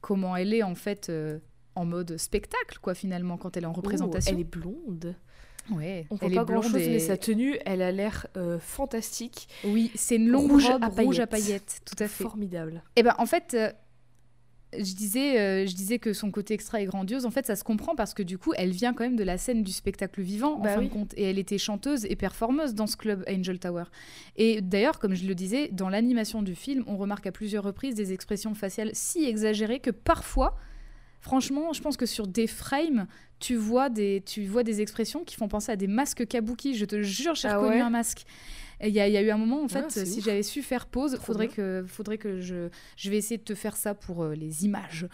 [0.00, 1.38] comment elle est en fait euh,
[1.74, 4.34] en mode spectacle, quoi, finalement, quand elle est en représentation.
[4.34, 5.14] elle est blonde.
[5.70, 9.48] Ouais, on voit pas grand chose, mais sa tenue, elle a l'air euh, fantastique.
[9.64, 12.24] Oui, c'est une longue rouge robe à rouge à paillettes, tout à fait.
[12.24, 12.82] Formidable.
[12.96, 13.70] Et eh ben en fait, euh,
[14.76, 17.26] je disais, euh, je disais que son côté extra est grandiose.
[17.26, 19.38] En fait, ça se comprend parce que du coup, elle vient quand même de la
[19.38, 22.74] scène du spectacle vivant, en bah fin de compte, et elle était chanteuse et performeuse
[22.74, 23.84] dans ce club Angel Tower.
[24.36, 27.94] Et d'ailleurs, comme je le disais, dans l'animation du film, on remarque à plusieurs reprises
[27.94, 30.56] des expressions faciales si exagérées que parfois
[31.20, 33.06] Franchement, je pense que sur des frames,
[33.40, 36.74] tu vois des, tu vois des expressions qui font penser à des masques kabuki.
[36.74, 38.24] Je te jure, j'ai ah reconnu un masque.
[38.82, 41.48] Il y, a eu un moment, en fait, ah, si j'avais su faire pause, faudrait
[41.48, 45.06] que, faudrait que je, je vais essayer de te faire ça pour euh, les images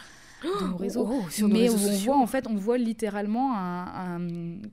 [0.47, 1.09] de nos réseaux.
[1.09, 4.19] Oh, mais on voit en fait, on voit littéralement un,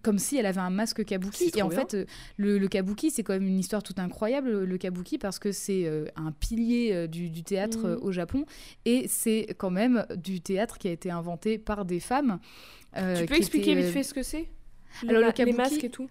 [0.02, 1.52] comme si elle avait un masque kabuki.
[1.56, 2.06] Et en fait, euh,
[2.38, 6.06] le, kabuki, c'est quand même une histoire toute incroyable, le kabuki, parce que c'est euh,
[6.16, 8.04] un pilier euh, du, théâtre mm.
[8.04, 8.46] au Japon
[8.86, 12.40] et c'est quand même du théâtre qui a été inventé par des femmes.
[12.96, 14.48] tu peux expliquer vite fait ce que c'est?
[15.08, 16.10] Alors le, kabuki, les masques et tout.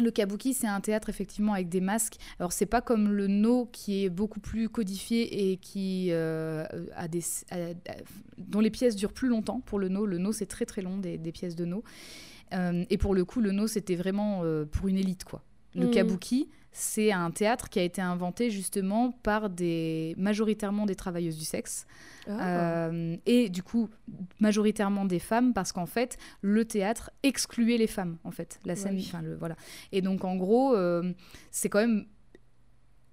[0.00, 2.16] Le kabuki, c'est un théâtre effectivement avec des masques.
[2.38, 6.64] Alors c'est pas comme le no qui est beaucoup plus codifié et qui euh,
[6.96, 7.22] a des,
[8.38, 9.60] dont les pièces durent plus longtemps.
[9.60, 11.82] Pour le no, le no c'est très très long des, pièces de no.
[12.52, 15.42] Euh, et pour le coup, le no c'était vraiment euh, pour une élite quoi.
[15.74, 15.90] Le Mhm.
[15.92, 21.44] kabuki, c'est un théâtre qui a été inventé justement par des majoritairement des travailleuses du
[21.44, 21.86] sexe
[22.28, 22.86] Ah.
[22.88, 23.88] euh, et du coup
[24.40, 28.94] majoritairement des femmes parce qu'en fait le théâtre excluait les femmes en fait la scène
[28.94, 29.10] oui.
[29.22, 29.56] le voilà
[29.90, 31.12] et donc en gros euh,
[31.50, 32.04] c'est quand même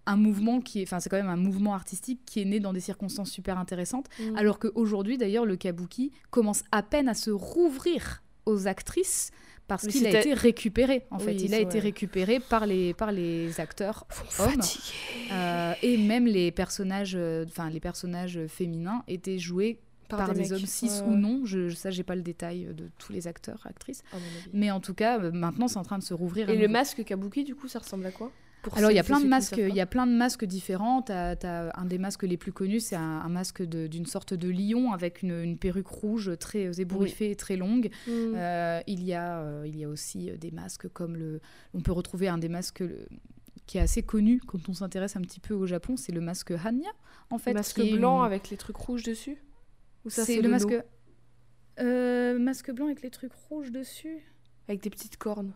[0.05, 2.73] un mouvement qui est enfin c'est quand même un mouvement artistique qui est né dans
[2.73, 4.35] des circonstances super intéressantes Mm.
[4.37, 9.31] alors qu'aujourd'hui d'ailleurs le kabuki commence à peine à se rouvrir aux actrices
[9.67, 13.59] parce qu'il a été récupéré en fait il a été récupéré par les par les
[13.59, 14.05] acteurs
[14.39, 14.61] hommes.
[15.31, 20.65] euh, et même les personnages euh, enfin les personnages féminins étaient joués par, des, hommes
[20.65, 21.41] cis ou non.
[21.45, 24.03] Je, ça, j'ai pas le détail de tous les acteurs, actrices.
[24.13, 24.23] Avis.
[24.53, 26.49] Mais en tout cas, euh, maintenant, c'est en train de se rouvrir.
[26.49, 26.73] Et le nouveau.
[26.73, 28.31] masque kabuki, du coup, ça ressemble à quoi?
[28.75, 29.55] Alors, il y a plein de masques.
[29.57, 31.01] Il y a plein de masques différents.
[31.01, 34.49] T'as, t'as un des masques les plus connus, c'est un, un masque d'une sorte de
[34.49, 37.89] lion avec une, une perruque rouge très euh, ébouriffée et très longue.
[38.09, 41.39] Euh, il y a, euh, il y a aussi des masques comme le.
[41.73, 42.79] On peut retrouver un des masques.
[42.81, 43.07] le-
[43.65, 46.51] qui est assez connu quand on s'intéresse un petit peu au Japon, c'est le masque
[46.63, 46.89] Hanya,
[47.29, 47.51] en fait.
[47.53, 49.43] masque qui est blanc une- avec les trucs rouges dessus
[50.05, 50.73] Ou ça, c'est le masque.
[51.79, 54.19] Euh, masque blanc avec les trucs rouges dessus.
[54.69, 55.51] Avec des petites cornes.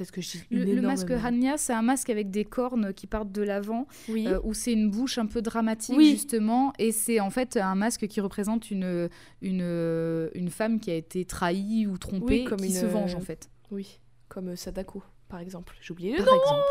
[0.00, 1.10] Peut-être que je dis Le, masque.
[1.10, 4.26] Hanya, c'est un masque avec des cornes qui partent de l'avant, Oui.
[4.26, 6.12] euh, où c'est une bouche un peu dramatique Oui.
[6.12, 9.10] justement, et c'est en fait un masque qui représente une,
[9.42, 13.14] une, une femme qui a été trahie ou trompée, Oui, comme qui une, se venge
[13.14, 13.50] en fait.
[13.70, 14.00] Oui.
[14.30, 15.76] Comme euh, Sadako, par exemple.
[15.82, 16.62] J'ai oublié le Par nom exemple.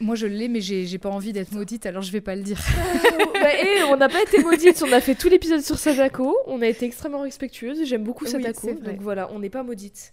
[0.00, 2.60] Moi je l'ai, mais j'ai pas envie d'être maudite, alors je vais pas le dire.
[3.34, 6.62] Bah, et on n'a pas été maudite, on a fait tout l'épisode sur Sadako, on
[6.62, 10.12] a été extrêmement respectueuse, j'aime beaucoup Sadako, donc voilà, on n'est pas maudite.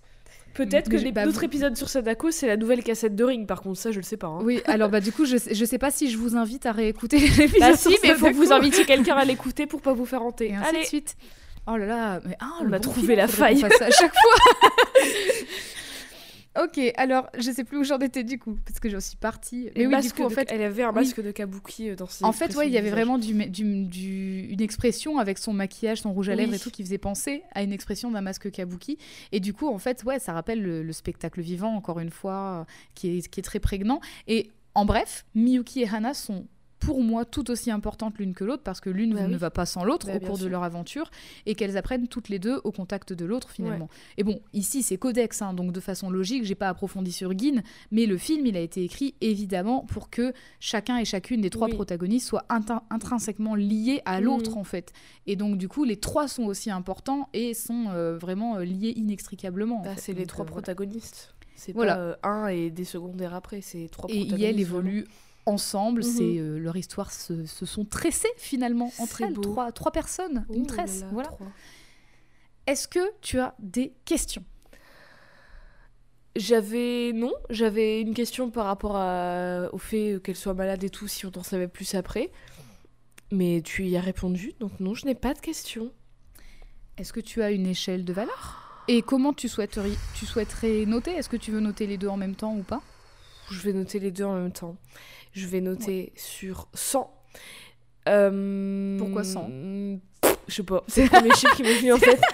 [0.55, 3.45] Peut-être que les- bah, notre vous- épisode sur Sadako, c'est la nouvelle cassette de Ring,
[3.45, 4.27] par contre, ça je le sais pas.
[4.27, 4.39] hein.
[4.41, 6.71] Oui, alors bah du coup, je, sais- je sais pas si je vous invite à
[6.71, 7.59] réécouter l'épisode.
[7.59, 10.21] Bah si, mais il faut que vous invitiez quelqu'un à l'écouter pour pas vous faire
[10.23, 10.49] hanter.
[10.49, 11.15] Et ainsi Allez, de suite.
[11.67, 13.63] Oh là là, mais ah, On le a bon trouvé film, la faille.
[13.65, 14.61] à chaque fois.
[16.63, 19.69] ok, alors je sais plus où j'en étais du coup, parce que j'en suis partie.
[19.75, 20.95] Mais oui, du coup, en fait, elle avait un oui.
[20.95, 23.85] masque de kabuki euh, dans ses en fait, ouais, il y avait vraiment du, du-
[23.85, 26.57] du- une expression avec son maquillage, son rouge à lèvres Oui.
[26.57, 28.97] et tout qui faisait penser à une expression d'un masque kabuki.
[29.31, 32.61] Et du coup, en fait, ouais, ça rappelle le, le spectacle vivant, encore une fois,
[32.61, 33.99] euh, qui est, qui est très prégnant.
[34.27, 36.47] Et en bref, Miyuki et Hana sont
[36.85, 39.35] pour moi tout aussi importantes l'une que l'autre parce que l'une Bah ne oui.
[39.37, 41.09] va pas sans l'autre Bah, au cours de leur aventure
[41.45, 43.89] et qu'elles apprennent toutes les deux au contact de l'autre finalement.
[44.17, 47.63] Et bon, ici c'est codex, hein, donc de façon logique, j'ai pas approfondi sur Gin,
[47.91, 51.67] mais le film il a été écrit évidemment pour que chacun et chacune des trois
[51.67, 51.73] Oui.
[51.73, 54.57] protagonistes soient intin- intrinsèquement liés à l'autre Mhm.
[54.57, 54.93] en fait.
[55.27, 58.93] Et donc du coup les trois sont aussi importants et sont euh, vraiment euh, liés
[58.95, 59.79] inextricablement.
[59.79, 61.33] en Bah, c'est les Donc, trois euh, protagonistes.
[61.55, 62.17] C'est Voilà.
[62.21, 64.23] pas un et des secondaires après, c'est trois Et.
[64.23, 65.05] Yel évolue
[65.45, 66.09] ensemble, Mhm.
[66.09, 70.53] c'est euh, leur histoire se, se sont tressées finalement entre elles, trois, trois personnes, vraiment.
[70.53, 71.01] une là tresse.
[71.01, 71.29] là, voilà.
[72.67, 74.43] Est-ce que tu as des questions?
[76.35, 81.07] J'avais non, j'avais une question par rapport à- au fait qu'elle soit malade et tout,
[81.07, 82.29] si on en savait plus après.
[83.31, 85.91] Mais tu y as répondu, donc non, je n'ai pas de questions.
[86.97, 88.83] Est-ce que tu as une échelle de valeur?
[88.87, 91.11] Et comment tu souhaiterais, tu souhaiterais noter?
[91.11, 92.81] Est-ce que tu veux noter les deux en même temps ou pas?
[93.49, 94.75] Je vais noter les deux en même temps.
[95.35, 97.11] Je vais noter sur 100.
[98.07, 99.49] Euh, Pourquoi 100
[100.47, 102.21] Je sais pas, c'est le premier chiffre qui m'est venu en tête.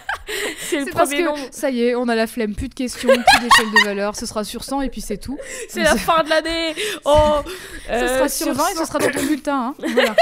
[0.69, 1.39] C'est le parce que nombre.
[1.51, 4.25] ça y est, on a la flemme, plus de questions, plus d'échelle de valeur, ce
[4.25, 5.37] sera sur 100 et puis c'est tout.
[5.67, 6.73] C'est la fin de l'année
[7.05, 7.39] Oh
[7.87, 9.75] Ce Euh, sera sur 20 et ce 100 sera dans ton bulletin.
[9.79, 9.87] hein.
[9.93, 10.15] Voilà.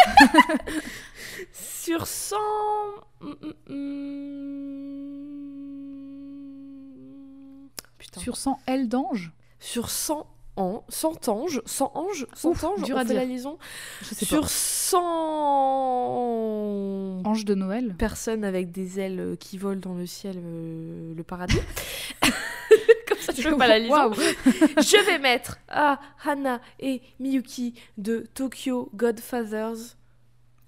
[1.53, 2.35] Sur 100...
[3.21, 3.75] hum, hum, hum.
[7.99, 8.21] Putain.
[8.21, 10.25] sur 100 ailes d'ange Sur 100
[10.59, 13.57] ans, 100 anges, 100 anges, 100 Ouf, anges, dur on à fait la liaison.
[14.01, 14.47] Je sais Sur pas.
[14.47, 14.99] 100
[17.25, 21.23] Ange de Noël personnes avec des ailes euh, qui volent dans le ciel, euh, le
[21.23, 21.59] paradis.
[23.07, 23.93] Comme ça, je fais pas la liaison.
[23.93, 24.13] Waouh.
[24.15, 29.95] Je vais mettre à Hana et Miyuki de Tokyo Godfathers.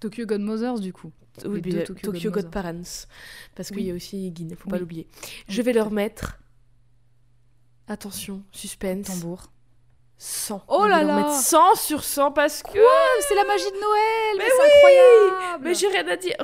[0.00, 1.10] Tokyo Godmothers du coup.
[1.46, 2.30] Oui, de de Tokyo.
[2.30, 3.06] Godparents.
[3.54, 3.84] Parce qu'il Oui.
[3.84, 4.80] y a aussi Gin, faut pas Oui.
[4.80, 5.06] l'oublier.
[5.48, 6.38] Je vais leur mettre.
[7.88, 9.06] Attention, suspense.
[9.06, 9.50] Tambour.
[10.24, 10.62] 100.
[10.68, 11.16] Oh là là.
[11.16, 12.78] mettre 100 sur 100 parce que.
[13.28, 16.36] c'est la magie de Noël Mais c'est oui incroyable Mais j'ai rien à dire.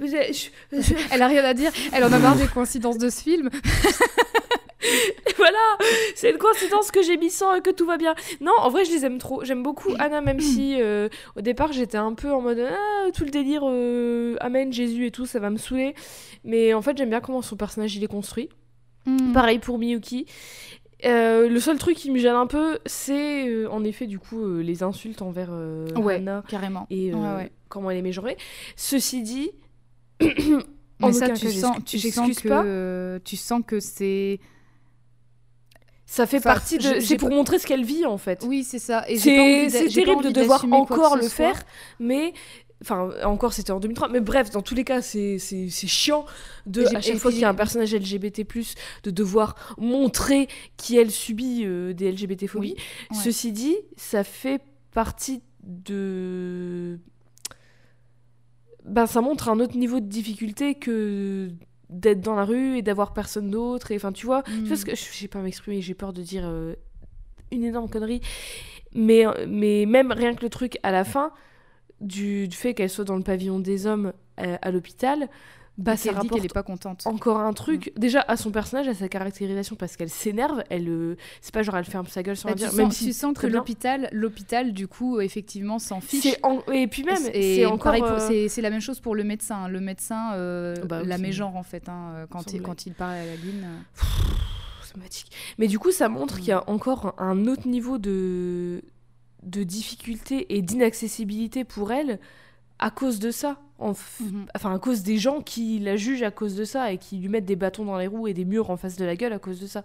[0.00, 0.50] Je-
[0.80, 3.50] je- Elle a rien à dire, elle en a marre des coïncidences de ce film.
[5.36, 5.58] voilà,
[6.14, 8.14] c'est une coïncidence que j'ai mis 100 et que tout va bien.
[8.40, 9.44] Non, en vrai, je les aime trop.
[9.44, 13.24] J'aime beaucoup Anna, même si euh, au départ j'étais un peu en mode ah, tout
[13.24, 15.94] le délire euh, Amen, Jésus et tout, ça va me saouler.
[16.44, 18.48] Mais en fait, j'aime bien comment son personnage il est construit.
[19.04, 19.32] Hmm.
[19.32, 20.26] Pareil pour Miyuki.
[21.06, 24.42] Euh, le seul truc qui me gêne un peu, c'est euh, en effet du coup
[24.44, 25.50] euh, les insultes envers
[25.96, 26.86] Ouais, Hana carrément.
[26.90, 27.52] et Ouais, ouais.
[27.68, 28.36] comment elle est mégenrée.
[28.76, 29.50] Ceci dit,
[31.02, 32.48] en ça, aucun tu cas, sens, tu sens que,
[33.16, 33.20] pas.
[33.24, 34.40] tu sens que c'est.
[36.08, 37.00] Ça fait Enfin, partie de.
[37.00, 38.44] C'est pour montrer ce qu'elle vit en fait.
[38.46, 39.04] Oui, c'est ça.
[39.16, 41.62] C'est terrible de devoir encore le faire,
[41.98, 42.32] mais.
[42.82, 45.38] Enfin, encore c'était en 2003, mais bref, dans tous les cas, c'est
[45.70, 46.26] chiant
[46.66, 48.42] de, à chaque fois qu'il y a un personnage LGBT,
[49.02, 52.74] de devoir montrer qui elle subit euh, des LGBT-phobies.
[52.76, 53.16] Oui, ouais.
[53.24, 54.60] Ceci dit, ça fait
[54.92, 56.98] partie de.
[58.84, 61.50] Ben, ça montre un autre niveau de difficulté que
[61.88, 63.90] d'être dans la rue et d'avoir personne d'autre.
[63.90, 64.86] Et enfin, tu vois, tu vois ce Mm.
[64.86, 66.74] que je je sais pas m'exprimer, j'ai peur de dire euh,
[67.50, 68.20] une énorme connerie.
[68.94, 71.32] Mais, mais même rien que le truc à la fin,
[72.00, 75.28] du, du fait qu'elle soit dans le pavillon des hommes euh, à l'hôpital,
[75.78, 77.06] bah, ça dit rapporte qu'elle est pas contente.
[77.06, 77.92] encore un truc.
[77.98, 80.88] Déjà, à son personnage, à sa caractérisation, parce qu'elle s'énerve, elle.
[80.88, 83.04] euh, c'est pas genre elle ferme sa gueule sans Bah, rien dire, même sens, si
[83.06, 86.34] tu sens que l'hôpital, l'hôpital, du coup, effectivement, s'en fiche.
[86.42, 87.92] En- Et puis même, c'est encore.
[87.94, 89.68] euh, c'est la même chose pour le médecin.
[89.68, 92.94] Le médecin euh, Bah oui, la mégenre en fait hein, euh, quand, il, quand il
[92.94, 93.64] parle à la ligne.
[93.64, 95.00] euh.
[95.58, 96.38] Mais du coup, ça montre Mm.
[96.38, 98.80] qu'il y a encore un autre niveau de,
[99.46, 102.18] de difficulté et d'inaccessibilité pour elle
[102.78, 103.58] à cause de ça.
[103.78, 104.46] En f- Mhm.
[104.54, 107.28] Enfin, à cause des gens qui la jugent à cause de ça et qui lui
[107.28, 109.38] mettent des bâtons dans les roues et des murs en face de la gueule à
[109.38, 109.84] cause de ça.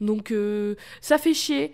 [0.00, 1.72] Donc, euh, ça fait chier.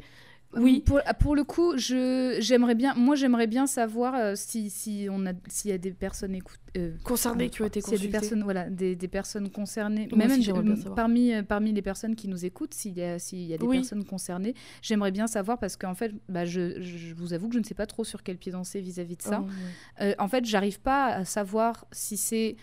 [0.56, 0.82] Oui.
[0.84, 5.26] Pour, pour le coup, je j'aimerais bien, moi j'aimerais bien savoir euh, si, si on
[5.26, 7.98] a s'il y a des personnes écoute, euh, Concernés qui ont été s'il y a
[7.98, 10.50] des personnes voilà des, des personnes concernées, Moi même aussi,
[10.94, 13.66] parmi euh, parmi les personnes qui nous écoutent, s'il y a s'il y a des
[13.66, 13.76] Oui.
[13.78, 17.60] personnes concernées, j'aimerais bien savoir parce qu'en fait, bah, je, je vous avoue que je
[17.60, 19.40] ne sais pas trop sur quel pied danser vis-à-vis de ça.
[19.42, 20.06] Oh, ouais.
[20.08, 22.56] Euh, en fait, j'arrive pas à savoir si c'est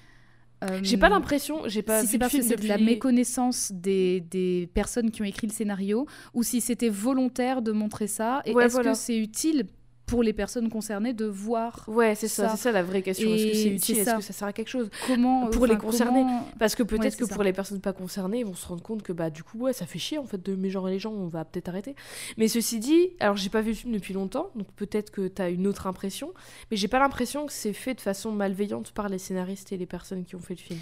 [0.63, 4.21] euh, J'ai pas l'impression, j'ai pas si c'est parce que c'est de la méconnaissance des,
[4.21, 8.53] des personnes qui ont écrit le scénario ou si c'était volontaire de montrer ça et
[8.53, 8.91] Ouais, est-ce voilà.
[8.91, 9.65] que c'est utile
[10.11, 12.55] pour les personnes concernées de voir Ouais, c'est ça, ça.
[12.57, 13.29] c'est ça la vraie question.
[13.33, 13.97] Est-ce que c'est utile?
[13.99, 14.89] Est-ce que ça sert à quelque chose?
[15.07, 16.19] Comment Pour les concernés.
[16.21, 17.33] comment- Parce que peut-être Ouais, que ça.
[17.33, 19.73] pour les personnes pas concernées, ils vont se rendre compte que bah du coup ouais
[19.73, 21.95] ça fait chier en fait de mégenrer les gens, on va peut-être arrêter.
[22.37, 25.49] Mais ceci dit, alors j'ai pas vu le film depuis longtemps, donc peut-être que t'as
[25.49, 26.33] une autre impression,
[26.69, 29.85] mais j'ai pas l'impression que c'est fait de façon malveillante par les scénaristes et les
[29.85, 30.79] personnes qui ont fait le film.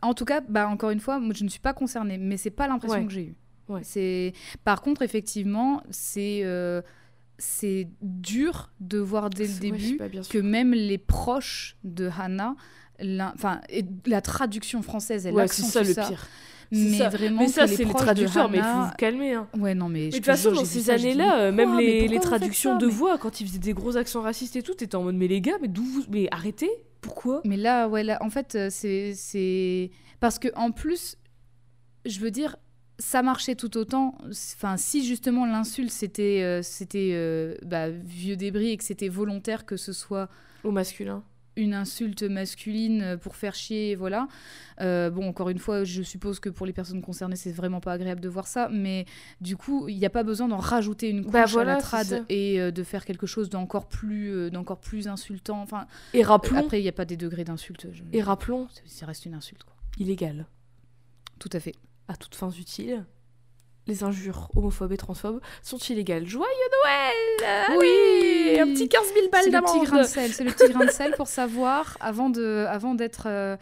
[0.00, 2.50] en tout cas bah encore une fois moi je ne suis pas concernée mais c'est
[2.50, 3.04] pas l'impression Ouais.
[3.06, 3.34] que j'ai eue
[3.68, 3.82] Ouais.
[3.84, 4.32] c'est
[4.64, 6.82] par contre effectivement c'est euh,
[7.40, 9.98] c'est dur de voir dès le ouais, début
[10.30, 12.54] que même les proches de Hannah
[13.00, 16.26] et la traduction française elle Ouais, c'est ça le ça pire.
[16.70, 17.08] mais ça.
[17.08, 19.32] vraiment Mais ça que les c'est les de traducteurs, mais il faut vous calmer.
[19.34, 19.48] Hein.
[19.58, 20.00] Ouais, non, mais.
[20.00, 22.78] Mais de toute te façon, dans ces années-là, euh, même mais les, les traductions ça
[22.78, 25.16] de Mais- voix, quand ils faisaient des gros accents racistes et tout, t'étais en mode
[25.16, 26.04] mais les gars, mais d'où vous...
[26.10, 27.40] Mais arrêtez Pourquoi?
[27.46, 29.14] Mais là, ouais, là, en fait, euh, c'est.
[29.14, 29.90] c'est-
[30.20, 31.16] Parce que, en plus,
[32.04, 32.56] je veux dire,
[33.00, 34.16] ça marchait tout autant.
[34.28, 39.66] Enfin, si justement l'insulte, c'était euh, c'était euh, bah, vieux débris et que c'était volontaire
[39.66, 40.28] que ce soit
[40.62, 41.24] Au masculin.
[41.56, 44.28] une insulte masculine euh, pour faire chier, voilà.
[44.80, 47.92] Euh, bon, encore une fois, je suppose que pour les personnes concernées, c'est vraiment pas
[47.92, 49.04] agréable de voir ça, mais
[49.40, 51.80] du coup, il n'y a pas besoin d'en rajouter une couche Bah à voilà, la
[51.80, 55.60] c'est trad et euh, de faire quelque chose d'encore plus, euh, d'encore plus insultant.
[55.60, 57.88] Enfin, Et rappelons, après, il n'y a pas des degrés d'insulte.
[57.92, 59.74] je- et rappelons, Ça reste une insulte, quoi.
[59.98, 60.46] illégal.
[61.38, 61.74] Tout à fait.
[62.10, 63.04] À toutes fins utiles,
[63.86, 66.26] les injures homophobes et transphobes sont illégales.
[66.26, 66.48] Joyeux
[66.84, 70.32] Noël Oui Un petit 15 000 balles C'est le petit grain de d'amende sel.
[70.32, 73.56] C'est le petit grain de sel pour savoir avant de, avant d'être, euh,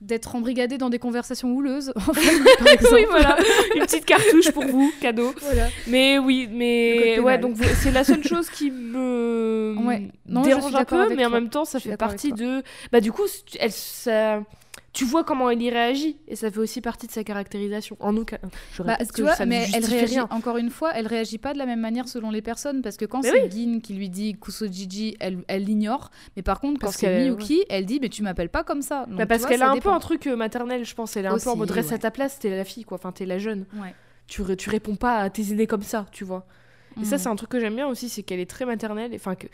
[0.00, 1.92] d'être embrigadé dans des conversations houleuses.
[1.94, 2.94] en fait, par exemple.
[2.94, 3.36] Oui, voilà,
[3.74, 5.34] une petite cartouche pour vous, cadeau.
[5.42, 5.68] Voilà.
[5.86, 10.08] Mais oui, mais ouais, donc c'est la seule chose qui me Ouais.
[10.26, 11.40] Non, dérange un peu, mais en toi.
[11.40, 12.62] même temps, ça fait partie de.
[12.92, 13.24] Bah, du coup,
[13.58, 14.42] elle, ça...
[14.94, 17.96] tu vois comment elle y réagit, et ça fait aussi partie de sa caractérisation.
[18.00, 18.38] En aucun.
[18.72, 20.28] Je Bah, tu que vois, ça mais elle réagit, rien.
[20.30, 23.04] encore une fois, elle réagit pas de la même manière selon les personnes, parce que
[23.04, 27.24] quand c'est Gin qui lui dit Kusojiji, elle, elle l'ignore, mais par contre, quand c'est
[27.24, 29.04] Miyuki, elle dit, mais tu m'appelles pas comme ça.
[29.06, 29.90] Donc, Bah, tu parce qu'elle a un dépend.
[29.90, 31.16] peu un truc euh, maternel, je pense.
[31.16, 32.96] Elle est un peu en Aussi, mode reste à ta place, t'es la fille, quoi.
[32.96, 33.66] Enfin, t'es la jeune.
[33.74, 33.94] Ouais.
[34.28, 36.46] Tu, ré- tu réponds pas à tes aînés comme ça, tu vois.
[37.00, 37.22] Et ça, Mhm.
[37.22, 39.48] c'est un truc que j'aime bien aussi, c'est qu'elle est très maternelle, enfin, que-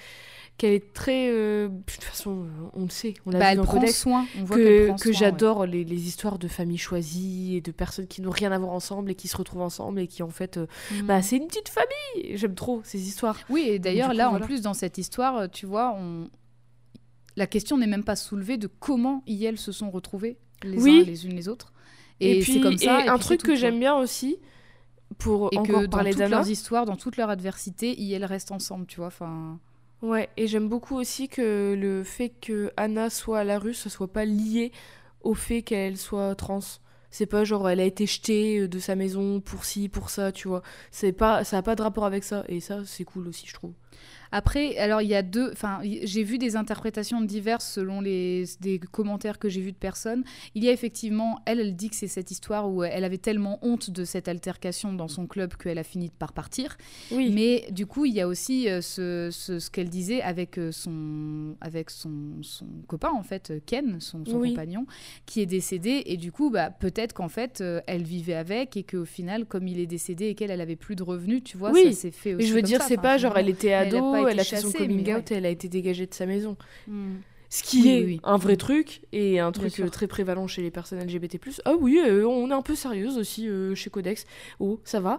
[0.59, 1.29] qu'elle est très.
[1.31, 3.99] euh, De toute façon, on le sait, on l'a Bah, vu elle dans prend Codex.
[3.99, 4.27] soin.
[4.39, 5.13] On voit qu'elle Que, que soin, ouais.
[5.19, 8.73] j'adore les, les histoires de familles choisies et de personnes qui n'ont rien à voir
[8.73, 11.07] ensemble et qui se retrouvent ensemble et qui en fait euh, Mhm.
[11.07, 14.45] bah c'est une petite famille j'aime trop ces histoires Oui, et d'ailleurs, coup, là, voilà.
[14.45, 16.29] en plus, dans cette histoire, euh, tu vois, on...
[17.37, 21.01] la question n'est même pas soulevée de comment ils, se sont retrouvées les Oui.
[21.03, 21.73] uns les unes les autres.
[22.23, 23.01] Et, puis c'est comme ça.
[23.01, 24.37] et et un puis truc que j'aime bien aussi
[25.17, 28.53] pour Et encore que dans parler toutes leurs histoires, dans toute leur adversité, ils, restent
[28.53, 29.07] ensemble, tu vois.
[29.07, 29.59] Enfin,
[30.03, 33.91] Ouais, et j'aime beaucoup aussi que le fait que Anna soit à la rue, ça
[33.91, 34.73] soit pas lié
[35.23, 36.61] au fait qu'elle soit trans.
[37.11, 40.49] C'est pas genre elle a été jetée de sa maison pour ci, pour ça, tu
[40.49, 40.63] vois.
[40.91, 42.45] C'est pas, ça a pas de rapport avec ça.
[42.49, 43.73] Et ça, c'est cool aussi, je trouve.
[44.33, 45.51] Après, alors il y a deux.
[45.53, 50.25] Enfin, j'ai vu des interprétations diverses selon les des commentaires que j'ai vus de personnes.
[50.55, 53.59] Il y a effectivement, elle, elle dit que c'est cette histoire où elle avait tellement
[53.63, 56.77] honte de cette altercation dans son club qu'elle a fini par partir.
[57.11, 57.31] Oui.
[57.33, 60.73] Mais du coup, il y a aussi euh, ce, ce, ce qu'elle disait avec euh,
[60.73, 62.11] son avec son,
[62.43, 64.51] son, copain en fait, Ken, son, son Oui.
[64.51, 64.87] compagnon,
[65.27, 66.03] qui est décédé.
[66.07, 69.67] Et du coup, bah peut-être qu'en fait, euh, elle vivait avec et qu'au final, comme
[69.69, 71.93] il est décédé et qu'elle, elle avait plus de revenus, tu vois, Oui.
[71.93, 72.47] ça s'est fait aussi.
[72.47, 75.15] Je veux dire, c'est pas genre elle était ado, elle a, fait son coming mais
[75.15, 76.57] out et elle a été dégagée de sa maison.
[76.89, 77.17] Hmm.
[77.53, 80.63] Ce qui Oui, est oui, un vrai truc et un truc euh, très prévalent chez
[80.63, 81.41] les personnes LGBT+.
[81.65, 84.25] Ah oui, euh, on est un peu sérieuse aussi euh, chez Codex.
[84.61, 85.19] Oh, ça va.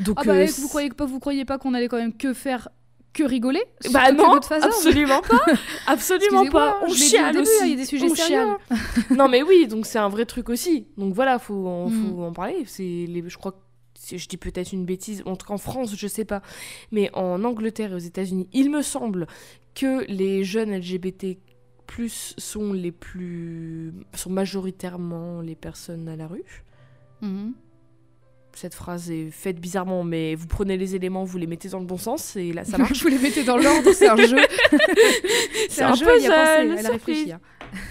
[0.00, 2.34] Donc Ah bah, euh, vous croyez pas, vous croyez pas qu'on allait quand même que
[2.34, 2.68] faire
[3.12, 3.62] que rigoler
[3.92, 5.44] Bah non, absolument pas,
[5.86, 6.80] absolument pas.
[6.86, 7.52] On chiale début, aussi.
[7.60, 8.46] hein, il y a des sujets On sérieux.
[8.68, 9.16] chiale.
[9.16, 10.86] non mais oui, donc c'est un vrai truc aussi.
[10.96, 11.92] Donc voilà, faut en, Mm.
[12.16, 12.64] faut en parler.
[12.66, 13.56] C'est les, je crois que
[14.18, 15.22] je dis peut-être une bêtise.
[15.26, 16.42] En tout cas en France, je sais pas,
[16.92, 19.26] mais en Angleterre et aux États-Unis, il me semble
[19.74, 21.38] que les jeunes LGBT
[21.86, 26.64] plus sont les plus sont majoritairement les personnes à la rue.
[27.20, 27.52] Mhm.
[28.52, 31.86] Cette phrase est faite bizarrement, mais vous prenez les éléments, vous les mettez dans le
[31.86, 33.00] bon sens et là ça marche.
[33.02, 34.36] vous les mettez dans l'ordre, c'est un jeu.
[35.68, 37.32] C'est un jeu, a pensé, elle a réfléchi.
[37.32, 37.40] hein.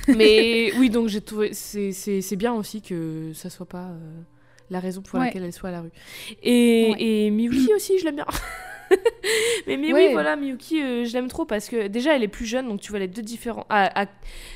[0.10, 1.54] Mais oui, donc j'ai trouvé.
[1.54, 4.22] C'est bien aussi que ça soit pas euh,
[4.70, 5.26] la raison pour Ouais.
[5.28, 5.92] laquelle elle soit à la rue.
[6.44, 7.02] Et, Ouais.
[7.02, 8.26] et Miyuki aussi, je l'aime bien.
[9.68, 12.46] mais, mais oui, voilà, Miyuki, euh, je l'aime trop parce que déjà elle est plus
[12.46, 13.66] jeune, donc tu vois les deux différents.
[13.70, 14.06] ah, ah,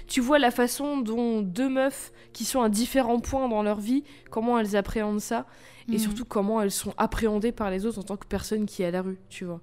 [0.07, 4.03] tu vois la façon dont deux meufs qui sont à différents points dans leur vie,
[4.31, 5.45] comment elles appréhendent ça,
[5.87, 5.97] et Mhm.
[5.99, 8.91] surtout comment elles sont appréhendées par les autres en tant que personne qui est à
[8.91, 9.61] la rue, tu vois,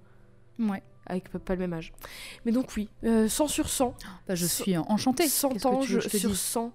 [0.60, 0.82] Ouais.
[1.06, 1.92] avec pas, le même âge.
[2.44, 3.94] Mais donc oui, euh, 100 sur 100.
[4.28, 5.26] Bah, je suis enchantée.
[5.26, 6.38] 100 Qu'est-ce que tu veux anges que je sur dise?
[6.38, 6.72] 100.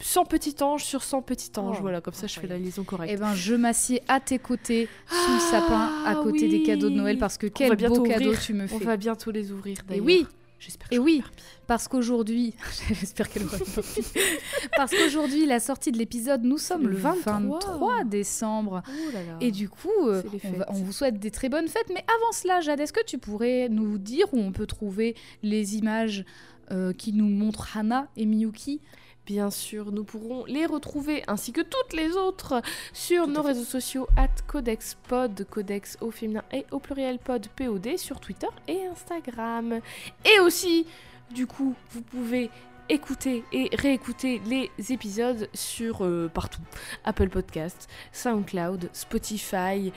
[0.00, 1.76] 100 petits anges sur 100 petits anges.
[1.78, 3.12] Oh, voilà, comme ça je fais la liaison correcte.
[3.14, 6.88] Eh ben, je m'assieds à tes côtés, sous le Ah, sapin, à côté des cadeaux
[6.90, 8.84] de Noël, parce que va quel beau cadeau tu me On fais.
[8.84, 10.04] va bientôt les ouvrir Et d'ailleurs.
[10.06, 10.26] oui,
[10.60, 10.88] J'espère.
[10.92, 11.22] et que oui.
[11.66, 12.54] parce qu'aujourd'hui,
[12.92, 13.56] j'espère qu'elle aura.
[14.76, 18.82] Parce qu'aujourd'hui, la sortie de l'épisode, nous sommes le le 23, 23 décembre.
[18.88, 19.36] Oh là là.
[19.40, 21.88] Et du coup, euh, on, va- on vous souhaite des très bonnes fêtes.
[21.92, 25.76] Mais avant cela, Jade, est-ce que tu pourrais nous dire où on peut trouver les
[25.76, 26.24] images
[26.70, 28.80] euh, qui nous montrent Hana et Miyuki?
[29.28, 32.62] Bien sûr, nous pourrons les retrouver ainsi que toutes les autres
[32.94, 37.98] sur Tout nos réseaux sociaux at codexpod, codex au féminin et au pluriel pod POD
[37.98, 39.80] sur Twitter et Instagram.
[40.24, 40.86] Et aussi,
[41.30, 42.48] du coup, vous pouvez
[42.88, 46.62] écouter et réécouter les épisodes sur euh, partout.
[47.04, 49.92] Apple Podcast, SoundCloud, Spotify,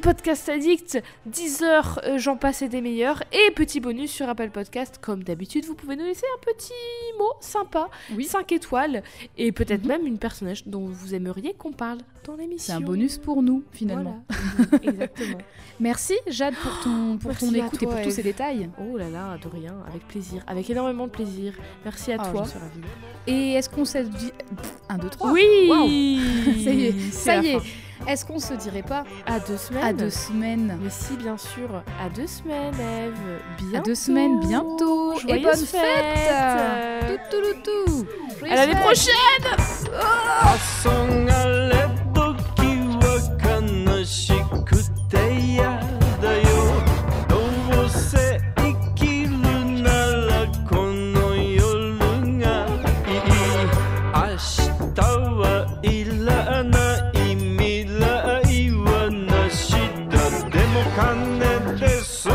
[0.00, 3.22] Podcast Addict, Deezer, euh, j'en passe et des meilleurs.
[3.32, 6.72] Et petit bonus sur Apple Podcast, comme d'habitude, vous pouvez nous laisser un petit
[7.18, 8.24] mot sympa Oui.
[8.24, 9.02] 5 étoiles
[9.36, 9.88] et peut-être Mhm.
[9.88, 12.72] même une personnage dont vous aimeriez qu'on parle dans l'émission.
[12.74, 14.24] C'est un bonus pour nous, finalement.
[14.56, 14.70] Voilà.
[14.82, 15.38] Exactement.
[15.78, 18.70] Merci, Jade, pour ton, pour Merci ton écoute et pour tous ces détails.
[18.80, 21.52] Oh là là, de rien, avec plaisir, avec énormément de plaisir.
[21.84, 22.44] Merci à Ah, toi.
[23.26, 24.32] Et est-ce qu'on s'est dit...
[24.88, 26.20] 1, 2, 3 Oui
[26.64, 27.58] Ça y est, ça y est.
[27.60, 27.66] fin.
[28.08, 30.78] Est-ce qu'on se dirait pas À deux semaines À deux semaines?
[30.82, 31.82] Mais si, bien sûr.
[32.04, 33.14] À deux semaines, Eve.
[33.58, 33.76] Bientôt.
[33.76, 35.14] À deux semaines, bientôt.
[35.28, 38.06] Et bonne fête, Tout, tout, tout.
[38.50, 39.12] À l'année prochaine
[61.78, 62.31] This